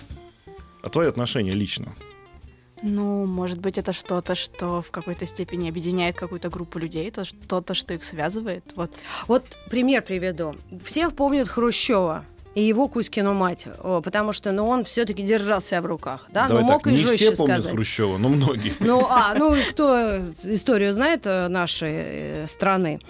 А 0.83 0.89
твое 0.89 1.09
отношение 1.09 1.55
лично? 1.55 1.95
Ну, 2.83 3.25
может 3.27 3.61
быть, 3.61 3.79
это 3.79 3.93
что-то, 3.93 4.35
что 4.35 4.83
в 4.83 4.91
какой-то 4.91 5.27
степени 5.27 5.69
объединяет 5.69 6.17
какую-то 6.17 6.51
группу 6.51 6.79
людей, 6.79 7.09
это 7.09 7.25
что-то, 7.25 7.75
что 7.75 7.95
их 7.95 8.05
связывает. 8.05 8.73
Вот. 8.77 8.91
Вот 9.27 9.59
пример 9.71 10.03
приведу. 10.03 10.55
Все 10.83 11.11
помнят 11.11 11.49
Хрущева 11.49 12.25
и 12.55 12.63
его 12.63 12.89
Кузькину 12.89 13.35
мать, 13.35 13.67
потому 13.83 14.33
что 14.33 14.53
ну, 14.53 14.69
он 14.69 14.85
все-таки 14.85 15.23
держал 15.23 15.61
себя 15.61 15.81
в 15.81 15.87
руках, 15.87 16.27
да, 16.29 16.47
Давай 16.47 16.63
но 16.63 16.73
мог 16.73 16.83
так, 16.85 16.93
и 16.93 16.97
не 16.97 17.03
жестче 17.03 17.27
все 17.27 17.37
помнят 17.37 17.61
сказать. 17.61 17.75
Хрущева, 17.75 18.19
но 18.19 18.29
многие. 18.29 18.75
Ну, 18.85 19.07
а, 19.09 19.35
ну, 19.35 19.57
кто 19.71 20.21
историю 20.45 20.93
знает 20.93 21.23
э, 21.25 21.49
нашей 21.49 21.91
э, 21.93 22.47
страны. 22.47 23.01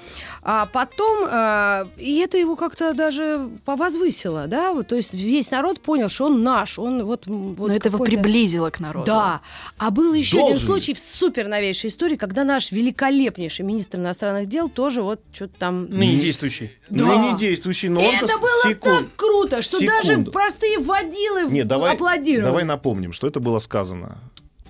А 0.43 0.67
потом, 0.67 1.27
э, 1.29 1.87
и 1.99 2.19
это 2.19 2.39
его 2.39 2.55
как-то 2.57 2.95
даже 2.95 3.49
повозвысило, 3.65 4.47
да, 4.47 4.73
вот, 4.73 4.89
то 4.89 4.95
есть 4.95 5.13
весь 5.13 5.51
народ 5.51 5.81
понял, 5.81 6.09
что 6.09 6.27
он 6.27 6.43
наш, 6.43 6.79
он 6.79 7.05
вот... 7.05 7.27
вот 7.27 7.69
Но 7.69 7.75
это 7.75 7.89
его 7.89 7.99
приблизило 7.99 8.71
к 8.71 8.81
народу. 8.81 9.07
Да. 9.07 9.41
А 9.79 9.91
был 9.91 10.15
еще 10.15 10.39
один 10.39 10.51
Должен. 10.51 10.67
случай 10.67 10.95
в 10.95 10.99
супер 10.99 11.49
новейшей 11.49 11.91
истории, 11.91 12.17
когда 12.17 12.45
наш 12.45 12.71
великолепнейший 12.71 13.65
министр 13.65 13.99
иностранных 13.99 14.49
дел 14.49 14.69
тоже 14.69 15.03
вот 15.03 15.21
что-то 15.33 15.55
там... 15.59 15.87
Ныне 15.91 16.17
действующий. 16.17 16.71
Да. 16.89 17.05
Ну, 17.05 17.33
не 17.33 17.39
действующий, 17.39 17.89
но 17.89 18.01
он 18.01 18.15
это 18.15 18.39
было 18.39 18.63
так 18.63 18.81
круто, 18.81 19.34
что 19.61 19.81
даже 19.81 20.09
Секунду. 20.09 20.31
простые 20.33 20.79
водилы 20.79 21.51
Не, 21.51 21.65
давай, 21.65 21.95
аплодировали. 21.95 22.45
давай 22.45 22.65
напомним, 22.65 23.13
что 23.13 23.27
это 23.27 23.41
было 23.41 23.59
сказано 23.59 24.19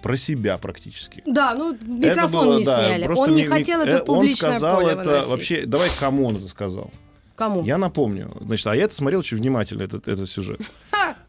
про 0.03 0.16
себя 0.16 0.59
практически. 0.59 1.22
Да, 1.27 1.55
ну 1.55 1.77
микрофон 1.87 2.31
было, 2.46 2.59
не 2.59 2.64
да, 2.64 2.74
сняли. 2.87 3.07
Он 3.16 3.35
не 3.35 3.42
ми- 3.42 3.48
хотел 3.48 3.81
ми- 3.83 3.88
это 3.88 3.96
э, 3.98 4.03
в 4.03 4.05
публичное 4.05 4.50
Он 4.50 4.57
сказал 4.57 4.77
поле 4.81 4.92
это 4.92 5.03
выносить. 5.03 5.29
вообще... 5.31 5.62
Давай, 5.66 5.88
кому 5.98 6.27
он 6.27 6.37
это 6.37 6.48
сказал? 6.48 6.90
Кому? 7.37 7.64
Я 7.64 7.79
напомню. 7.79 8.37
Значит, 8.42 8.66
а 8.68 8.77
я 8.77 8.85
это 8.85 8.94
смотрел 8.94 9.20
очень 9.20 9.38
внимательно, 9.38 9.83
этот, 9.83 10.07
этот 10.07 10.29
сюжет. 10.31 10.61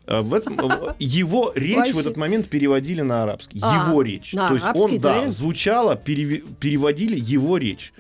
А 0.08 0.22
В 0.22 0.36
этом, 0.36 0.56
его 1.00 1.52
речь 1.56 1.78
Вообще. 1.78 1.94
в 1.94 1.98
этот 1.98 2.18
момент 2.18 2.48
переводили 2.48 3.02
на 3.02 3.24
арабский. 3.24 3.58
А, 3.64 3.88
его 3.88 4.04
речь. 4.04 4.32
То 4.32 4.54
есть 4.54 4.64
арабский, 4.64 4.96
он, 4.96 5.00
да, 5.00 5.32
звучало, 5.32 5.96
переви- 5.96 6.44
переводили 6.60 7.18
его 7.20 7.58
речь. 7.58 7.92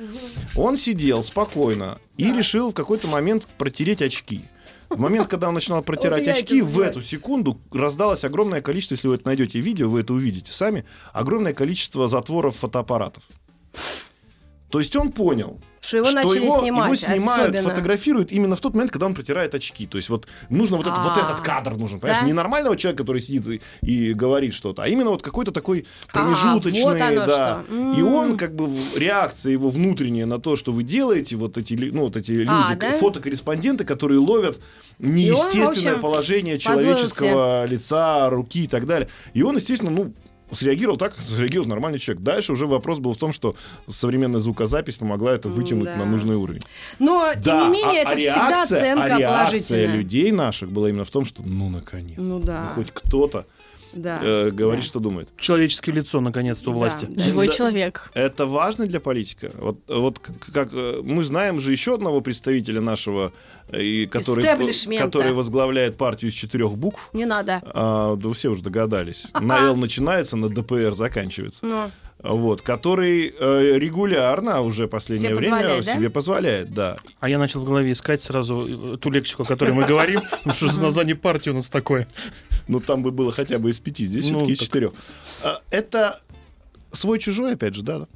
Он 0.56 0.78
сидел 0.78 1.24
спокойно 1.24 1.98
и 2.17 2.32
решил 2.32 2.69
в 2.69 2.74
какой-то 2.76 3.08
момент 3.08 3.48
протереть 3.58 4.04
очки. 4.04 4.45
В 4.89 5.00
момент, 5.00 5.28
когда 5.28 5.48
он 5.48 5.54
начинал 5.54 5.82
протирать 5.84 6.26
Вот 6.26 6.36
очки, 6.36 6.62
в 6.62 6.80
эту 6.80 7.02
секунду 7.02 7.60
раздалось 7.71 8.24
огромное 8.24 8.62
количество, 8.62 8.95
если 8.95 9.08
вы 9.08 9.15
это 9.15 9.28
найдете 9.28 9.60
видео, 9.60 9.89
вы 9.89 10.02
это 10.02 10.13
увидите 10.13 10.52
сами, 10.52 10.86
огромное 11.13 11.54
количество 11.54 12.08
затворов 12.08 12.58
фотоаппаратов. 12.58 13.24
То 14.75 14.79
есть 14.79 14.93
он 14.97 15.13
понял, 15.13 15.57
Что 15.79 15.95
его 15.95 16.07
что 16.07 16.15
начали 16.15 16.43
его, 16.43 16.59
снимать 16.59 16.85
его 16.88 16.95
снимают, 16.95 17.55
особенно. 17.55 17.69
фотографируют 17.69 18.31
именно 18.33 18.57
в 18.57 18.59
тот 18.59 18.73
момент, 18.73 18.91
когда 18.91 19.05
он 19.05 19.15
протирает 19.15 19.55
очки. 19.55 19.88
То 19.88 19.95
есть 19.95 20.09
вот 20.09 20.27
нужно 20.49 20.75
вот, 20.75 20.85
этот, 20.85 20.99
вот 20.99 21.13
А, 21.15 21.21
этот 21.21 21.39
кадр 21.39 21.77
нужен, 21.77 22.01
понимаешь? 22.01 22.23
да? 22.23 22.27
Не 22.27 22.33
нормального 22.33 22.75
человека, 22.75 23.03
который 23.03 23.21
сидит 23.21 23.47
и, 23.47 23.61
и 23.81 24.11
говорит 24.11 24.53
что-то, 24.53 24.83
а 24.83 24.89
именно 24.89 25.11
вот 25.11 25.21
какой-то 25.21 25.53
такой 25.53 25.85
А, 26.11 26.11
промежуточный, 26.11 26.83
вот 26.83 26.99
оно 26.99 27.25
да. 27.25 27.63
что. 27.69 27.93
И 27.97 28.01
он 28.01 28.35
как 28.35 28.53
бы 28.53 28.67
реакция 28.97 29.53
его 29.53 29.69
внутренняя 29.69 30.25
на 30.25 30.39
то, 30.41 30.57
что 30.57 30.73
вы 30.73 30.83
делаете, 30.83 31.38
вот 31.38 31.57
эти, 31.57 31.75
ну 31.75 32.01
вот 32.01 32.17
эти 32.17 32.33
люди, 32.33 32.49
А, 32.51 32.75
да? 32.75 32.91
фотокорреспонденты, 32.91 33.85
которые 33.85 34.19
ловят 34.19 34.59
неестественное 34.99 35.93
общем, 35.93 36.01
положение 36.01 36.59
человеческого 36.59 37.65
лица, 37.65 38.29
руки 38.29 38.65
и 38.65 38.67
так 38.67 38.85
далее. 38.88 39.07
И 39.33 39.41
он, 39.41 39.55
естественно, 39.55 39.91
ну 39.91 40.13
среагировал 40.51 40.97
так, 40.97 41.15
как 41.15 41.23
среагировал 41.25 41.67
нормальный 41.67 41.99
человек. 41.99 42.23
Дальше 42.23 42.53
уже 42.53 42.67
вопрос 42.67 42.99
был 42.99 43.13
в 43.13 43.17
том, 43.17 43.31
что 43.31 43.55
современная 43.88 44.39
звукозапись 44.39 44.95
помогла 44.97 45.34
это 45.34 45.49
вытянуть 45.49 45.86
Да. 45.86 45.95
на 45.97 46.05
нужный 46.05 46.36
уровень. 46.36 46.62
Но, 46.99 47.31
тем 47.34 47.41
Да, 47.43 47.63
не 47.67 47.71
менее, 47.73 48.01
а- 48.01 48.03
это 48.03 48.12
а 48.12 48.15
всегда 48.17 48.49
реакция- 48.49 48.77
оценка 48.77 49.03
а 49.03 49.08
реакция 49.19 49.38
положительная. 49.38 49.88
людей 49.95 50.31
наших 50.31 50.71
была 50.71 50.89
именно 50.89 51.03
в 51.03 51.10
том, 51.12 51.25
что 51.25 51.43
ну 51.43 51.69
наконец, 51.69 52.17
Ну 52.19 52.39
да. 52.39 52.71
хоть 52.75 52.91
кто-то 52.91 53.45
Да. 53.95 54.19
э, 54.21 54.51
говорит, 54.51 54.81
Да. 54.84 54.88
что 54.88 54.99
думает. 54.99 55.29
Человеческое 55.39 55.93
лицо, 55.93 56.21
наконец-то, 56.21 56.69
у 56.69 56.73
Да. 56.73 56.79
власти. 56.79 57.10
Живой 57.17 57.47
Да. 57.47 57.53
человек. 57.53 58.12
Это 58.13 58.45
важно 58.45 58.86
для 58.86 58.99
политика. 58.99 59.51
Вот, 59.58 59.79
вот 59.88 60.19
как, 60.53 60.69
э, 60.73 61.01
мы 61.03 61.23
знаем 61.23 61.60
же 61.60 61.71
еще 61.71 61.95
одного 61.95 62.21
представителя 62.21 62.81
нашего, 62.81 63.31
э, 63.69 63.81
и 63.81 64.05
который, 64.05 64.43
который 64.99 65.31
возглавляет 65.34 65.97
партию 65.97 66.29
из 66.31 66.36
четырех 66.36 66.73
букв. 66.77 67.10
Не 67.13 67.25
надо. 67.25 67.62
А, 67.63 68.15
да 68.15 68.31
все 68.34 68.49
уже 68.49 68.62
догадались. 68.62 69.27
На 69.39 69.60
Л 69.65 69.75
начинается, 69.75 70.38
на 70.38 70.49
ДПР 70.49 70.93
заканчивается. 70.93 71.65
Ну, 71.65 71.89
Вот, 72.27 72.61
который 72.61 73.33
э, 73.38 73.77
регулярно 73.77 74.61
уже 74.61 74.88
последнее 74.88 75.29
Себе 75.29 75.35
время 75.39 75.55
позволяет, 75.57 75.85
да? 75.85 75.93
себе 75.93 76.09
позволяет, 76.09 76.73
да. 76.73 76.97
А 77.19 77.29
я 77.29 77.38
начал 77.38 77.61
в 77.61 77.65
голове 77.65 77.91
искать 77.91 78.21
сразу 78.21 78.93
э, 78.95 78.97
ту 78.97 79.09
лексику, 79.11 79.43
о 79.43 79.45
которой 79.45 79.73
мы 79.73 79.83
говорим. 79.88 80.21
Ну 80.45 80.53
что 80.53 80.67
за 80.71 80.81
название 80.81 81.15
партии 81.15 81.49
у 81.51 81.53
нас 81.55 81.67
такое? 81.67 82.07
Ну, 82.67 82.79
там 82.79 83.03
бы 83.03 83.11
было 83.11 83.31
хотя 83.31 83.59
бы 83.59 83.69
из 83.69 83.79
пяти, 83.79 84.05
здесь 84.05 84.23
Ну, 84.25 84.38
все-таки 84.39 84.53
из 84.53 84.57
так- 84.59 84.67
четырех. 84.67 84.91
А, 85.43 85.59
Это 85.69 86.21
свой-чужой, 86.91 87.53
опять 87.53 87.75
же, 87.75 87.83
да? 87.83 87.99
да? 87.99 88.07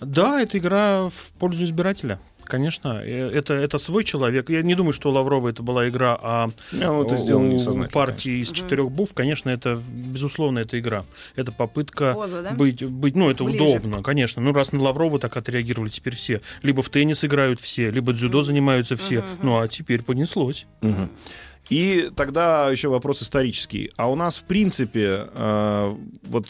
Да, 0.00 0.42
это 0.42 0.58
игра 0.58 1.08
в 1.08 1.32
пользу 1.38 1.64
избирателя. 1.64 2.18
Конечно, 2.52 3.00
э, 3.02 3.30
это, 3.32 3.54
это 3.54 3.78
свой 3.78 4.04
человек. 4.04 4.50
Я 4.50 4.62
не 4.62 4.74
думаю, 4.74 4.92
что 4.92 5.08
у 5.08 5.12
Лаврова 5.12 5.48
это 5.48 5.62
была 5.62 5.88
игра, 5.88 6.18
а 6.20 6.50
ну, 6.70 7.02
это 7.02 7.70
у 7.70 7.88
партии 7.88 8.42
из 8.42 8.50
четырех 8.50 8.90
букв, 8.90 9.14
конечно, 9.14 9.48
это, 9.48 9.80
безусловно, 9.94 10.58
это 10.58 10.78
игра. 10.78 11.04
Это 11.34 11.50
попытка 11.50 12.12
Поза, 12.12 12.42
да? 12.42 12.50
быть, 12.50 12.84
быть, 12.84 13.16
ну, 13.16 13.30
это 13.30 13.44
Ближе. 13.44 13.64
удобно, 13.64 14.02
конечно. 14.02 14.42
Ну, 14.42 14.52
раз 14.52 14.72
на 14.72 14.82
Лаврова 14.82 15.18
так 15.18 15.34
отреагировали 15.34 15.88
теперь 15.88 16.14
все. 16.14 16.42
Либо 16.62 16.82
в 16.82 16.90
теннис 16.90 17.24
играют 17.24 17.58
все, 17.58 17.90
либо 17.90 18.12
дзюдо 18.12 18.42
занимаются 18.42 18.96
все. 18.96 19.24
Ну, 19.42 19.58
а 19.58 19.66
теперь 19.66 20.02
понеслось. 20.02 20.66
Мгм. 20.82 21.08
И 21.70 22.10
тогда 22.14 22.68
еще 22.68 22.88
вопрос 22.88 23.22
исторический. 23.22 23.90
А 23.96 24.10
у 24.10 24.14
нас, 24.14 24.36
в 24.36 24.44
принципе, 24.44 25.26
э, 25.34 25.96
вот 26.24 26.46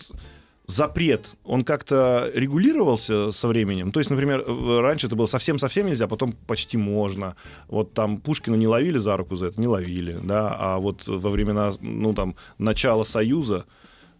запрет, 0.72 1.34
он 1.44 1.64
как-то 1.64 2.30
регулировался 2.34 3.32
со 3.32 3.48
временем? 3.48 3.90
То 3.90 4.00
есть, 4.00 4.10
например, 4.10 4.44
э, 4.46 4.80
раньше 4.80 5.06
это 5.06 5.16
было 5.16 5.26
совсем-совсем 5.26 5.86
нельзя, 5.86 6.08
потом 6.08 6.32
почти 6.46 6.76
можно. 6.76 7.36
Вот 7.68 7.92
там 7.94 8.20
Пушкина 8.20 8.56
не 8.56 8.66
ловили 8.66 8.98
за 8.98 9.16
руку 9.16 9.36
за 9.36 9.46
это, 9.46 9.60
не 9.60 9.68
ловили, 9.68 10.18
да, 10.22 10.56
а 10.58 10.78
вот 10.78 11.06
во 11.06 11.30
времена, 11.30 11.72
ну, 11.80 12.14
там, 12.14 12.34
начала 12.58 13.04
Союза, 13.04 13.64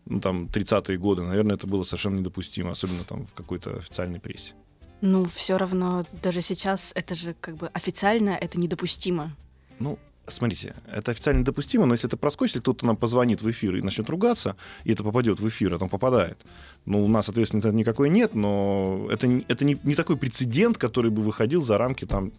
ну, 0.07 0.21
там, 0.21 0.47
30-е 0.47 0.99
годы, 0.99 1.23
наверное, 1.23 1.57
это 1.57 1.67
было 1.67 1.85
совершенно 1.85 2.19
недопустимо, 2.19 2.71
особенно 2.71 3.05
там 3.05 3.27
в 3.27 3.35
какой-то 3.35 3.77
официальной 3.77 4.21
прессе. 4.21 4.55
Ну, 5.01 5.25
все 5.25 5.57
равно, 5.57 6.05
даже 6.23 6.41
сейчас 6.41 6.93
это 6.95 7.15
же 7.15 7.35
как 7.41 7.57
бы 7.57 7.69
официально 7.69 8.31
это 8.31 8.61
недопустимо. 8.61 9.37
Ну, 9.81 9.99
смотрите, 10.27 10.75
это 10.91 11.11
официально 11.11 11.45
допустимо, 11.45 11.87
но 11.87 11.95
если 11.95 12.09
это 12.09 12.17
проскочит, 12.17 12.57
если 12.57 12.61
кто-то 12.61 12.87
нам 12.87 12.97
позвонит 12.97 13.43
в 13.43 13.51
эфир 13.51 13.77
и 13.77 13.83
начнет 13.83 14.09
ругаться, 14.09 14.57
и 14.85 14.93
это 14.93 15.03
попадет 15.03 15.41
в 15.41 15.49
эфир, 15.49 15.73
а 15.75 15.79
там 15.79 15.89
попадает. 15.89 16.39
Ну, 16.85 17.05
у 17.05 17.09
нас 17.09 17.29
ответственности 17.29 17.69
никакой 17.69 18.11
нет, 18.11 18.35
но 18.35 19.09
это, 19.11 19.27
это 19.49 19.65
не, 19.65 19.79
не 19.83 19.95
такой 19.95 20.17
прецедент, 20.17 20.79
который 20.79 21.11
бы 21.11 21.23
выходил 21.23 21.63
за 21.63 21.79
рамки 21.79 22.05
там 22.05 22.33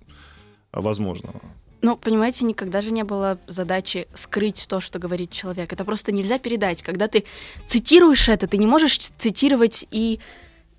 возможного. 0.71 1.41
Ну, 1.81 1.97
понимаете, 1.97 2.45
никогда 2.45 2.81
же 2.81 2.91
не 2.91 3.03
было 3.03 3.37
задачи 3.45 4.07
скрыть 4.13 4.67
то, 4.69 4.79
что 4.79 4.99
говорит 4.99 5.31
человек. 5.31 5.73
Это 5.73 5.83
просто 5.83 6.13
нельзя 6.13 6.39
передать. 6.39 6.81
Когда 6.81 7.09
ты 7.09 7.25
цитируешь 7.67 8.29
это, 8.29 8.47
ты 8.47 8.57
не 8.57 8.65
можешь 8.65 8.97
цитировать 8.97 9.85
и, 9.91 10.21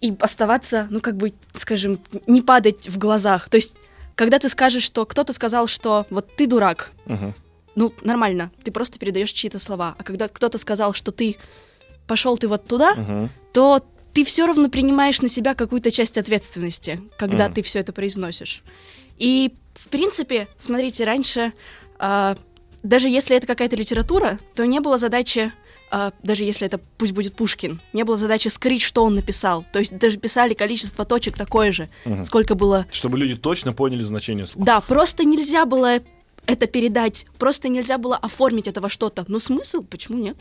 и 0.00 0.14
оставаться, 0.18 0.86
ну, 0.88 1.02
как 1.02 1.18
бы, 1.18 1.34
скажем, 1.52 1.98
не 2.26 2.40
падать 2.40 2.88
в 2.88 2.96
глазах. 2.96 3.50
То 3.50 3.58
есть, 3.58 3.76
когда 4.14 4.38
ты 4.38 4.48
скажешь, 4.48 4.82
что 4.82 5.04
кто-то 5.06 5.32
сказал, 5.32 5.66
что 5.66 6.06
вот 6.10 6.34
ты 6.36 6.46
дурак, 6.46 6.90
Мгм. 7.06 7.34
ну, 7.74 7.92
нормально, 8.02 8.50
ты 8.62 8.70
просто 8.70 8.98
передаешь 8.98 9.32
чьи-то 9.32 9.58
слова. 9.58 9.94
А 9.98 10.04
когда 10.04 10.28
кто-то 10.28 10.58
сказал, 10.58 10.92
что 10.94 11.10
ты 11.10 11.36
пошел 12.06 12.36
ты 12.38 12.48
вот 12.48 12.66
туда, 12.66 12.94
Мгм. 12.94 13.30
то 13.52 13.82
ты 14.12 14.24
все 14.24 14.46
равно 14.46 14.68
принимаешь 14.68 15.20
на 15.22 15.28
себя 15.28 15.54
какую-то 15.54 15.90
часть 15.90 16.18
ответственности, 16.18 17.00
когда 17.18 17.46
Мгм. 17.46 17.54
ты 17.54 17.62
все 17.62 17.80
это 17.80 17.92
произносишь. 17.92 18.62
И, 19.18 19.52
в 19.74 19.88
принципе, 19.88 20.48
смотрите, 20.58 21.04
раньше, 21.04 21.52
а, 21.98 22.36
даже 22.82 23.08
если 23.08 23.36
это 23.36 23.46
какая-то 23.46 23.76
литература, 23.76 24.38
то 24.54 24.64
не 24.66 24.80
было 24.80 24.98
задачи, 24.98 25.52
а, 25.96 26.12
даже 26.24 26.42
если 26.42 26.66
это 26.66 26.80
пусть 26.98 27.12
будет 27.12 27.36
Пушкин, 27.36 27.80
не 27.92 28.02
было 28.02 28.16
задачи 28.16 28.48
скрыть, 28.48 28.82
что 28.82 29.04
он 29.04 29.14
написал. 29.14 29.64
То 29.72 29.78
есть 29.78 29.96
даже 29.96 30.18
писали 30.18 30.52
количество 30.52 31.04
точек 31.04 31.36
такое 31.36 31.70
же, 31.70 31.88
Мгм. 32.04 32.24
сколько 32.24 32.56
было. 32.56 32.86
Чтобы 32.90 33.16
люди 33.16 33.36
точно 33.36 33.72
поняли 33.72 34.02
значение 34.02 34.46
слова. 34.46 34.66
Да, 34.66 34.80
просто 34.80 35.22
нельзя 35.24 35.66
было 35.66 36.00
это 36.46 36.66
передать, 36.66 37.26
просто 37.38 37.68
нельзя 37.68 37.96
было 37.98 38.16
оформить 38.16 38.66
это 38.66 38.80
во 38.80 38.88
что-то. 38.88 39.24
Ну 39.28 39.38
смысл? 39.38 39.84
Почему 39.88 40.18
нет? 40.18 40.36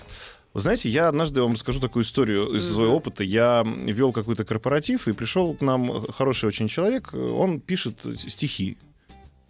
Вы 0.56 0.62
знаете, 0.62 0.90
я 0.90 1.08
однажды 1.08 1.44
вам 1.44 1.54
расскажу 1.54 1.80
такую 1.80 2.04
историю 2.04 2.56
из 2.56 2.68
своего 2.68 2.96
опыта. 2.96 3.24
Я 3.24 3.64
вел 3.64 4.12
какой-то 4.12 4.46
корпоратив, 4.46 5.08
и 5.08 5.14
пришел 5.14 5.54
к 5.54 5.62
нам 5.62 6.04
хороший 6.12 6.48
очень 6.48 6.68
человек. 6.68 7.14
Он 7.14 7.60
пишет 7.60 8.00
стихи, 8.18 8.78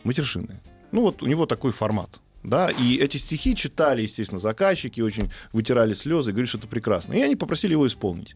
матершины. 0.03 0.59
Ну 0.91 1.01
вот 1.01 1.23
у 1.23 1.27
него 1.27 1.45
такой 1.45 1.71
формат. 1.71 2.19
Да, 2.43 2.69
и 2.69 2.97
эти 2.97 3.17
стихи 3.17 3.55
читали, 3.55 4.01
естественно, 4.01 4.39
заказчики, 4.39 4.99
очень 4.99 5.31
вытирали 5.53 5.93
слезы, 5.93 6.31
говорили, 6.31 6.49
что 6.49 6.57
это 6.57 6.67
прекрасно. 6.67 7.13
И 7.13 7.21
они 7.21 7.35
попросили 7.35 7.71
его 7.71 7.87
исполнить. 7.87 8.35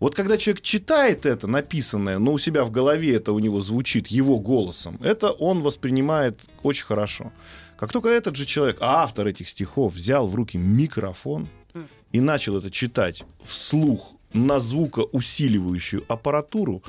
Вот 0.00 0.14
когда 0.14 0.36
человек 0.36 0.62
читает 0.62 1.24
это, 1.24 1.46
написанное, 1.46 2.18
но 2.18 2.32
у 2.32 2.38
себя 2.38 2.64
в 2.64 2.70
голове 2.70 3.14
это 3.14 3.32
у 3.32 3.38
него 3.38 3.60
звучит 3.60 4.08
его 4.08 4.38
голосом, 4.38 4.98
это 5.02 5.30
он 5.30 5.62
воспринимает 5.62 6.42
очень 6.62 6.84
хорошо. 6.84 7.32
Как 7.78 7.92
только 7.92 8.08
этот 8.08 8.36
же 8.36 8.44
человек, 8.46 8.78
автор 8.80 9.26
этих 9.26 9.48
стихов, 9.48 9.94
взял 9.94 10.26
в 10.26 10.34
руки 10.34 10.58
микрофон 10.58 11.48
и 12.12 12.20
начал 12.20 12.58
это 12.58 12.70
читать 12.70 13.22
вслух 13.42 14.14
на 14.32 14.60
звукоусиливающую 14.60 16.04
аппаратуру, 16.08 16.82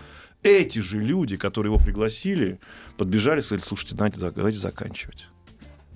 эти 0.44 0.80
же 0.80 1.00
люди, 1.00 1.38
которые 1.38 1.74
его 1.74 1.84
пригласили, 1.84 2.60
подбежали 2.98 3.40
и 3.40 3.44
сказали, 3.44 3.66
слушайте, 3.66 3.96
давайте, 3.96 4.60
заканчивать. 4.60 5.28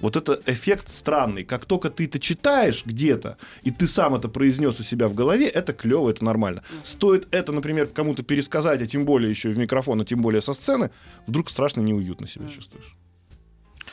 Вот 0.01 0.15
это 0.15 0.41
эффект 0.45 0.89
странный. 0.89 1.43
Как 1.43 1.65
только 1.65 1.89
ты 1.89 2.05
это 2.05 2.19
читаешь 2.19 2.85
где-то, 2.85 3.37
и 3.63 3.71
ты 3.71 3.87
сам 3.87 4.15
это 4.15 4.27
произнес 4.27 4.79
у 4.79 4.83
себя 4.83 5.07
в 5.07 5.13
голове, 5.13 5.47
это 5.47 5.73
клево, 5.73 6.09
это 6.09 6.25
нормально. 6.25 6.63
Стоит 6.83 7.27
это, 7.31 7.51
например, 7.51 7.87
кому-то 7.87 8.23
пересказать, 8.23 8.81
а 8.81 8.87
тем 8.87 9.05
более 9.05 9.29
еще 9.29 9.51
и 9.51 9.53
в 9.53 9.57
микрофон, 9.57 10.01
а 10.01 10.05
тем 10.05 10.21
более 10.21 10.41
со 10.41 10.53
сцены, 10.53 10.91
вдруг 11.27 11.49
страшно 11.49 11.81
неуютно 11.81 12.27
себя 12.27 12.47
чувствуешь. 12.47 12.95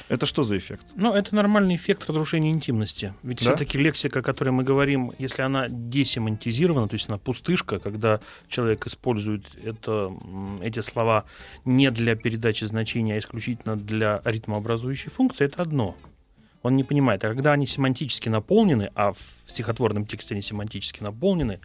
Это 0.09 0.25
что 0.27 0.43
за 0.43 0.57
эффект? 0.57 0.87
Ну, 0.95 1.13
это 1.13 1.35
нормальный 1.35 1.77
эффект 1.77 2.09
разрушения 2.09 2.51
интимности. 2.51 3.15
Ведь 3.23 3.39
Да? 3.39 3.51
все-таки 3.51 3.79
лексика, 3.79 4.21
о 4.21 4.23
которой 4.23 4.51
мы 4.51 4.65
говорим, 4.65 5.13
если 5.19 5.43
она 5.43 5.67
десемантизирована, 5.69 6.89
то 6.89 6.95
есть 6.95 7.09
она 7.09 7.19
пустышка, 7.19 7.79
когда 7.79 8.21
человек 8.49 8.87
использует 8.87 9.47
это, 9.63 10.13
эти 10.63 10.81
слова 10.81 11.25
не 11.65 11.91
для 11.91 12.17
передачи 12.17 12.65
значения, 12.65 13.15
а 13.15 13.19
исключительно 13.19 13.77
для 13.77 14.23
ритмообразующей 14.25 15.11
функции, 15.11 15.45
это 15.45 15.63
одно. 15.63 15.95
Он 16.63 16.75
не 16.75 16.85
понимает. 16.85 17.25
А 17.25 17.29
когда 17.29 17.53
они 17.53 17.67
семантически 17.67 18.29
наполнены, 18.29 18.91
а 18.95 19.13
в 19.13 19.19
стихотворном 19.47 20.07
тексте 20.07 20.35
они 20.35 20.43
семантически 20.43 21.03
наполнены, 21.03 21.61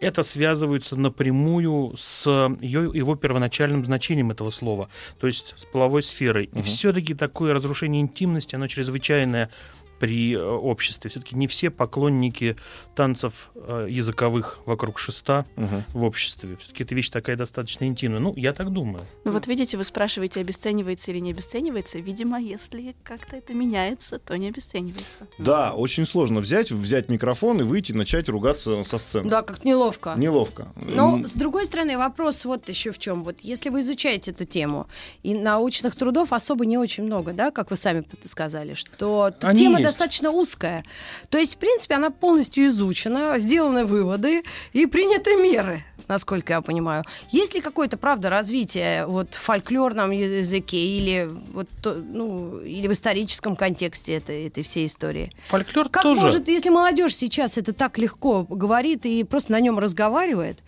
это 0.00 0.22
связывается 0.22 0.96
напрямую 0.96 1.94
с 1.96 2.26
ее, 2.60 2.90
его 2.94 3.16
первоначальным 3.16 3.84
значением 3.84 4.30
этого 4.30 4.50
слова, 4.50 4.88
то 5.18 5.26
есть 5.26 5.54
с 5.56 5.64
половой 5.64 6.02
сферой. 6.02 6.44
И 6.46 6.58
Мгм. 6.58 6.62
все-таки 6.62 7.14
такое 7.14 7.52
разрушение 7.54 8.00
интимности, 8.02 8.54
оно 8.54 8.66
чрезвычайное 8.68 9.50
при 9.98 10.34
э, 10.34 10.40
обществе. 10.42 11.10
Все-таки 11.10 11.36
не 11.36 11.46
все 11.46 11.70
поклонники 11.70 12.56
танцев 12.94 13.50
э, 13.54 13.86
языковых 13.88 14.58
вокруг 14.66 14.98
шеста 14.98 15.44
Мгм. 15.56 15.84
в 15.92 16.04
обществе. 16.04 16.56
Все-таки 16.56 16.84
эта 16.84 16.94
вещь 16.94 17.10
такая 17.10 17.36
достаточно 17.36 17.84
интимная. 17.84 18.20
Ну, 18.20 18.32
я 18.36 18.52
так 18.52 18.70
думаю. 18.70 19.04
Ну 19.24 19.32
вот 19.32 19.46
видите, 19.46 19.76
вы 19.76 19.84
спрашиваете, 19.84 20.40
обесценивается 20.40 21.10
или 21.10 21.18
не 21.20 21.30
обесценивается. 21.32 21.98
Видимо, 21.98 22.40
если 22.40 22.94
как-то 23.02 23.36
это 23.36 23.54
меняется, 23.54 24.18
то 24.18 24.36
не 24.36 24.48
обесценивается. 24.48 25.26
Да, 25.38 25.72
очень 25.74 26.06
сложно 26.06 26.40
взять, 26.40 26.70
взять 26.70 27.08
микрофон 27.08 27.60
и 27.60 27.64
выйти 27.64 27.92
и 27.92 27.94
начать 27.94 28.28
ругаться 28.28 28.84
со 28.84 28.98
сцены. 28.98 29.28
Да, 29.30 29.42
как 29.42 29.64
неловко. 29.64 30.14
Неловко. 30.16 30.68
Но, 30.76 31.24
с 31.24 31.32
другой 31.34 31.64
стороны, 31.64 31.96
вопрос 31.98 32.44
вот 32.44 32.68
еще 32.68 32.90
в 32.90 32.98
чем. 32.98 33.24
Вот 33.24 33.36
если 33.40 33.70
вы 33.70 33.80
изучаете 33.80 34.30
эту 34.32 34.44
тему, 34.44 34.86
и 35.22 35.34
научных 35.34 35.96
трудов 35.96 36.32
особо 36.32 36.66
не 36.66 36.78
очень 36.78 37.04
много, 37.04 37.32
да, 37.32 37.50
как 37.50 37.70
вы 37.70 37.76
сами 37.76 38.04
сказали, 38.24 38.74
что 38.74 39.32
Они 39.42 39.60
тема. 39.64 39.78
Достаточно 39.88 40.30
узкая. 40.30 40.84
То 41.30 41.38
есть, 41.38 41.54
в 41.54 41.58
принципе, 41.58 41.94
она 41.94 42.10
полностью 42.10 42.66
изучена, 42.66 43.38
сделаны 43.38 43.84
выводы 43.84 44.42
и 44.72 44.86
приняты 44.86 45.36
меры, 45.36 45.84
насколько 46.08 46.52
я 46.52 46.60
понимаю. 46.60 47.04
Есть 47.30 47.54
ли 47.54 47.60
какое-то, 47.60 47.96
правда, 47.96 48.30
развитие 48.30 49.06
вот 49.06 49.34
в 49.34 49.38
фольклорном 49.40 50.10
языке 50.10 50.78
или, 50.78 51.28
вот, 51.52 51.68
ну, 51.84 52.58
или 52.60 52.86
в 52.86 52.92
историческом 52.92 53.56
контексте 53.56 54.14
этой, 54.14 54.46
этой 54.46 54.62
всей 54.62 54.86
истории? 54.86 55.32
Фольклор 55.48 55.88
Как 55.88 56.02
тоже. 56.02 56.20
может, 56.20 56.48
если 56.48 56.70
молодежь 56.70 57.16
сейчас 57.16 57.58
это 57.58 57.72
так 57.72 57.98
легко 57.98 58.46
говорит 58.48 59.06
и 59.06 59.24
просто 59.24 59.52
на 59.52 59.60
нем 59.60 59.78
разговаривает, 59.78 60.58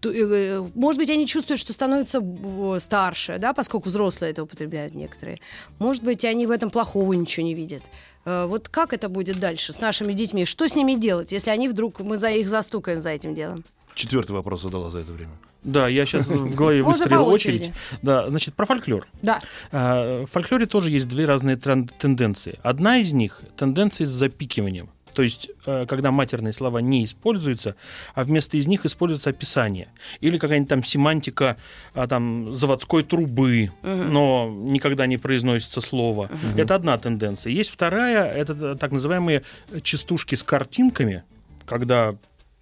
то, 0.00 0.10
э, 0.10 0.66
может 0.74 0.98
быть, 0.98 1.10
они 1.10 1.26
чувствуют, 1.26 1.60
что 1.60 1.72
становятся 1.72 2.22
э, 2.22 2.78
старше, 2.80 3.38
да, 3.38 3.52
поскольку 3.52 3.88
взрослые 3.88 4.32
это 4.32 4.42
употребляют 4.42 4.94
некоторые. 4.94 5.38
Может 5.78 6.02
быть, 6.02 6.24
они 6.24 6.46
в 6.46 6.50
этом 6.50 6.70
плохого 6.70 7.12
ничего 7.12 7.46
не 7.46 7.54
видят. 7.54 7.82
Э, 8.24 8.46
Вот 8.46 8.68
как 8.68 8.92
это 8.92 9.08
будет 9.08 9.38
дальше 9.40 9.72
с 9.72 9.80
нашими 9.80 10.12
детьми? 10.12 10.44
Что 10.44 10.68
с 10.68 10.74
ними 10.76 10.94
делать, 10.94 11.32
если 11.32 11.50
они 11.50 11.68
вдруг 11.68 12.00
мы 12.00 12.16
за 12.18 12.30
их 12.30 12.48
застукаем 12.48 13.00
за 13.00 13.10
этим 13.10 13.34
делом? 13.34 13.64
Четвертый 13.94 14.32
вопрос 14.32 14.62
задала 14.62 14.90
за 14.90 14.98
это 15.00 15.12
время. 15.12 15.32
Да, 15.62 15.88
я 15.88 16.06
сейчас 16.06 16.26
в 16.26 16.54
голове 16.60 16.82
выстроил 16.82 17.26
очередь. 17.26 17.72
Да, 18.02 18.28
значит, 18.30 18.54
про 18.54 18.64
фольклор. 18.64 19.06
Да. 19.20 19.40
А, 19.72 20.24
В 20.24 20.26
фольклоре 20.30 20.66
тоже 20.66 20.90
есть 20.90 21.08
две 21.08 21.26
разные 21.26 21.56
тенденции. 21.56 22.58
Одна 22.62 22.98
из 22.98 23.12
них— 23.12 23.42
тенденция 23.56 24.06
с 24.06 24.10
запикиванием. 24.10 24.88
То 25.14 25.22
есть, 25.22 25.50
э, 25.66 25.86
когда 25.86 26.10
матерные 26.10 26.52
слова 26.52 26.78
не 26.78 27.04
используются, 27.04 27.76
а 28.14 28.24
вместо 28.24 28.56
из 28.56 28.66
них 28.66 28.86
используется 28.86 29.30
описание. 29.30 29.88
Или 30.20 30.38
какая-нибудь 30.38 30.68
там 30.68 30.84
семантика 30.84 31.56
а, 31.94 32.06
там, 32.06 32.54
заводской 32.54 33.02
трубы, 33.02 33.70
но 33.82 34.50
никогда 34.50 35.06
не 35.06 35.16
произносится 35.16 35.80
слово. 35.80 36.30
Это 36.56 36.74
одна 36.74 36.96
тенденция. 36.98 37.52
Есть 37.52 37.70
вторая, 37.70 38.30
это 38.32 38.76
так 38.76 38.92
называемые 38.92 39.42
частушки 39.82 40.34
с 40.34 40.42
картинками, 40.42 41.24
когда 41.66 42.14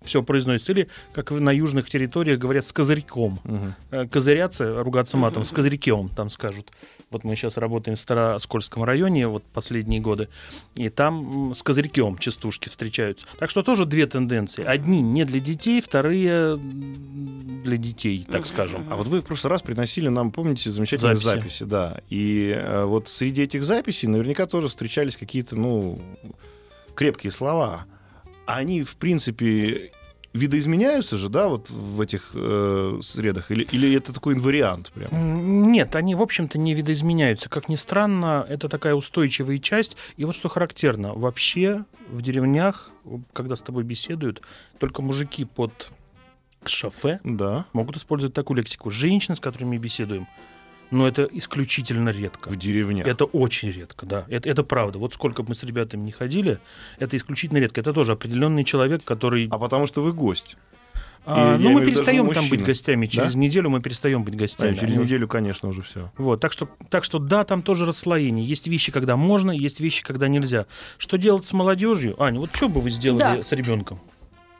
все 0.03 0.23
произносится, 0.23 0.73
или, 0.73 0.89
как 1.13 1.31
на 1.31 1.51
южных 1.51 1.91
территориях 1.91 2.39
говорят, 2.39 2.65
с 2.65 2.73
козырьком. 2.73 3.39
Э, 3.91 4.07
Козыряться, 4.07 4.83
ругаться 4.83 5.17
матом, 5.17 5.45
с 5.45 5.51
козырьком, 5.51 6.09
там 6.11 6.31
скажут. 6.31 6.71
Вот 7.11 7.25
мы 7.25 7.37
сейчас 7.37 7.57
работаем 7.57 7.97
в 7.97 8.01
Староскольском 8.01 8.85
районе, 8.85 9.27
вот 9.29 9.43
последние 9.45 10.01
годы, 10.01 10.29
и 10.75 10.89
там 10.89 11.55
с 11.55 11.63
козырьком 11.63 12.19
частушки 12.19 12.69
встречаются. 12.69 13.27
Так 13.39 13.51
что 13.51 13.63
тоже 13.63 13.87
две 13.87 14.07
тенденции. 14.07 14.65
Одни 14.65 15.01
не 15.01 15.25
для 15.25 15.41
детей, 15.41 15.81
вторые 15.81 16.57
для 16.59 17.77
детей, 17.77 18.27
так 18.31 18.47
скажем. 18.47 18.87
А 18.91 18.97
вот 18.97 19.09
вы 19.09 19.21
в 19.21 19.25
прошлый 19.25 19.51
раз 19.51 19.63
приносили 19.63 20.09
нам, 20.09 20.31
помните, 20.31 20.71
замечательные 20.71 21.17
Записи. 21.17 21.41
записи, 21.41 21.65
да. 21.65 22.01
И 22.09 22.55
э, 22.57 22.85
вот 22.85 23.09
среди 23.09 23.43
этих 23.43 23.65
записей 23.65 24.09
наверняка 24.09 24.47
тоже 24.47 24.69
встречались 24.69 25.17
какие-то, 25.17 25.57
ну, 25.57 25.99
крепкие 26.95 27.31
слова. 27.33 27.87
Они, 28.49 28.83
в 28.83 28.97
принципе, 28.97 29.93
видоизменяются 30.33 31.17
же, 31.17 31.29
да, 31.29 31.49
вот 31.49 31.69
в 31.69 32.01
этих 32.01 32.31
э, 32.33 32.99
средах? 33.03 33.51
Или, 33.51 33.65
или 33.65 33.95
это 33.95 34.15
такой 34.15 34.33
инвариант 34.33 34.91
прям? 34.93 35.71
Нет, 35.71 35.95
они, 35.95 36.15
в 36.15 36.23
общем-то, 36.23 36.59
не 36.59 36.73
видоизменяются. 36.73 37.51
Как 37.51 37.69
ни 37.69 37.77
странно, 37.77 38.47
это 38.49 38.71
такая 38.71 38.95
устойчивая 38.95 39.59
часть. 39.59 39.99
И 40.17 40.25
вот 40.25 40.35
что 40.35 40.49
характерно, 40.49 41.13
вообще 41.13 41.85
в 42.11 42.23
деревнях, 42.23 42.91
когда 43.35 43.55
с 43.55 43.61
тобой 43.61 43.85
беседуют, 43.85 44.41
только 44.79 45.03
мужики 45.03 45.45
под 45.45 45.91
шофе 46.65 47.21
Да, 47.25 47.67
могут 47.75 47.99
использовать 47.99 48.35
такую 48.35 48.57
лексику. 48.57 48.89
Женщины, 48.89 49.37
с 49.37 49.41
которыми 49.41 49.77
беседуем, 49.77 50.27
но 50.91 51.07
это 51.09 51.29
исключительно 51.33 52.11
редко. 52.11 52.49
в 52.49 52.57
деревнях. 52.57 53.07
Это 53.07 53.25
очень 53.25 53.71
редко, 53.71 54.07
да. 54.07 54.25
Это, 54.29 54.49
это 54.49 54.63
правда. 54.65 54.99
Вот 54.99 55.15
сколько 55.15 55.43
бы 55.43 55.51
мы 55.51 55.55
с 55.55 55.63
ребятами 55.63 56.03
не 56.05 56.13
ходили, 56.13 56.59
это 56.99 57.17
исключительно 57.17 57.59
редко. 57.59 57.81
Это 57.81 57.93
тоже 57.93 58.13
определенный 58.13 58.65
человек, 58.65 59.05
который... 59.05 59.49
А 59.51 59.59
потому 59.59 59.87
что 59.87 60.03
вы 60.03 60.13
гость. 60.13 60.57
А, 61.31 61.59
ну, 61.59 61.71
мы 61.73 61.85
перестаем 61.85 62.31
там 62.33 62.49
быть 62.49 62.63
гостями. 62.63 63.05
Через 63.07 63.35
Да? 63.35 63.39
неделю 63.39 63.69
мы 63.69 63.83
перестаем 63.83 64.25
быть 64.25 64.35
гостями. 64.35 64.71
А, 64.71 64.75
через 64.75 64.95
Они- 64.95 65.05
неделю, 65.05 65.29
конечно, 65.29 65.69
уже 65.69 65.83
все. 65.83 66.11
Вот, 66.17 66.41
так 66.41 66.53
что, 66.53 66.71
так 66.89 67.05
что 67.05 67.19
да, 67.19 67.45
там 67.45 67.61
тоже 67.61 67.85
расслоение. 67.85 68.47
Есть 68.47 68.67
вещи, 68.67 68.91
когда 68.93 69.17
можно, 69.17 69.51
есть 69.51 69.81
вещи, 69.81 70.03
когда 70.03 70.27
нельзя. 70.29 70.65
Что 70.97 71.19
делать 71.19 71.45
с 71.45 71.53
молодежью? 71.53 72.21
Аня, 72.23 72.41
вот 72.41 72.51
что 72.57 72.71
бы 72.71 72.81
вы 72.81 72.89
сделали 72.91 73.19
Да. 73.21 73.43
с 73.43 73.53
ребенком, 73.53 74.01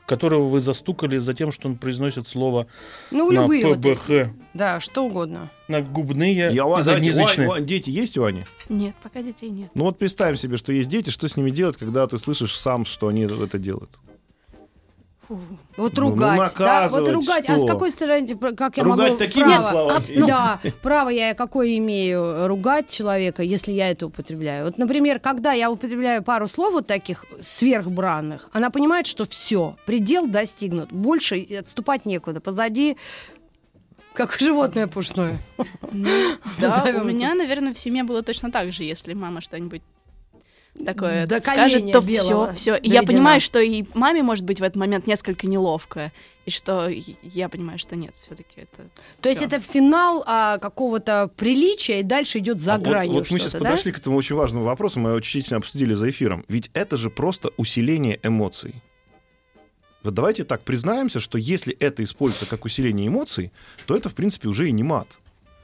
которого 0.09 0.49
вы 0.49 0.59
застукали 0.59 1.19
за 1.19 1.33
тем, 1.33 1.51
что 1.51 1.67
он 1.69 1.77
произносит 1.77 2.27
слово 2.27 2.65
Ну, 3.11 3.31
на 3.31 3.41
любые 3.43 3.65
вот 3.65 3.77
ПБХ, 3.77 4.09
эти. 4.09 4.33
Да, 4.55 4.79
что 4.79 5.05
угодно. 5.05 5.49
на 5.67 5.81
губные 5.81 6.51
Я, 6.51 6.65
у 6.65 6.69
и 6.69 6.71
вас, 6.71 6.83
знаете, 6.83 7.11
у 7.11 7.47
у 7.47 7.51
Ани- 7.53 7.65
дети 7.65 7.91
есть 7.91 8.17
у 8.17 8.23
Ани? 8.23 8.43
Нет, 8.67 8.95
пока 9.03 9.21
детей 9.21 9.49
нет. 9.51 9.69
Ну 9.75 9.83
вот 9.85 9.99
представим 9.99 10.35
себе, 10.35 10.57
что 10.57 10.73
есть 10.73 10.89
дети, 10.89 11.11
что 11.11 11.27
с 11.27 11.37
ними 11.37 11.51
делать, 11.51 11.77
когда 11.77 12.07
ты 12.07 12.17
слышишь 12.17 12.57
сам, 12.57 12.85
что 12.85 13.07
они 13.07 13.21
это 13.21 13.59
делают? 13.59 13.91
Фу. 15.29 15.39
Вот 15.77 15.93
Ну, 15.95 16.01
ну, 16.03 16.09
ругать. 16.09 16.53
да, 16.57 16.87
вот 16.89 17.07
ругать. 17.07 17.47
А 17.47 17.57
с 17.57 17.61
что? 17.61 17.67
какой 17.67 17.91
стороны, 17.91 18.27
как 18.55 18.75
я 18.77 18.83
Ругать 18.83 19.09
могу... 19.11 19.17
такими 19.19 19.43
право- 19.43 19.69
словами? 19.69 20.23
а, 20.23 20.27
Да, 20.27 20.59
право 20.81 21.09
я 21.09 21.33
какое 21.35 21.77
имею 21.77 22.47
ругать 22.47 22.89
человека, 22.89 23.43
если 23.43 23.71
я 23.71 23.89
это 23.91 24.07
употребляю. 24.07 24.65
Вот, 24.65 24.77
например, 24.79 25.19
когда 25.19 25.53
я 25.53 25.69
употребляю 25.71 26.23
пару 26.23 26.47
слов 26.47 26.73
вот 26.73 26.87
таких 26.87 27.25
сверхбранных, 27.41 28.49
она 28.53 28.69
понимает, 28.71 29.05
что 29.07 29.25
все, 29.25 29.77
предел 29.85 30.25
достигнут, 30.27 30.91
больше 30.91 31.41
отступать 31.59 32.05
некуда. 32.05 32.41
Позади 32.41 32.97
как 34.13 34.33
животное 34.33 34.87
пушное. 34.87 35.37
Да, 35.91 36.09
Назовем 36.59 37.01
у 37.01 37.03
меня, 37.05 37.35
наверное, 37.35 37.73
в 37.73 37.79
семье 37.79 38.03
было 38.03 38.23
точно 38.23 38.51
так 38.51 38.73
же, 38.73 38.83
если 38.83 39.13
мама 39.13 39.39
что-нибудь 39.41 39.83
такое 40.85 41.25
До 41.27 41.41
скажет, 41.41 41.91
то 41.91 42.01
все, 42.01 42.53
все. 42.53 42.75
И 42.75 42.89
я 42.89 43.03
понимаю, 43.03 43.39
что 43.39 43.59
и 43.59 43.85
маме 43.93 44.23
может 44.23 44.45
быть 44.45 44.59
в 44.59 44.63
этот 44.63 44.75
момент 44.75 45.07
несколько 45.07 45.47
неловко, 45.47 46.11
и 46.45 46.51
что 46.51 46.89
я 47.21 47.49
понимаю, 47.49 47.77
что 47.77 47.95
нет, 47.95 48.13
все-таки 48.21 48.61
это. 48.61 48.89
То 49.21 49.29
есть 49.29 49.41
всё. 49.41 49.47
это 49.47 49.59
финал 49.59 50.23
а, 50.25 50.57
какого-то 50.57 51.29
приличия, 51.35 51.99
и 51.99 52.03
дальше 52.03 52.39
идет 52.39 52.61
за 52.61 52.75
А 52.75 52.77
вот- 52.77 52.87
гранью 52.87 53.13
вот, 53.19 53.31
мы 53.31 53.39
сейчас 53.39 53.53
да? 53.53 53.59
подошли 53.59 53.91
к 53.91 53.99
этому 53.99 54.17
очень 54.17 54.35
важному 54.35 54.65
вопросу, 54.65 54.99
мы 54.99 55.09
его 55.09 55.17
очень 55.17 55.41
обсудили 55.55 55.93
за 55.93 56.09
эфиром. 56.09 56.45
Ведь 56.47 56.71
это 56.73 56.97
же 56.97 57.09
просто 57.09 57.51
усиление 57.57 58.19
эмоций. 58.23 58.75
Вот 60.01 60.13
давайте 60.13 60.43
так 60.45 60.61
признаемся, 60.61 61.19
что 61.19 61.37
если 61.37 61.75
это 61.75 62.03
используется 62.03 62.49
как 62.49 62.65
усиление 62.65 63.07
эмоций, 63.07 63.51
то 63.85 63.95
это, 63.95 64.09
в 64.09 64.15
принципе, 64.15 64.47
уже 64.47 64.69
и 64.69 64.71
не 64.71 64.83
мат. 64.83 65.07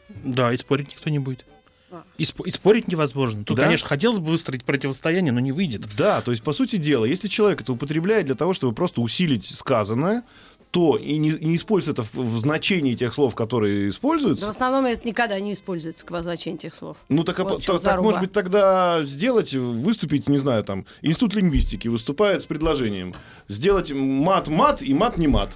Да, 0.09 0.53
и 0.53 0.57
спорить 0.57 0.89
никто 0.89 1.09
не 1.09 1.19
будет. 1.19 1.45
А. 1.91 2.03
И, 2.17 2.23
спо- 2.23 2.45
и 2.45 2.51
спорить 2.51 2.87
невозможно. 2.87 3.43
Тут, 3.43 3.57
Да? 3.57 3.63
конечно, 3.63 3.87
хотелось 3.87 4.19
бы 4.19 4.31
выстроить 4.31 4.63
противостояние, 4.63 5.31
но 5.31 5.39
не 5.39 5.51
выйдет. 5.51 5.83
Да, 5.95 6.21
то 6.21 6.31
есть, 6.31 6.43
по 6.43 6.51
сути 6.51 6.77
дела, 6.77 7.05
если 7.05 7.27
человек 7.27 7.61
это 7.61 7.73
употребляет 7.73 8.25
для 8.25 8.35
того, 8.35 8.53
чтобы 8.53 8.73
просто 8.73 9.01
усилить 9.01 9.45
сказанное, 9.45 10.23
то 10.71 10.97
и 10.97 11.15
не, 11.17 11.29
не 11.31 11.55
использует 11.55 11.99
это 11.99 12.03
в, 12.07 12.15
в 12.15 12.39
значении 12.39 12.95
тех 12.95 13.13
слов, 13.13 13.33
которые 13.33 13.83
Да, 13.85 13.85
в 13.85 13.89
используются, 13.91 14.49
основном 14.49 14.85
это 14.85 15.07
никогда 15.07 15.39
не 15.39 15.53
используется 15.53 16.05
к 16.05 16.21
значению 16.21 16.59
этих 16.59 16.73
слов. 16.75 16.97
ну 17.07 17.23
так, 17.23 17.39
а 17.39 17.43
Вот 17.45 17.61
в 17.61 17.65
чём 17.65 17.75
так, 17.77 17.81
заруба. 17.83 18.03
может 18.07 18.19
быть, 18.19 18.33
тогда 18.33 19.01
сделать, 19.05 19.53
выступить, 19.53 20.27
не 20.27 20.37
знаю, 20.37 20.65
там, 20.65 20.85
Институт 21.01 21.33
лингвистики 21.35 21.87
выступает 21.87 22.41
с 22.41 22.45
предложением 22.45 23.13
сделать 23.47 23.91
мат-мат 23.93 24.81
и 24.81 24.93
мат-не 24.93 25.27
мат. 25.29 25.51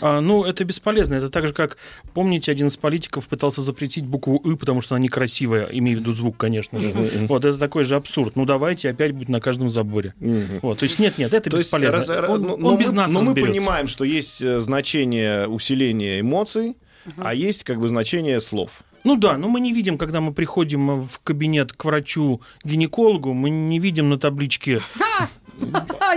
А, 0.00 0.20
ну, 0.20 0.44
это 0.44 0.64
бесполезно. 0.64 1.14
Это 1.14 1.30
так 1.30 1.46
же, 1.46 1.52
как, 1.54 1.76
помните, 2.14 2.50
один 2.52 2.68
из 2.68 2.76
политиков 2.76 3.26
пытался 3.28 3.62
запретить 3.62 4.04
букву 4.06 4.40
«ы», 4.44 4.56
потому 4.56 4.80
что 4.80 4.94
она 4.94 5.02
некрасивая, 5.04 5.66
имея 5.72 5.96
в 5.96 6.00
виду 6.00 6.12
звук, 6.12 6.36
конечно 6.36 6.80
же. 6.80 6.92
Вот, 7.28 7.44
это 7.44 7.58
такой 7.58 7.84
же 7.84 7.96
абсурд. 7.96 8.36
Ну, 8.36 8.44
давайте 8.44 8.90
опять 8.90 9.12
будет 9.12 9.28
на 9.28 9.40
каждом 9.40 9.70
заборе. 9.70 10.14
Вот, 10.62 10.78
то 10.78 10.84
есть 10.84 10.98
нет-нет, 10.98 11.32
это 11.34 11.50
То 11.50 11.56
есть, 11.56 11.66
бесполезно. 11.66 11.98
раз- 11.98 12.30
он 12.30 12.42
но- 12.42 12.54
он 12.54 12.60
но 12.60 12.76
без 12.76 12.88
мы- 12.90 12.96
нас 12.96 13.10
Но 13.12 13.20
мы 13.20 13.26
разберется. 13.26 13.52
понимаем, 13.52 13.86
что 13.86 14.04
есть 14.04 14.42
э, 14.42 14.60
значение 14.60 15.46
усиления 15.48 16.20
эмоций, 16.20 16.76
а 17.18 17.34
есть 17.34 17.64
как 17.64 17.78
бы 17.78 17.88
значение 17.88 18.40
слов. 18.40 18.82
Ну 19.04 19.16
да, 19.16 19.36
но 19.38 19.48
мы 19.48 19.60
не 19.60 19.72
видим, 19.72 19.98
когда 19.98 20.20
мы 20.20 20.32
приходим 20.32 21.00
в 21.00 21.20
кабинет 21.22 21.72
к 21.72 21.84
врачу-гинекологу, 21.84 23.32
мы 23.34 23.50
не 23.50 23.78
видим 23.78 24.08
на 24.08 24.18
табличке 24.18 24.80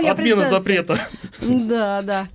отмена 0.04 0.48
запрета. 0.48 0.98
Да, 1.40 2.02
да. 2.02 2.28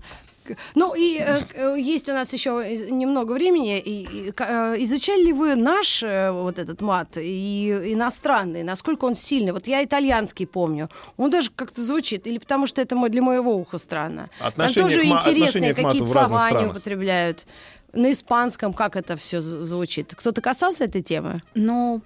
Ну 0.75 0.93
и 0.95 1.17
э, 1.19 1.39
э, 1.53 1.75
есть 1.79 2.09
у 2.09 2.13
нас 2.13 2.33
еще 2.33 2.49
немного 2.89 3.33
времени. 3.33 3.79
И, 3.79 4.07
и, 4.11 4.33
э, 4.37 4.75
изучали 4.83 5.25
ли 5.25 5.33
вы 5.33 5.55
наш 5.55 6.03
э, 6.03 6.31
вот 6.31 6.59
этот 6.59 6.81
мат 6.81 7.17
и 7.17 7.91
иностранный? 7.93 8.63
Насколько 8.63 9.05
он 9.05 9.15
сильный? 9.15 9.51
Вот 9.51 9.67
я 9.67 9.83
итальянский 9.83 10.45
помню. 10.47 10.89
Он 11.17 11.29
даже 11.29 11.49
как-то 11.55 11.81
звучит. 11.81 12.27
Или 12.27 12.37
потому 12.37 12.67
что 12.67 12.81
это 12.81 12.95
для 13.09 13.21
моего 13.21 13.55
уха 13.55 13.77
странно. 13.77 14.29
Отношение 14.39 14.89
Там 14.89 14.89
тоже 14.89 15.01
к 15.01 15.13
ма- 15.13 15.19
интересные 15.19 15.73
какие-то 15.73 16.07
слова 16.07 16.45
они 16.45 16.67
употребляют. 16.67 17.45
На 17.93 18.11
испанском 18.11 18.73
как 18.73 18.97
это 18.97 19.15
все 19.15 19.39
звучит? 19.41 20.13
Кто-то 20.15 20.41
касался 20.41 20.83
этой 20.83 21.01
темы? 21.01 21.39
Ну, 21.53 22.01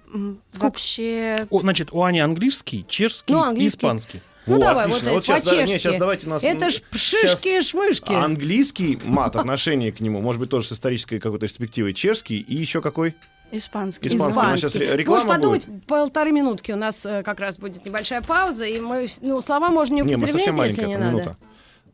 Сколько? 0.50 0.64
вообще... 0.64 1.48
О, 1.50 1.58
значит, 1.58 1.92
у 1.92 2.04
Ани 2.04 2.20
английский, 2.20 2.86
чешский 2.88 3.32
Ну, 3.32 3.44
и 3.44 3.48
английский. 3.48 3.78
испанский. 3.78 4.20
Ну 4.46 4.54
Во, 4.54 4.60
давай, 4.60 4.86
отлично. 4.86 5.10
вот, 5.12 5.14
Вот 5.16 5.24
это 5.24 5.34
щас, 5.38 5.42
да, 5.44 5.56
не, 5.56 5.62
по-чешски. 5.62 5.82
щас 5.82 5.96
давайте 5.96 6.28
нас- 6.28 6.42
Это 6.44 6.70
ж 6.70 6.82
щас- 6.94 7.42
шишки-шмышки. 7.42 8.14
Английский 8.14 8.98
мат, 9.04 9.36
отношение 9.36 9.92
к 9.92 10.00
нему, 10.00 10.20
может 10.20 10.40
быть, 10.40 10.48
тоже 10.50 10.68
с 10.68 10.72
исторической 10.72 11.18
какой-то 11.18 11.46
перспективой. 11.46 11.92
Чешский 11.94 12.38
и 12.38 12.54
еще 12.56 12.80
какой? 12.80 13.14
Испанский. 13.52 14.08
Испанский. 14.08 14.38
У 14.40 14.42
нас 14.42 14.60
сейчас 14.60 14.74
ре- 14.76 14.96
реклама 14.96 15.24
Можешь 15.24 15.36
подумать, 15.36 15.66
полторы 15.86 16.30
минутки 16.32 16.70
у 16.72 16.76
нас 16.76 17.04
э, 17.04 17.22
как 17.24 17.40
раз 17.40 17.58
будет 17.58 17.84
небольшая 17.84 18.22
пауза, 18.22 18.64
и 18.64 18.80
мы 18.80 19.08
ну, 19.20 19.40
слова 19.42 19.70
можно 19.70 19.94
не 19.94 20.02
Не, 20.02 20.16
мы 20.16 20.24
употреблять, 20.24 20.44
совсем 20.44 20.64
если 20.64 20.82
маленькая 20.82 20.86
не 20.86 21.04
надо. 21.04 21.16
минута. 21.16 21.36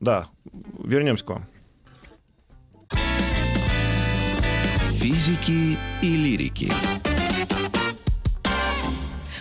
Да, 0.00 0.28
вернемся 0.85 1.24
к 1.24 1.28
вам. 1.30 1.46
Физики 5.00 5.76
и 6.02 6.16
лирики. 6.16 6.70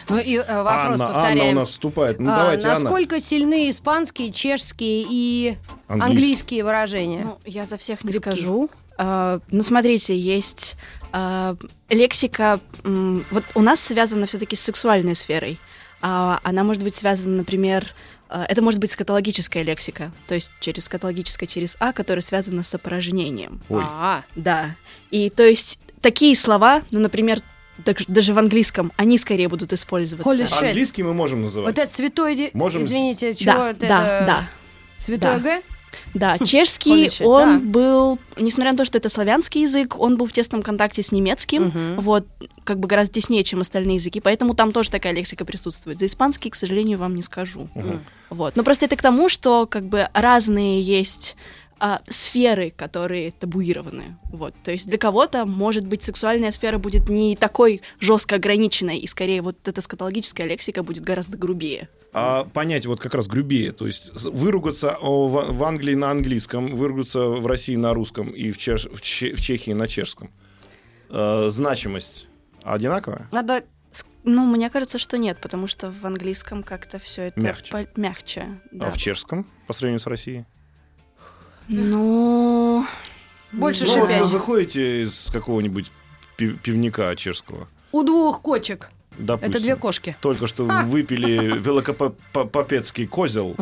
Ну 0.10 0.18
и 0.20 0.36
э, 0.38 0.64
вопрос 0.64 1.02
Анна, 1.02 1.14
повторяем. 1.14 1.40
Анна 1.50 1.52
у 1.52 1.64
нас 1.64 1.70
вступает. 1.70 2.20
Ну, 2.20 2.32
А, 2.32 2.38
давайте, 2.38 2.68
Анна. 2.68 2.80
насколько 2.80 3.20
сильны 3.20 3.70
испанские, 3.70 4.32
чешские 4.32 5.06
и 5.10 5.58
Английский. 5.88 6.10
английские 6.12 6.64
выражения? 6.64 7.22
Ну, 7.24 7.38
я 7.46 7.66
за 7.66 7.78
всех 7.78 8.04
не 8.04 8.12
Грибки. 8.12 8.30
скажу. 8.30 8.70
А, 8.98 9.40
ну, 9.52 9.62
смотрите, 9.64 10.18
есть 10.18 10.76
а, 11.12 11.56
лексика. 11.90 12.60
м, 12.84 13.26
вот 13.32 13.44
у 13.56 13.62
нас 13.62 13.80
связана 13.80 14.26
все-таки 14.28 14.56
с 14.56 14.62
сексуальной 14.62 15.16
сферой. 15.16 15.60
А 16.02 16.40
она 16.44 16.64
может 16.64 16.84
быть 16.84 16.94
связана, 16.96 17.38
например, 17.38 17.88
а, 18.30 18.46
это 18.48 18.62
может 18.62 18.80
быть 18.80 18.92
скатологическая 18.92 19.64
лексика, 19.64 20.12
то 20.28 20.36
есть 20.36 20.52
через 20.60 20.86
скатологическое, 20.86 21.48
через 21.48 21.78
А, 21.80 21.94
которая 21.94 22.22
связана 22.22 22.64
с 22.64 22.74
опорожнением. 22.76 23.62
Ой. 23.70 23.84
А, 23.88 24.24
Да. 24.36 24.76
И 25.12 25.30
то 25.30 25.44
есть 25.44 25.80
такие 26.02 26.36
слова, 26.36 26.82
ну, 26.92 27.00
например, 27.00 27.40
так- 27.84 28.06
даже 28.08 28.34
в 28.34 28.38
английском, 28.40 28.92
они 28.96 29.18
скорее 29.18 29.48
будут 29.50 29.74
использоваться. 29.74 30.30
Holy 30.30 30.46
shit. 30.46 30.68
Английский 30.68 31.04
мы 31.04 31.14
можем 31.14 31.42
называть. 31.44 31.76
вот 31.76 31.84
это 31.84 31.94
святой, 31.94 32.36
ди- 32.36 32.52
Можем 32.54 32.84
извините, 32.84 33.36
чего 33.36 33.54
Да, 33.54 33.70
это? 33.72 33.80
да, 33.88 34.24
да. 34.26 34.50
Святой 35.00 35.36
Да. 35.36 35.40
Г? 35.40 35.62
Да, 36.14 36.38
чешский, 36.38 37.06
Holy 37.06 37.08
shit, 37.08 37.26
он 37.26 37.60
да. 37.60 37.66
был, 37.66 38.20
несмотря 38.38 38.72
на 38.74 38.78
то, 38.78 38.86
что 38.86 38.98
это 38.98 39.08
славянский 39.10 39.62
язык, 39.62 39.98
он 39.98 40.18
был 40.18 40.26
в 40.26 40.34
тесном 40.34 40.62
контакте 40.62 41.02
с 41.02 41.12
немецким, 41.12 41.66
Мгм. 41.68 41.96
вот, 42.02 42.26
как 42.66 42.80
бы 42.80 42.88
гораздо 42.88 43.14
теснее, 43.14 43.44
чем 43.44 43.62
остальные 43.62 43.96
языки, 43.96 44.20
поэтому 44.20 44.54
там 44.56 44.72
тоже 44.74 44.92
такая 44.92 45.14
лексика 45.14 45.46
присутствует. 45.46 46.00
За 46.00 46.06
испанский, 46.06 46.50
к 46.50 46.56
сожалению, 46.56 46.98
вам 47.00 47.16
не 47.16 47.22
скажу. 47.22 47.70
Вот. 48.30 48.56
Но 48.56 48.64
просто 48.64 48.86
это 48.86 48.96
к 48.98 49.02
тому, 49.02 49.30
что 49.30 49.66
как 49.68 49.86
бы 49.86 50.10
разные 50.14 50.82
есть 50.82 51.36
а, 51.80 52.02
сферы, 52.10 52.72
которые 52.72 53.32
табуированы. 53.32 54.18
Вот. 54.32 54.54
То 54.64 54.72
есть 54.72 54.88
для 54.88 54.98
кого-то, 54.98 55.46
может 55.46 55.86
быть, 55.86 56.04
сексуальная 56.04 56.52
сфера 56.52 56.78
будет 56.78 57.10
не 57.10 57.36
такой 57.36 57.82
жестко 58.00 58.36
ограниченной, 58.36 58.98
и 58.98 59.08
скорее 59.08 59.42
вот 59.42 59.68
эта 59.68 59.82
скатологическая 59.82 60.48
лексика 60.48 60.84
будет 60.84 61.04
гораздо 61.04 61.38
грубее. 61.38 61.90
А 62.14 62.46
понять 62.46 62.86
вот 62.86 63.00
как 63.02 63.14
раз 63.14 63.28
грубее, 63.28 63.74
то 63.74 63.86
есть 63.88 64.12
выругаться 64.26 64.98
в, 65.02 65.64
Англии 65.66 65.96
на 65.96 66.12
английском, 66.12 66.76
выругаться 66.76 67.26
в 67.28 67.46
России 67.46 67.76
на 67.76 67.94
русском 67.94 68.30
и 68.30 68.52
в, 68.54 68.58
Чеш- 68.58 68.90
в, 68.96 69.02
Че- 69.02 69.36
в 69.36 69.42
Чехии 69.42 69.72
на 69.72 69.88
чешском. 69.88 70.32
Э, 71.10 71.50
значимость 71.50 72.30
одинаковая? 72.64 73.28
Надо 73.32 73.64
Ну, 74.24 74.46
мне 74.46 74.70
кажется, 74.70 74.98
что 74.98 75.18
нет, 75.18 75.40
потому 75.42 75.68
что 75.68 75.92
в 75.92 76.06
английском 76.06 76.64
как-то 76.64 77.00
все 77.00 77.24
это 77.24 77.40
Мягче. 77.42 77.72
по- 77.72 78.00
мягче. 78.00 78.62
Да. 78.72 78.88
А 78.88 78.92
в 78.92 78.98
чешском 78.98 79.46
по 79.68 79.74
сравнению 79.74 80.00
с 80.00 80.08
Россией? 80.08 80.46
Ну, 81.68 82.86
Больше 83.52 83.86
Ну, 83.86 84.00
вот 84.00 84.10
вы 84.10 84.24
выходите 84.28 85.04
из 85.04 85.30
какого-нибудь 85.32 85.92
пив- 86.38 86.60
пивника 86.62 87.16
чешского, 87.16 87.68
У 87.92 88.04
двух 88.04 88.42
кочек. 88.42 88.90
допустим. 89.18 89.50
Это 89.52 89.60
две 89.62 89.76
кошки. 89.76 90.16
Только 90.22 90.48
что 90.48 90.66
выпили 90.66 91.58
великопопецкий 91.58 93.08
козел. 93.08 93.56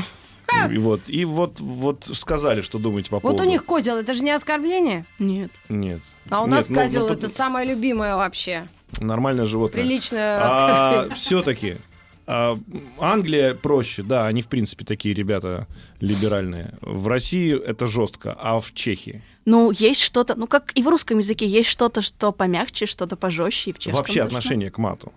И 0.70 0.78
вот, 0.78 1.02
и 1.08 1.26
вот, 1.26 1.60
вот 1.60 2.06
сказали, 2.14 2.62
что 2.62 2.78
думаете 2.78 3.10
по 3.10 3.16
Вот 3.16 3.22
поводу... 3.24 3.44
у 3.44 3.48
них 3.48 3.66
козел, 3.66 3.98
это 3.98 4.14
же 4.14 4.24
не 4.24 4.32
оскорбление? 4.32 5.06
нет. 5.18 5.52
Нет. 5.68 6.00
А 6.30 6.44
у 6.44 6.46
нас 6.46 6.70
Нет, 6.70 6.78
ну, 6.78 6.84
козел 6.84 7.08
ну, 7.08 7.14
это 7.14 7.22
тут 7.22 7.32
самое 7.32 7.68
любимое 7.68 8.16
вообще. 8.16 8.68
Нормальное 9.00 9.46
животное. 9.46 9.82
Приличное 9.84 10.40
А 10.40 11.08
оскорбление. 11.12 11.78
Все-таки 12.26 12.58
Англия 13.00 13.54
проще, 13.54 14.02
да, 14.04 14.28
они 14.28 14.42
в 14.42 14.48
принципе 14.48 14.86
такие 14.86 15.14
ребята 15.14 15.68
либеральные. 16.00 16.74
В 16.82 17.08
России 17.08 17.54
это 17.54 17.86
жестко, 17.86 18.38
а 18.40 18.60
в 18.60 18.74
Чехии 18.74 19.22
Ну, 19.46 19.72
есть 19.72 20.02
что-то, 20.02 20.36
ну, 20.36 20.48
как 20.48 20.72
и 20.76 20.84
в 20.84 20.88
русском 20.88 21.18
языке, 21.18 21.46
есть 21.46 21.70
что-то, 21.70 22.02
что 22.02 22.32
помягче, 22.32 22.86
что-то 22.86 23.16
пожестче, 23.18 23.72
и 23.72 23.74
в 23.74 23.80
чешском 23.80 23.98
вообще 23.98 24.22
точно. 24.22 24.28
отношение 24.28 24.72
к 24.72 24.78
мату. 24.78 25.12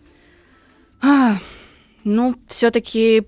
А, 1.00 1.38
ну, 2.04 2.34
все-таки 2.48 3.24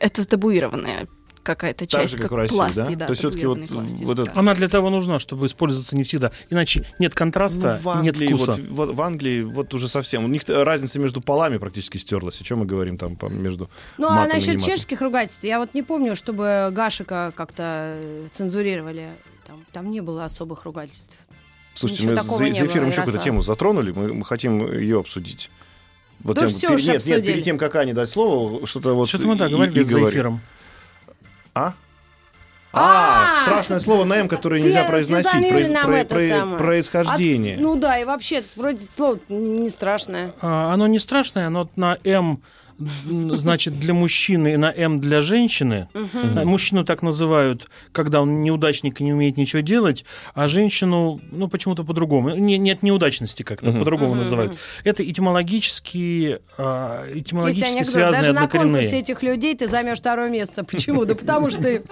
это 0.00 0.26
табуированная 0.26 1.08
какая-то 1.48 1.86
Так 1.86 1.88
часть, 2.02 2.12
же, 2.12 2.18
как 2.18 2.30
в 2.30 2.34
России, 2.34 2.54
пласт, 2.56 2.76
да? 2.76 2.84
да, 2.86 3.06
То 3.06 3.12
есть 3.12 3.20
всё-таки 3.20 3.46
вот 3.46 3.54
табуированный 3.60 3.88
пласт 3.90 4.04
вот 4.04 4.18
это- 4.18 4.38
Она 4.38 4.54
для 4.54 4.68
того 4.68 4.90
нужна, 4.90 5.18
чтобы 5.18 5.46
использоваться 5.46 5.96
не 5.96 6.02
всегда. 6.02 6.30
Иначе 6.50 6.84
нет 6.98 7.14
контраста, 7.14 7.80
Ну, 7.82 7.90
в 7.90 8.02
нет 8.02 8.14
Англии, 8.14 8.34
вкуса. 8.34 8.52
вот, 8.52 8.60
вот 8.88 8.94
в 8.96 9.00
Англии 9.02 9.42
вот 9.42 9.72
уже 9.74 9.88
совсем. 9.88 10.24
У 10.24 10.28
них 10.28 10.42
разница 10.46 11.00
между 11.00 11.20
полами 11.20 11.56
практически 11.56 11.96
стерлась. 11.96 12.40
О 12.40 12.44
чем 12.44 12.58
мы 12.58 12.66
говорим 12.66 12.98
там 12.98 13.16
по- 13.16 13.26
между 13.26 13.70
Ну, 13.96 14.06
а 14.08 14.26
насчет 14.26 14.62
чешских 14.62 15.00
ругательств, 15.00 15.42
я 15.44 15.58
вот 15.58 15.72
не 15.74 15.82
помню, 15.82 16.14
чтобы 16.14 16.68
Гашика 16.72 17.32
как-то 17.34 17.98
э, 18.02 18.28
цензурировали. 18.32 19.08
Там, 19.46 19.64
там 19.72 19.90
не 19.90 20.00
было 20.02 20.26
особых 20.26 20.64
ругательств. 20.66 21.16
Слушайте, 21.74 22.02
Ничего 22.02 22.16
мы 22.16 22.38
за, 22.56 22.66
эфиром 22.66 22.84
было, 22.84 22.90
еще 22.90 22.96
какую-то 23.02 23.24
тему 23.24 23.40
затронули, 23.40 23.92
мы, 23.92 24.12
мы 24.12 24.24
хотим 24.24 24.70
ее 24.78 24.98
обсудить. 25.00 25.48
Вот 26.20 26.34
Да 26.34 26.42
тем- 26.42 26.50
всё 26.50 26.68
перед- 26.70 26.80
нет, 26.80 26.86
нет, 26.88 26.96
обсудили. 26.96 27.22
перед 27.32 27.44
тем, 27.44 27.58
как 27.58 27.76
Ане 27.76 27.94
дать 27.94 28.10
слово, 28.10 28.66
что-то 28.66 28.94
вот... 28.94 29.08
Что-то 29.08 29.26
мы, 29.28 29.36
да, 29.36 29.48
говорили 29.48 29.80
и 29.80 29.84
за 29.84 29.90
говори. 29.98 30.12
эфиром. 30.16 30.40
А? 31.54 31.72
А, 32.72 33.26
А! 33.26 33.42
страшное 33.44 33.78
слово 33.80 34.04
на 34.04 34.14
М, 34.16 34.28
которое 34.28 34.60
нельзя 34.60 34.84
произносить. 34.84 35.32
Происхождение. 36.58 37.56
Ну 37.58 37.76
да, 37.76 37.98
и 37.98 38.04
вообще, 38.04 38.42
вроде 38.56 38.84
слово 38.96 39.18
не, 39.28 39.70
страшное. 39.70 40.34
А, 40.40 40.72
Оно 40.72 40.86
не 40.86 40.98
страшное, 40.98 41.46
оно 41.46 41.68
на 41.76 41.98
м, 42.04 42.42
значит 42.78 43.78
для 43.78 43.94
мужчины 43.94 44.54
и 44.54 44.56
на 44.56 44.72
М 44.72 45.00
для 45.00 45.20
женщины. 45.20 45.88
А 45.94 46.44
Мужчину 46.44 46.84
так 46.84 47.02
называют, 47.02 47.68
когда 47.92 48.20
он 48.20 48.42
неудачник 48.42 49.00
и 49.00 49.04
не 49.04 49.12
умеет 49.12 49.36
ничего 49.36 49.60
делать, 49.60 50.04
а 50.34 50.48
женщину, 50.48 51.20
ну, 51.30 51.48
почему-то 51.48 51.84
по-другому. 51.84 52.30
Не- 52.36 52.58
Нет 52.58 52.82
неудачности 52.82 53.42
как-то, 53.42 53.70
Мгм. 53.70 53.80
по-другому 53.80 54.10
Мгм, 54.12 54.18
называют. 54.20 54.52
Это 54.84 55.08
этимологически, 55.08 56.38
а, 56.56 57.06
Есть 57.08 57.26
этимологически 57.28 57.66
анекдот, 57.68 57.86
связанные 57.92 58.20
даже 58.20 58.32
на 58.32 58.48
конкурсе 58.48 58.98
этих 58.98 59.22
людей 59.22 59.54
ты 59.56 59.68
займешь 59.68 59.98
второе 59.98 60.30
место. 60.30 60.64
Почему? 60.64 61.04
Да 61.04 61.14
потому 61.14 61.50
что 61.50 61.62
ты... 61.62 61.82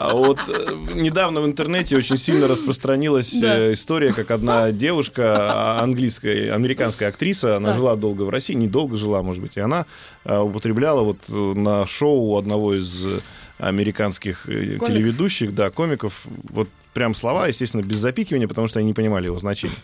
А 0.00 0.14
вот 0.14 0.38
э, 0.48 0.76
недавно 0.94 1.42
в 1.42 1.46
интернете 1.46 1.94
очень 1.94 2.16
сильно 2.16 2.48
распространилась 2.48 3.34
э, 3.42 3.74
история, 3.74 4.14
как 4.14 4.30
одна 4.30 4.72
девушка, 4.72 5.52
а, 5.52 5.82
английская, 5.82 6.54
американская 6.54 7.10
актриса, 7.10 7.56
она 7.56 7.68
Так. 7.68 7.76
жила 7.76 7.96
долго 7.96 8.22
в 8.22 8.30
России, 8.30 8.54
недолго 8.54 8.96
жила, 8.96 9.22
может 9.22 9.42
быть, 9.42 9.58
и 9.58 9.60
она 9.60 9.84
э, 10.24 10.38
употребляла 10.38 11.02
вот 11.02 11.18
э, 11.28 11.32
на 11.34 11.86
шоу 11.86 12.38
одного 12.38 12.74
из 12.78 13.20
американских 13.58 14.44
Комиков. 14.46 14.88
телеведущих, 14.88 15.54
да, 15.54 15.68
комиков, 15.68 16.22
вот 16.44 16.70
прям 16.94 17.14
слова, 17.14 17.46
естественно, 17.48 17.82
без 17.82 17.96
запикивания, 17.96 18.48
потому 18.48 18.68
что 18.68 18.78
они 18.78 18.88
не 18.88 18.94
понимали 18.94 19.26
его 19.26 19.38
значения. 19.38 19.74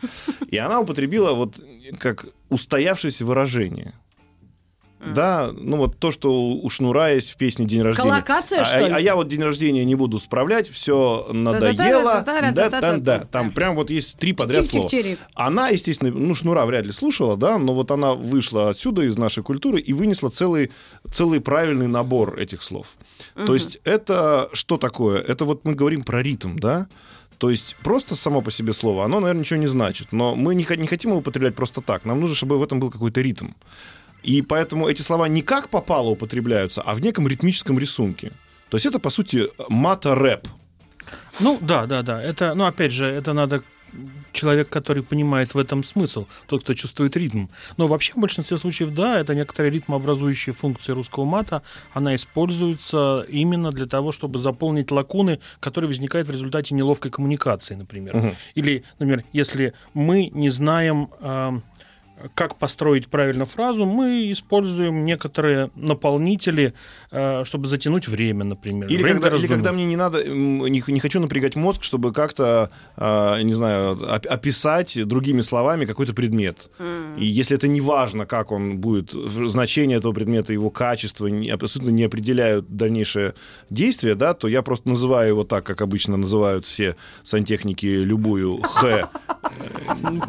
И 0.49 0.57
она 0.57 0.81
употребила 0.81 1.33
вот 1.33 1.61
как 1.99 2.25
устоявшееся 2.49 3.27
выражение. 3.27 3.93
Да, 5.05 5.51
ну 5.53 5.77
вот 5.77 5.99
то, 5.99 6.11
что 6.11 6.33
у 6.33 6.71
Шнура 6.71 7.13
есть 7.13 7.31
в 7.31 7.37
песне 7.37 7.67
«День 7.67 7.83
рождения». 7.83 8.09
Коллокация, 8.09 8.63
А- 8.63 8.65
что 8.65 8.79
ли? 8.87 8.93
а 8.93 8.99
я 8.99 9.15
вот 9.15 9.29
день 9.29 9.43
рождения 9.43 9.85
не 9.85 9.95
буду 9.95 10.19
справлять, 10.19 10.69
все 10.69 11.29
надоело. 11.33 12.25
Да, 12.25 12.71
да, 12.99 13.19
Там 13.31 13.51
прям 13.51 13.77
вот 13.77 13.91
есть 13.91 14.19
три 14.19 14.33
подряд 14.33 14.65
слова. 14.67 14.89
Она, 15.35 15.69
естественно, 15.69 16.11
ну, 16.11 16.35
Шнура 16.35 16.65
вряд 16.65 16.87
ли 16.87 16.93
слушала, 16.93 17.37
да, 17.37 17.59
но 17.59 17.75
вот 17.75 17.91
она 17.91 18.15
вышла 18.15 18.71
отсюда 18.71 19.03
из 19.03 19.17
нашей 19.19 19.43
культуры 19.43 19.81
и 19.81 19.93
вынесла 19.93 20.31
целый, 20.31 20.73
целый 21.11 21.41
правильный 21.41 21.89
набор 21.89 22.39
этих 22.39 22.63
слов. 22.63 22.89
То 23.35 23.55
есть 23.55 23.79
это 23.85 24.49
что 24.53 24.79
такое? 24.79 25.21
Это 25.21 25.45
вот 25.45 25.65
мы 25.65 25.75
говорим 25.75 26.03
про 26.03 26.23
ритм, 26.23 26.57
да? 26.57 26.89
То 27.39 27.51
есть 27.51 27.77
просто 27.83 28.17
само 28.17 28.41
по 28.41 28.51
себе 28.51 28.73
слово, 28.73 29.05
оно, 29.05 29.21
наверное, 29.21 29.41
ничего 29.41 29.59
не 29.59 29.67
значит. 29.67 30.13
Но 30.13 30.35
мы 30.35 30.55
не, 30.55 30.67
не 30.77 30.87
хотим 30.87 31.11
его 31.11 31.21
употреблять 31.21 31.55
просто 31.55 31.83
так. 31.83 32.05
Нам 32.05 32.21
нужно, 32.21 32.35
чтобы 32.35 32.59
в 32.59 32.63
этом 32.63 32.81
был 32.81 32.91
какой-то 32.91 33.21
ритм. 33.21 33.49
И 34.27 34.43
поэтому 34.43 34.89
эти 34.89 35.03
слова 35.03 35.29
не 35.29 35.43
как 35.43 35.69
попало 35.69 36.11
употребляются, 36.11 36.83
а 36.83 36.95
в 36.95 37.01
неком 37.01 37.29
ритмическом 37.29 37.79
рисунке. 37.79 38.33
То 38.69 38.77
есть 38.77 38.87
это, 38.87 38.99
по 38.99 39.11
сути, 39.11 39.49
мата-рэп. 39.69 40.49
Ну, 41.41 41.59
да, 41.61 41.87
да, 41.87 42.03
да. 42.03 42.21
Это, 42.21 42.55
ну, 42.55 42.65
опять 42.65 42.93
же, 42.93 43.07
это 43.07 43.33
надо 43.33 43.63
человек, 44.33 44.69
который 44.69 45.03
понимает 45.03 45.55
в 45.55 45.59
этом 45.59 45.85
смысл, 45.85 46.27
тот, 46.47 46.63
кто 46.63 46.75
чувствует 46.75 47.17
ритм. 47.17 47.47
Но 47.77 47.87
вообще 47.87 48.13
в 48.13 48.17
большинстве 48.17 48.59
случаев, 48.59 48.91
да, 48.93 49.21
это 49.21 49.35
некоторая 49.35 49.71
ритмообразующая 49.71 50.53
функция 50.53 50.95
русского 50.95 51.25
мата, 51.25 51.63
она 51.95 52.15
используется 52.17 53.25
именно 53.29 53.71
для 53.71 53.87
того, 53.87 54.11
чтобы 54.11 54.41
заполнить 54.41 54.91
лакуны, 54.91 55.39
которые 55.61 55.89
возникают 55.89 56.29
в 56.29 56.33
результате 56.33 56.75
неловкой 56.75 57.11
коммуникации, 57.13 57.77
например. 57.77 58.17
Мгм. 58.17 58.37
Или, 58.57 58.83
например, 58.99 59.25
если 59.33 59.73
мы 59.95 60.31
не 60.35 60.51
знаем... 60.51 61.11
э, 61.21 61.61
как 62.35 62.57
построить 62.57 63.09
правильно 63.09 63.45
фразу, 63.45 63.85
мы 63.85 64.33
используем 64.33 65.05
некоторые 65.05 65.71
наполнители, 65.75 66.73
э, 67.11 67.45
чтобы 67.45 67.67
затянуть 67.69 68.09
время, 68.09 68.45
например. 68.45 68.89
Или 68.89 69.03
Время 69.03 69.21
когда, 69.21 69.37
или 69.37 69.47
когда 69.47 69.73
мне 69.73 69.85
не 69.85 69.97
надо, 69.97 70.25
не, 70.25 70.83
не 70.87 71.01
хочу 71.01 71.21
напрягать 71.21 71.57
мозг, 71.57 71.83
чтобы 71.83 72.13
как-то, 72.13 72.71
а, 72.97 73.41
не 73.43 73.53
знаю, 73.53 73.93
оп- 73.93 74.27
описать 74.29 75.07
другими 75.07 75.43
словами 75.43 75.85
какой-то 75.85 76.15
предмет. 76.15 76.71
И 77.19 77.25
если 77.27 77.57
это 77.57 77.69
не 77.69 77.81
важно, 77.81 78.27
как 78.27 78.51
он 78.51 78.79
будет, 78.79 79.13
значение 79.13 79.99
этого 79.99 80.13
предмета, 80.13 80.53
его 80.53 80.71
качество 80.71 81.27
не- 81.27 81.51
абсолютно 81.51 81.91
не 81.93 82.05
определяют 82.05 82.67
дальнейшее 82.69 83.35
действие, 83.71 84.15
да, 84.15 84.33
то 84.35 84.49
я 84.49 84.63
просто 84.63 84.89
называю 84.89 85.29
его 85.29 85.45
так, 85.45 85.65
как 85.65 85.83
обычно 85.83 86.17
называют 86.17 86.65
все 86.67 86.97
сантехники 87.23 87.87
любую 87.87 88.63
Х. 88.63 89.11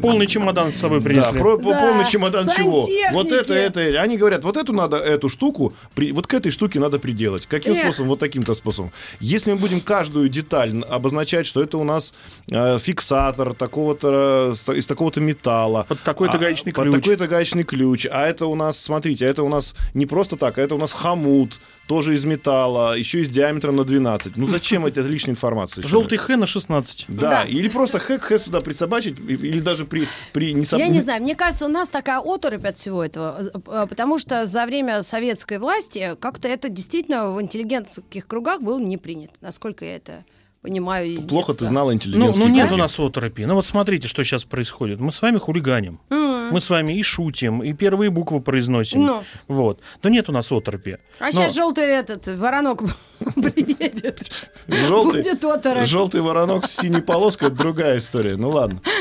Полный 0.02 0.28
чемодан 0.28 0.72
с 0.72 0.76
собой 0.78 1.00
Да, 1.00 1.06
принесли. 1.06 1.34
Да, 1.34 1.40
полный 1.80 2.06
чемодан 2.06 2.50
чего? 2.56 2.88
Вот 3.12 3.32
это, 3.32 3.54
это. 3.54 4.02
Они 4.02 4.18
говорят, 4.18 4.44
вот 4.44 4.58
эту 4.58 4.74
надо, 4.74 4.98
эту 4.98 5.30
штуку, 5.30 5.74
при- 5.96 6.12
вот 6.12 6.28
к 6.28 6.34
этой 6.34 6.52
штуке 6.52 6.80
надо 6.80 7.00
приделать. 7.00 7.46
Каким 7.48 7.74
Эх. 7.74 7.80
способом? 7.80 8.10
Вот 8.10 8.20
таким-то 8.20 8.56
способом. 8.56 8.92
Если 9.20 9.52
мы 9.52 9.58
будем 9.58 9.82
каждую 9.82 10.30
деталь 10.30 10.68
обозначать, 10.90 11.46
что 11.46 11.62
это 11.62 11.78
у 11.78 11.84
нас 11.84 12.14
э, 12.52 12.78
фиксатор 12.80 13.54
такого-то, 13.54 14.54
э, 14.68 14.74
из 14.76 14.88
такого-то 14.88 15.22
металла. 15.22 15.86
Под 15.88 16.02
такой-то 16.02 16.36
а, 16.36 16.40
гаечный 16.40 16.74
под 16.74 16.84
ключ. 16.86 16.96
такой-то 16.96 17.28
гаечный 17.28 17.64
ключ. 17.64 18.08
А 18.12 18.28
это 18.28 18.46
у 18.46 18.56
нас, 18.56 18.80
смотрите, 18.80 19.26
а 19.26 19.30
это 19.30 19.44
у 19.44 19.50
нас 19.50 19.76
не 19.94 20.06
просто 20.06 20.36
так, 20.36 20.58
а 20.58 20.62
это 20.62 20.76
у 20.76 20.78
нас 20.78 20.94
хомут, 20.94 21.60
тоже 21.88 22.16
из 22.16 22.26
металла, 22.26 22.98
еще 22.98 23.22
и 23.22 23.24
с 23.24 23.30
диаметром 23.30 23.78
на 23.78 23.84
12. 23.84 24.38
Ну 24.38 24.46
зачем 24.48 24.86
эта 24.86 25.02
лишняя 25.02 25.32
информация? 25.34 25.88
Желтый 25.88 26.18
Х 26.18 26.36
на 26.38 26.46
16. 26.46 27.06
Да, 27.08 27.30
Да. 27.30 27.44
или 27.44 27.70
просто 27.70 28.00
хэк 28.00 28.22
х 28.24 28.40
сюда 28.40 28.62
присобачить, 28.62 29.20
или 29.20 29.60
даже 29.60 29.86
при, 29.86 30.08
при 30.34 30.54
не 30.54 30.66
Я 30.78 30.88
не 30.88 31.02
знаю, 31.02 31.24
мне 31.24 31.36
кажется, 31.36 31.66
у 31.66 31.70
нас 31.70 31.90
такая 31.90 32.20
оторопь 32.20 32.66
от 32.66 32.78
всего 32.78 33.04
этого, 33.04 33.40
э, 33.54 33.88
потому 33.90 34.20
что 34.20 34.46
за 34.48 34.66
время 34.66 35.02
советской 35.04 35.60
власти 35.60 36.16
как-то 36.20 36.48
это 36.48 36.70
действительно 36.70 37.32
в 37.32 37.42
интеллигентских 37.42 38.28
кругах 38.28 38.62
было 38.62 38.80
не 38.80 38.98
принято, 38.98 39.34
насколько 39.42 39.86
я 39.86 39.96
это 39.96 40.26
понимаю 40.68 41.08
из 41.10 41.26
Плохо 41.28 41.48
детства. 41.54 41.66
ты 41.66 41.70
знала 41.70 41.90
Ну, 41.90 41.96
интеллигентский 41.96 42.44
ну 42.44 42.50
нет 42.50 42.68
круги. 42.68 42.74
у 42.82 42.84
нас 42.84 43.00
оторопи. 43.00 43.46
Ну 43.46 43.56
вот 43.56 43.66
смотрите, 43.66 44.08
что 44.10 44.24
сейчас 44.24 44.44
происходит. 44.44 45.00
Мы 45.00 45.12
с 45.14 45.22
вами 45.22 45.38
хулиганим. 45.38 46.00
М. 46.10 46.50
Мы 46.52 46.60
с 46.62 46.70
вами 46.70 46.94
и 46.94 47.04
шутим, 47.04 47.64
и 47.64 47.74
первые 47.74 48.10
буквы 48.10 48.42
произносим. 48.42 49.04
Ну. 49.06 49.24
Вот. 49.48 49.80
Но 50.04 50.10
нет 50.10 50.28
у 50.30 50.32
нас 50.34 50.52
оторопи. 50.52 50.98
А 51.20 51.26
Но- 51.26 51.32
сейчас 51.32 51.56
желтый 51.56 51.86
этот 51.86 52.28
воронок 52.28 52.84
приедет. 53.36 54.30
Желтый, 54.68 55.24
Будет 55.24 55.44
оторопь. 55.46 55.88
желтый 55.88 56.22
воронок 56.22 56.66
с 56.66 56.76
синей 56.76 57.02
полоской 57.02 57.48
это 57.48 57.58
другая 57.58 57.98
история. 58.00 58.36
Ну 58.36 58.50
ладно. 58.50 58.82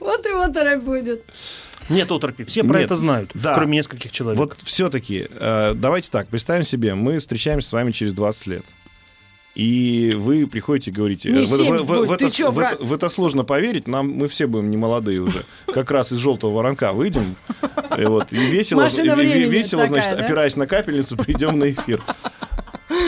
Вот 0.00 0.24
и 0.26 0.30
оторопь 0.30 0.82
будет. 0.82 1.24
Нет 1.88 2.10
оторопи. 2.12 2.44
Все 2.44 2.62
про 2.64 2.76
Нет. 2.78 2.86
это 2.86 2.96
знают, 2.96 3.30
Да. 3.34 3.54
кроме 3.54 3.78
нескольких 3.78 4.12
человек. 4.12 4.38
Вот 4.38 4.58
все-таки, 4.62 5.26
давайте 5.74 6.10
так, 6.10 6.28
представим 6.28 6.64
себе, 6.64 6.94
мы 6.94 7.18
встречаемся 7.18 7.68
с 7.68 7.72
вами 7.72 7.92
через 7.92 8.12
20 8.12 8.46
лет. 8.46 8.64
И 9.58 10.12
вы 10.16 10.46
приходите 10.46 10.92
и 10.92 10.94
говорите, 10.94 11.30
Не 11.30 11.44
в, 11.44 11.50
в- 11.50 11.56
70 11.56 11.82
в- 11.82 11.86
будет, 11.88 12.08
в 12.10 12.16
ты 12.16 12.26
это, 12.26 12.34
чё, 12.34 12.50
в 12.52 12.54
брат? 12.54 12.74
это- 12.74 12.84
в 12.84 12.92
это 12.94 13.08
сложно 13.08 13.42
поверить, 13.42 13.88
нам 13.88 14.08
мы 14.12 14.28
все 14.28 14.46
будем 14.46 14.70
не 14.70 14.76
молодые 14.76 15.20
уже. 15.20 15.44
Как 15.66 15.90
раз 15.90 16.12
из 16.12 16.18
желтого 16.18 16.54
воронка 16.54 16.92
выйдем. 16.92 17.34
И, 17.98 18.04
вот, 18.04 18.32
и 18.32 18.36
весело, 18.36 18.86
и- 18.86 19.46
весело 19.48 19.82
такая, 19.82 20.02
значит, 20.02 20.16
да? 20.18 20.24
опираясь 20.24 20.54
на 20.54 20.68
капельницу, 20.68 21.16
придем 21.16 21.58
на 21.58 21.72
эфир. 21.72 22.00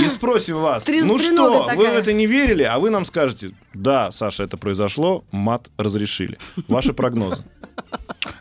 И 0.01 0.09
спросим 0.09 0.57
вас, 0.61 0.84
Три- 0.84 1.03
ну 1.03 1.18
что, 1.20 1.53
вы 1.53 1.62
в 1.62 1.66
такая. 1.66 1.98
это 2.01 2.12
не 2.12 2.26
верили, 2.26 2.64
а 2.64 2.78
вы 2.80 2.90
нам 2.90 3.05
скажете, 3.05 3.53
да, 3.72 4.11
Саша, 4.11 4.42
это 4.42 4.57
произошло, 4.57 5.22
мат 5.30 5.70
разрешили. 5.78 6.36
Ваши 6.68 6.92
прогнозы? 6.92 7.44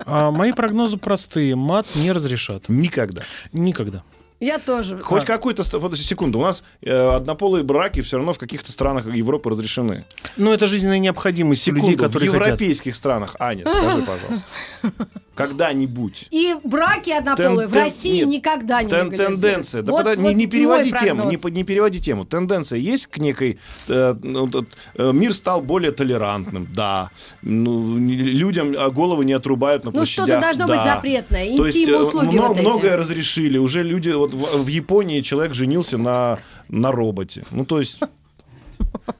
А 0.05 0.32
мои 0.32 0.51
прогнозы 0.51 0.97
простые. 0.97 1.55
Мат 1.55 1.86
не 1.95 2.12
разрешат. 2.12 2.64
Никогда. 2.70 3.22
Никогда. 3.53 4.03
Я 4.40 4.58
тоже. 4.58 5.00
Хоть 5.00 5.26
ст- 5.64 5.74
Вот, 5.74 5.98
секунду. 5.98 6.40
У 6.40 6.42
нас 6.42 6.64
э, 6.82 6.92
однополые 6.92 7.64
браки 7.64 8.02
все 8.02 8.18
равно 8.18 8.32
в 8.34 8.40
каких-то 8.40 8.72
странах 8.72 9.06
Европы 9.06 9.50
разрешены. 9.50 10.06
Но 10.38 10.54
это 10.54 10.66
жизненная 10.66 11.00
необходимость 11.00 11.68
людей, 11.68 11.96
которые 11.96 12.30
в 12.30 12.34
хотят. 12.34 12.46
европейских 12.48 12.96
странах, 12.96 13.36
Аня, 13.40 13.68
скажи, 13.70 14.04
пожалуйста. 14.04 14.46
Когда-нибудь. 15.40 16.28
И 16.32 16.54
браки 16.64 17.12
однополые 17.12 17.68
Тен- 17.68 17.70
в 17.70 17.76
России 17.76 18.18
нет. 18.20 18.28
никогда 18.28 18.84
не 18.84 18.90
Тен- 18.90 19.10
тенденция. 19.16 19.82
Да 19.82 19.92
Вот- 19.94 20.04
пода- 20.04 20.16
не, 20.18 20.24
вот 20.30 20.36
не 20.36 20.48
переводи 20.48 20.92
мой 20.92 21.00
тему, 21.00 21.32
не, 21.32 21.52
не 21.52 21.64
переводи 21.64 22.00
тему. 22.02 22.26
Тенденция 22.26 22.78
есть 22.80 23.08
к 23.08 23.18
некой... 23.20 23.58
э, 23.88 24.16
ну, 24.22 24.50
э, 24.96 25.12
мир 25.14 25.34
стал 25.34 25.62
более 25.62 25.92
толерантным, 25.92 26.68
да. 26.74 27.10
Ну, 27.42 27.98
не- 27.98 28.16
людям 28.16 28.76
а, 28.78 28.90
головы 28.90 29.24
не 29.26 29.34
отрубают 29.34 29.86
на 29.86 29.92
Ну, 29.92 29.98
площадях. 30.00 30.26
что-то 30.28 30.42
должно 30.42 30.68
быть 30.68 30.84
да. 30.84 30.96
запретное. 30.96 31.56
То 31.58 31.66
есть 31.66 31.78
э, 31.78 31.82
Интим-услуги 31.84 32.36
мно- 32.36 32.48
вот 32.50 32.58
эти. 32.58 32.66
многое 32.66 32.98
разрешили. 32.98 33.58
Уже 33.58 33.84
люди... 33.84 34.10
Вот 34.10 34.34
в, 34.34 34.64
в 34.64 34.68
Японии 34.68 35.22
человек 35.22 35.54
женился 35.54 35.98
на, 35.98 36.40
на 36.68 36.92
роботе. 36.92 37.44
Ну, 37.52 37.64
то 37.66 37.80
есть... 37.80 38.00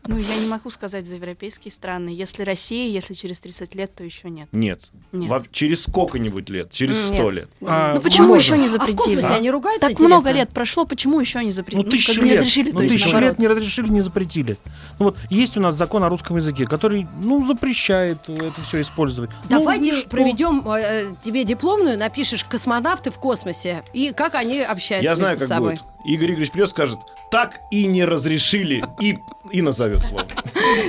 Ну, 0.08 0.18
я 0.18 0.38
не 0.38 0.48
могу 0.48 0.70
сказать 0.72 1.08
за 1.08 1.16
европейские 1.16 1.72
страны. 1.72 2.10
Если 2.10 2.42
Россия, 2.44 2.90
если 2.90 3.14
через 3.14 3.40
30 3.40 3.76
лет, 3.76 3.94
то 3.94 4.04
еще 4.04 4.30
нет. 4.30 4.48
Нет. 4.52 4.82
Нет. 5.12 5.30
Во- 5.30 5.44
через 5.52 5.84
сколько-нибудь 5.84 6.50
лет? 6.50 6.72
Через 6.72 6.98
М, 6.98 7.04
сто 7.16 7.32
нет. 7.32 7.34
лет? 7.34 7.50
А, 7.62 7.94
Ну 7.96 8.02
почему 8.02 8.28
можно. 8.30 8.40
еще 8.40 8.58
не 8.58 8.66
А 8.66 8.68
в 8.70 8.72
запретили? 8.72 8.96
космосе 8.98 9.28
А? 9.28 9.36
они 9.36 9.52
ругаются, 9.52 9.82
Так 9.82 9.92
интересно? 9.92 10.16
много 10.16 10.32
лет 10.32 10.50
прошло, 10.50 10.86
почему 10.86 11.20
еще 11.20 11.44
не 11.44 11.52
запретили? 11.52 11.86
Ну, 11.86 11.92
тысячу 11.92 12.14
как 12.14 12.20
бы 12.22 12.24
не 12.26 12.30
лет. 12.32 12.40
разрешили, 12.40 12.72
ну, 12.72 12.80
тысячу 12.80 13.06
наоборот. 13.06 13.30
лет 13.30 13.40
не 13.40 13.48
разрешили, 13.48 13.88
не 13.90 14.02
запретили. 14.02 14.58
Ну, 14.98 15.06
вот 15.06 15.18
есть 15.30 15.58
у 15.58 15.62
нас 15.62 15.76
закон 15.76 16.04
о 16.04 16.10
русском 16.10 16.38
языке, 16.38 16.66
который, 16.66 17.08
ну, 17.22 17.46
запрещает 17.46 18.18
это 18.28 18.62
все 18.64 18.82
использовать. 18.82 19.30
Ну, 19.44 19.50
Давайте 19.50 19.94
что? 19.94 20.10
проведем 20.10 20.64
э, 20.68 21.12
тебе 21.22 21.44
дипломную, 21.44 21.98
напишешь 22.00 22.44
космонавты 22.44 23.12
в 23.12 23.20
космосе 23.20 23.84
и 23.94 24.12
как 24.14 24.34
они 24.36 24.62
общаются 24.62 25.04
Я 25.10 25.16
знаю, 25.16 25.34
между 25.38 25.48
как 25.48 25.56
собой. 25.56 25.72
будет. 25.74 25.84
Игорь 26.06 26.32
Игоревич 26.32 26.52
придет, 26.52 26.70
скажет, 26.70 27.00
так 27.30 27.60
и 27.72 27.86
не 27.86 28.06
разрешили, 28.06 28.84
и, 29.00 29.18
и 29.52 29.62
назовет 29.62 30.04
слово. 30.06 30.28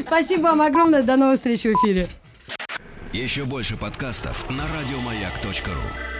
Спасибо 0.07 0.43
вам 0.43 0.63
огромное. 0.63 1.03
До 1.03 1.17
новых 1.17 1.37
встреч 1.37 1.63
в 1.63 1.73
эфире. 1.73 2.09
Еще 3.13 3.45
больше 3.45 3.77
подкастов 3.77 4.49
на 4.49 4.65
радиомаяк.ру. 4.79 6.20